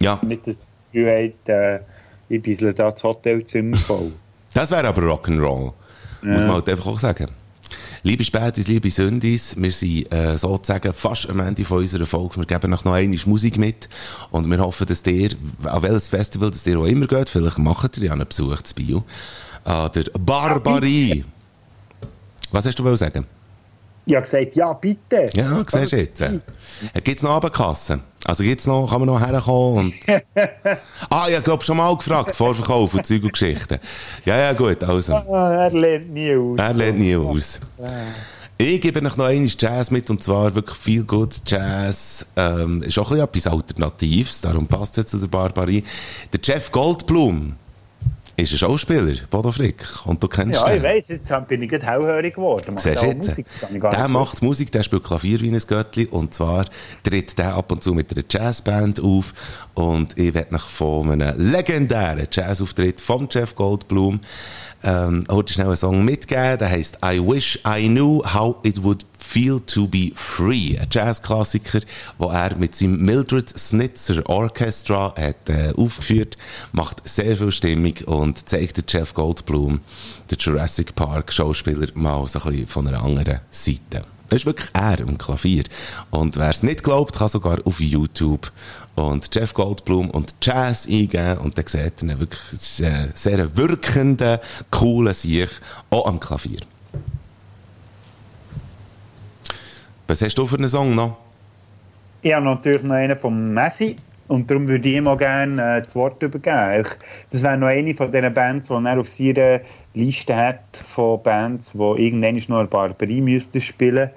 ja, 0.00 0.20
Nicht, 0.24 0.46
dass 0.46 0.58
das 0.58 0.92
Gefühl 0.92 1.08
hat, 1.08 1.48
äh, 1.48 1.80
ich 2.28 2.42
bissle 2.42 2.74
da 2.74 2.90
das 2.90 3.02
Hotelzimmer 3.02 3.78
voll. 3.78 4.12
das 4.54 4.70
wäre 4.70 4.88
aber 4.88 5.02
Rock'n'Roll. 5.02 5.72
Muss 6.22 6.42
man 6.44 6.52
halt 6.52 6.68
einfach 6.68 6.86
auch 6.86 6.98
sagen. 6.98 7.28
Liebe 8.02 8.24
Spätis, 8.24 8.68
liebe 8.68 8.90
Sündis, 8.90 9.54
wir 9.58 9.72
sind 9.72 10.12
äh, 10.12 10.36
sozusagen 10.36 10.92
fast 10.92 11.28
am 11.28 11.40
Ende 11.40 11.64
von 11.64 11.78
unserer 11.78 12.06
Folge. 12.06 12.36
Wir 12.36 12.44
geben 12.44 12.70
noch 12.70 12.84
noch 12.84 12.94
einmal 12.94 13.18
Musik 13.26 13.58
mit 13.58 13.88
und 14.30 14.48
wir 14.50 14.58
hoffen, 14.58 14.86
dass 14.86 15.04
ihr, 15.06 15.30
an 15.64 15.82
welches 15.82 16.08
Festival 16.08 16.50
das 16.50 16.66
ihr 16.66 16.78
auch 16.78 16.86
immer 16.86 17.06
geht, 17.06 17.28
vielleicht 17.28 17.58
macht 17.58 17.98
ihr 17.98 18.04
ja 18.04 18.12
einen 18.12 18.26
Besuch 18.26 18.62
zu 18.62 18.74
Bio, 18.74 19.04
an 19.68 19.90
der 19.92 20.04
Barbarie. 20.18 21.24
Was 22.50 22.66
hast 22.66 22.78
du 22.78 22.96
sagen? 22.96 23.26
Ich 24.06 24.14
habe 24.14 24.22
gesagt, 24.22 24.56
ja, 24.56 24.72
bitte. 24.72 25.28
Ja, 25.34 25.62
siehst 25.66 25.92
du 25.92 25.96
jetzt. 25.98 26.22
Äh, 26.22 26.40
gibt's 27.04 27.22
noch 27.22 27.32
Abendkassen? 27.32 28.00
Also 28.24 28.42
gibt's 28.42 28.66
noch, 28.66 28.88
kann 28.88 29.00
man 29.00 29.06
noch 29.06 29.20
herkommen 29.20 29.76
und... 29.84 29.94
ah, 31.10 31.26
ich 31.28 31.44
glaube 31.44 31.62
schon 31.62 31.76
mal 31.76 31.94
gefragt, 31.94 32.34
Vorverkauf 32.34 32.94
und 32.94 33.04
Zeug 33.04 33.22
und 33.22 33.32
Geschichten. 33.32 33.78
Ja, 34.24 34.38
ja, 34.38 34.52
gut, 34.54 34.82
also. 34.82 35.12
Ah, 35.12 35.64
er 35.64 35.70
lernt 35.70 36.10
nie 36.10 36.34
aus. 36.34 36.58
Er 36.58 36.72
lernt 36.72 36.98
nie 36.98 37.16
aus. 37.16 37.60
Ich 38.56 38.80
gebe 38.80 38.98
euch 38.98 39.02
noch 39.02 39.18
einmal 39.18 39.46
Jazz 39.58 39.90
mit, 39.90 40.08
und 40.08 40.22
zwar 40.22 40.54
wirklich 40.54 40.78
viel 40.78 41.04
gut 41.04 41.42
Jazz. 41.44 42.26
Ähm, 42.34 42.82
ist 42.82 42.98
auch 42.98 43.10
ein 43.12 43.28
bisschen 43.30 43.52
etwas 43.52 43.68
Alternatives, 43.68 44.40
darum 44.40 44.66
passt 44.66 44.96
es 44.96 45.02
jetzt 45.02 45.10
zu 45.10 45.18
der 45.18 45.26
Barbarie. 45.26 45.84
Der 46.32 46.40
Jeff 46.42 46.72
Goldblum 46.72 47.56
ist 48.38 48.52
ein 48.52 48.58
Schauspieler, 48.58 49.14
Bodo 49.30 49.50
Frick, 49.50 49.84
und 50.04 50.22
du 50.22 50.28
kennst 50.28 50.54
Ja, 50.60 50.66
den. 50.68 50.76
ich 50.78 50.82
weiss, 50.82 51.08
jetzt 51.08 51.32
bin 51.48 51.62
ich 51.62 51.70
gerade 51.70 51.86
hellhörig 51.86 52.34
geworden. 52.34 52.74
Macht 52.74 52.84
Siehst? 52.84 53.16
Musik, 53.16 53.46
Der 53.90 54.08
macht. 54.08 54.42
Musik, 54.42 54.70
der 54.72 54.82
spielt 54.84 55.04
Klavier 55.04 55.40
wie 55.40 55.50
ein 55.50 55.58
Göttli 55.66 56.06
und 56.06 56.32
zwar 56.34 56.64
tritt 57.02 57.36
der 57.38 57.54
ab 57.54 57.72
und 57.72 57.82
zu 57.82 57.94
mit 57.94 58.12
einer 58.12 58.24
Jazzband 58.28 59.00
auf 59.00 59.34
und 59.74 60.16
ich 60.16 60.32
werde 60.34 60.54
noch 60.54 60.68
von 60.68 61.10
einem 61.10 61.34
legendären 61.36 62.28
Jazzauftritt 62.30 63.00
vom 63.00 63.28
Jeff 63.30 63.54
Goldblum 63.54 64.20
ähm, 64.84 65.24
heute 65.28 65.52
schnell 65.52 65.66
einen 65.66 65.76
Song 65.76 66.04
mitgeben, 66.04 66.56
der 66.58 66.70
heißt 66.70 66.98
I 67.04 67.18
Wish 67.20 67.58
I 67.66 67.88
Knew 67.88 68.22
How 68.32 68.60
It 68.62 68.82
Would 68.84 69.04
Feel 69.30 69.60
to 69.60 69.86
Be 69.86 70.10
Free, 70.14 70.78
ein 70.78 70.88
Jazzklassiker, 70.90 71.80
wo 72.16 72.30
er 72.30 72.56
mit 72.56 72.74
seinem 72.74 73.04
Mildred 73.04 73.46
Snitzer 73.50 74.26
Orchestra 74.26 75.14
hat 75.18 75.50
äh, 75.50 75.74
aufgeführt, 75.76 76.38
macht 76.72 77.06
sehr 77.06 77.36
viel 77.36 77.52
Stimmung 77.52 77.92
und 78.06 78.48
zeigt 78.48 78.90
Jeff 78.90 79.12
Goldblum, 79.12 79.80
der 80.30 80.38
Jurassic 80.38 80.94
Park 80.94 81.30
Schauspieler, 81.30 81.88
mal 81.92 82.26
so 82.26 82.38
ein 82.40 82.50
bisschen 82.50 82.66
von 82.68 82.88
einer 82.88 83.02
anderen 83.02 83.40
Seite. 83.50 84.06
Das 84.30 84.40
ist 84.40 84.46
wirklich 84.46 84.70
er 84.72 85.00
am 85.00 85.18
Klavier. 85.18 85.64
Und 86.10 86.38
wer 86.38 86.48
es 86.48 86.62
nicht 86.62 86.82
glaubt, 86.82 87.18
kann 87.18 87.28
sogar 87.28 87.58
auf 87.66 87.80
YouTube 87.80 88.50
und 88.94 89.28
Jeff 89.34 89.52
Goldblum 89.52 90.08
und 90.08 90.36
Jazz 90.40 90.86
eingeben 90.86 91.36
und 91.38 91.58
dann 91.58 91.66
sieht 91.66 92.02
er 92.02 92.18
wirklich 92.18 92.82
ein 92.82 93.10
sehr 93.12 93.56
wirkender, 93.58 94.40
cooler 94.70 95.12
Sieg, 95.12 95.50
auch 95.90 96.06
am 96.06 96.18
Klavier. 96.18 96.60
Was 100.08 100.22
hast 100.22 100.38
du 100.38 100.46
für 100.46 100.56
einen 100.56 100.68
Song 100.68 100.94
noch? 100.94 101.18
Ich 102.22 102.32
habe 102.32 102.46
natürlich 102.46 102.82
noch 102.82 102.94
einen 102.94 103.14
vom 103.14 103.52
Messi 103.52 103.96
und 104.26 104.50
darum 104.50 104.66
würde 104.66 104.88
ich 104.88 104.96
ihm 104.96 105.06
auch 105.06 105.18
gerne 105.18 105.76
äh, 105.76 105.82
das 105.82 105.94
Wort 105.96 106.22
übergeben. 106.22 106.80
Ich, 106.80 106.86
das 107.30 107.42
wäre 107.42 107.58
noch 107.58 107.66
eine 107.66 107.92
von 107.92 108.10
diesen 108.10 108.32
Bands, 108.32 108.68
die 108.68 108.74
er 108.74 108.98
auf 108.98 109.06
seiner 109.06 109.60
Liste 109.92 110.34
hat 110.34 110.62
von 110.72 111.22
Bands, 111.22 111.72
die 111.72 111.78
irgendwann 111.78 112.36
noch 112.48 112.60
eine 112.60 112.68
Barbarie 112.68 113.20
müssten 113.20 113.60
spielen 113.60 114.08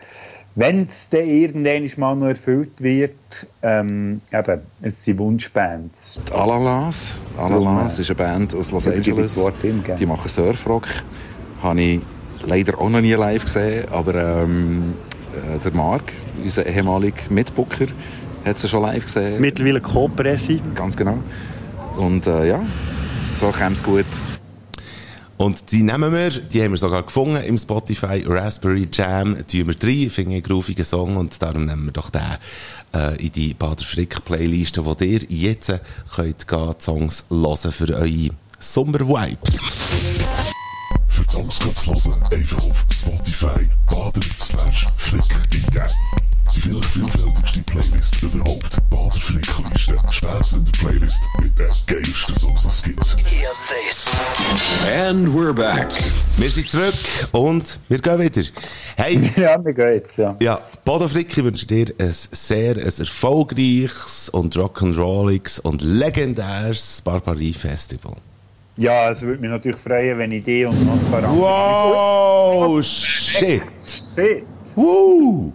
Wenn 0.55 0.83
es 0.83 1.09
dann 1.09 1.27
irgendwann 1.27 1.89
mal 1.97 2.15
noch 2.15 2.27
erfüllt 2.27 2.79
wird, 2.79 3.47
ähm, 3.61 4.21
eben, 4.31 4.61
es 4.81 5.03
sind 5.03 5.19
Wunschbands. 5.19 6.21
Die 6.25 6.31
Alalas. 6.31 7.19
Alalas 7.37 7.99
ist 7.99 8.09
eine 8.11 8.15
Band 8.15 8.55
aus 8.55 8.71
Los 8.71 8.87
Angeles. 8.87 9.51
Die 9.99 10.05
machen 10.05 10.29
Surfrock. 10.29 10.87
Habe 11.61 11.81
ich 11.81 12.01
leider 12.45 12.79
auch 12.79 12.89
noch 12.89 13.01
nie 13.01 13.11
live 13.11 13.43
gesehen, 13.43 13.89
aber 13.91 14.15
ähm, 14.15 14.93
äh, 14.93 15.11
der 15.63 15.73
Marc, 15.73 16.11
unser 16.41 16.65
ehemaliger 16.65 17.21
Mitbooker, 17.29 17.87
hat 18.45 18.59
sie 18.59 18.67
schon 18.67 18.81
live 18.81 19.05
gesehen. 19.05 19.39
Mittlerweile 19.39 19.81
Co-Presse. 19.81 20.59
Ganz 20.75 20.95
genau. 20.95 21.19
Und 21.97 22.27
äh, 22.27 22.47
ja, 22.47 22.61
so 23.27 23.51
käme 23.51 23.73
es 23.73 23.83
gut. 23.83 24.05
Und 25.37 25.71
die 25.71 25.81
nehmen 25.81 26.13
wir, 26.13 26.29
die 26.29 26.61
haben 26.61 26.71
wir 26.71 26.77
sogar 26.77 27.01
gefunden 27.01 27.37
im 27.37 27.57
Spotify 27.57 28.23
Raspberry 28.27 28.87
Jam, 28.91 29.35
tun 29.47 29.67
wir 29.67 29.75
rein, 29.81 30.09
finde 30.09 30.09
ich 30.09 30.19
einen 30.19 30.43
groovigen 30.43 30.85
Song 30.85 31.17
und 31.17 31.41
darum 31.41 31.65
nehmen 31.65 31.85
wir 31.85 31.91
doch 31.91 32.11
den 32.11 32.21
äh, 32.93 33.15
in 33.15 33.31
die 33.31 33.55
Bader 33.55 33.83
Frick 33.83 34.23
Playliste, 34.23 34.85
wo 34.85 34.95
ihr 34.99 35.21
jetzt 35.29 35.73
könnt 36.15 36.47
gehen, 36.47 36.73
die 36.77 36.83
Songs 36.83 37.25
hören 37.31 37.71
für 37.71 37.95
eure 37.95 38.29
Sommer-Vibes. 38.59 39.61
Für 39.61 40.40
Songs 41.32 41.59
kannst 41.59 41.88
du 41.88 41.93
hören, 41.93 42.21
einfach 42.29 42.61
auf 42.61 42.86
Spotify 42.91 43.69
baden 43.89 44.21
slash 44.38 44.86
flick 44.97 45.23
eingeben. 45.34 45.88
Die 46.53 46.59
vielleicht 46.59 46.86
vielfältigste 46.88 47.61
Playlist 47.61 48.21
überhaupt. 48.21 48.77
Bader 48.89 49.11
Flickliste. 49.11 49.95
Spätzende 50.09 50.69
Playlist 50.71 51.21
mit 51.41 51.57
den 51.57 51.69
geilsten 51.88 52.36
Songs, 52.36 52.63
die 52.63 52.69
es 52.69 52.84
gibt. 52.84 54.21
And 54.93 55.29
we're 55.29 55.53
back. 55.53 55.88
Wir 56.36 56.51
sind 56.51 56.69
zurück 56.69 56.95
und 57.32 57.79
wir 57.88 57.99
gehen 57.99 58.19
wieder. 58.19 58.49
Hey, 58.97 59.32
Ja, 59.38 59.63
wir 59.63 59.71
gehen 59.73 59.93
jetzt, 59.93 60.17
ja. 60.17 60.36
ja, 60.41 60.59
Frick, 61.07 61.38
ich 61.38 61.43
wünsche 61.45 61.65
dir 61.65 61.93
ein 61.97 62.11
sehr 62.11 62.75
ein 62.75 62.77
erfolgreiches 62.77 64.27
und 64.27 64.53
rock'n'rolliges 64.57 65.61
und 65.61 65.82
legendäres 65.82 67.01
Barbarie-Festival. 67.05 68.17
Ja, 68.82 69.11
es 69.11 69.21
würde 69.21 69.39
mich 69.41 69.51
natürlich 69.51 69.77
freuen, 69.77 70.17
wenn 70.17 70.32
ich 70.32 70.43
die 70.43 70.65
und 70.65 70.86
noch 70.86 70.93
ein 70.93 71.11
paar 71.11 71.23
andere... 71.23 71.39
Wow, 71.39 72.84
shit. 72.84 73.61
Shit. 74.15 74.43
Woo. 74.75 75.51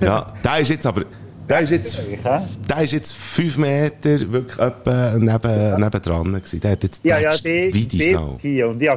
Ja, 0.00 0.34
der 0.44 0.58
ist 0.60 0.68
jetzt 0.68 0.86
aber, 0.86 1.04
der 1.48 1.60
ist 1.60 1.70
jetzt, 1.70 1.98
der 2.68 2.82
ist 2.82 2.92
jetzt 2.92 3.14
fünf 3.14 3.56
Meter 3.56 4.20
wirklich 4.30 4.56
neben, 5.16 5.80
nebendran 5.80 6.32
gewesen. 6.34 6.60
Der 6.60 6.72
hat 6.72 6.82
jetzt 6.82 7.04
Ja, 7.04 7.18
ja, 7.18 7.36
die, 7.36 7.70
wie 7.72 7.86
die 7.86 7.98
die 7.98 8.10
Sau. 8.10 8.36
hier. 8.42 8.68
Und 8.68 8.82
ich 8.82 8.90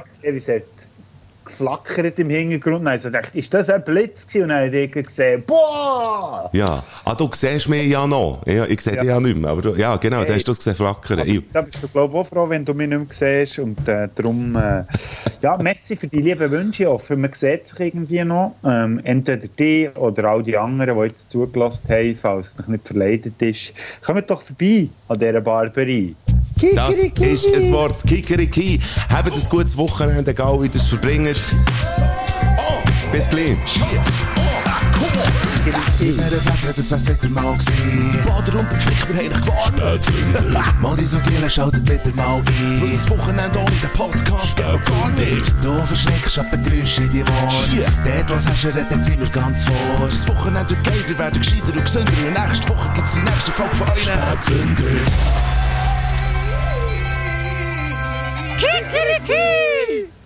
geflackert 1.59 2.19
im 2.19 2.29
Hintergrund. 2.29 2.85
Dann 2.85 2.87
habe 2.87 2.95
ich 2.97 3.03
gedacht, 3.03 3.35
ist 3.35 3.53
das 3.53 3.69
ein 3.69 3.83
Blitz 3.83 4.27
gewesen? 4.27 4.43
Und 4.43 4.49
dann 4.49 4.65
habe 4.65 4.77
ich 4.77 4.91
gesehen, 4.91 5.43
boah! 5.45 6.49
Ja, 6.53 6.83
ah, 7.05 7.15
du 7.15 7.29
siehst 7.33 7.69
mich 7.69 7.85
ja 7.87 8.07
noch. 8.07 8.41
Ja, 8.45 8.65
ich 8.65 8.81
sehe 8.81 8.95
dich 8.95 9.03
ja 9.03 9.19
nicht 9.19 9.37
mehr, 9.37 9.51
aber 9.51 9.61
du, 9.61 9.75
ja, 9.75 9.95
genau, 9.97 10.23
da 10.23 10.33
hast 10.33 10.47
du 10.47 10.51
es 10.51 10.57
gesehen 10.57 10.75
flackern. 10.75 11.21
Ich, 11.25 11.41
Da 11.51 11.61
bist 11.61 11.83
du, 11.83 11.87
glaube 11.87 12.13
ich, 12.13 12.19
auch 12.19 12.27
froh, 12.27 12.49
wenn 12.49 12.65
du 12.65 12.73
mich 12.73 12.87
nicht 12.87 12.97
mehr 12.97 13.45
siehst. 13.45 13.59
Und 13.59 13.87
äh, 13.87 14.07
darum, 14.15 14.55
äh, 14.55 14.83
ja, 15.41 15.57
merci 15.57 15.95
für 15.95 16.07
die 16.07 16.21
lieben 16.21 16.49
Wünsche. 16.49 16.83
Ich 16.83 16.89
hoffe, 16.89 17.15
man 17.15 17.33
sieht 17.33 17.67
sich 17.67 17.79
irgendwie 17.79 18.23
noch. 18.23 18.55
Ähm, 18.63 19.01
entweder 19.03 19.47
die 19.47 19.89
oder 19.95 20.25
all 20.25 20.43
die 20.43 20.57
anderen, 20.57 20.95
die 20.95 21.03
jetzt 21.03 21.31
zugelassen 21.31 21.89
haben, 21.89 22.15
falls 22.15 22.53
es 22.53 22.59
noch 22.59 22.67
nicht 22.67 22.87
verleidet 22.87 23.41
ist. 23.41 23.73
Kommt 24.01 24.29
doch 24.29 24.41
vorbei 24.41 24.89
an 25.07 25.19
dieser 25.19 25.41
Barberie. 25.41 26.15
Das 26.75 26.99
Kikeriki. 26.99 27.25
ist 27.25 27.55
ein 27.55 27.71
Wort. 27.71 28.03
Kikeriki. 28.05 28.79
Habt 29.09 29.31
ein 29.31 29.49
gutes 29.49 29.77
Wochenende, 29.77 30.31
egal 30.31 30.61
wie 30.61 30.67
ihr 30.67 30.75
es 30.75 30.87
verbringt. 30.87 31.48
Bis 33.11 33.29
gleich. 33.29 33.55
In 35.99 36.13
dieser 36.13 36.39
Fläche, 36.41 36.73
das 36.75 36.91
wär's 36.91 37.07
wieder 37.07 37.29
mal 37.29 37.53
gewesen. 37.53 38.11
Die 38.13 38.29
Bader 38.29 38.59
und 38.59 38.71
der 38.71 38.79
Flick, 38.79 39.09
wir 39.09 39.15
haben 39.17 39.29
dich 39.29 39.41
gewarnt. 39.41 40.81
Mal 40.81 40.95
die 40.95 41.05
so 41.05 41.17
Giele, 41.19 41.49
schaltet 41.49 41.89
wieder 41.89 42.15
mal 42.15 42.37
ein. 42.37 42.81
Weil 42.81 42.89
das 42.91 43.09
Wochenende 43.09 43.59
ohne 43.59 43.71
den 43.71 43.89
Podcast 43.93 44.55
geht 44.55 44.65
noch 44.65 44.83
gar 44.83 45.09
nicht. 45.11 45.53
Du 45.61 45.77
verschreckst 45.85 46.39
ab 46.39 46.45
den 46.51 46.63
Geräuschen 46.63 47.05
in 47.05 47.11
die 47.11 47.23
Ohren. 47.23 47.85
Dort, 48.05 48.29
was 48.29 48.47
hast 48.47 48.63
du, 48.63 48.67
redet 48.69 49.05
sind 49.05 49.19
wir 49.19 49.29
ganz 49.29 49.65
vor. 49.65 50.07
Das 50.07 50.27
Wochenende 50.27 50.75
geil, 50.83 51.03
ihr 51.09 51.19
werdet 51.19 51.41
gescheiter 51.41 51.73
und 51.73 51.83
gesünder. 51.83 52.11
Und 52.25 52.47
nächste 52.47 52.69
Woche 52.69 52.89
gibt's 52.95 53.13
die 53.13 53.21
nächste 53.21 53.51
Folge 53.51 53.75
von 53.75 53.89
euch. 53.89 54.03
Spätzünder. 54.03 55.58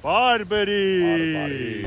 Barberie! 0.04 1.86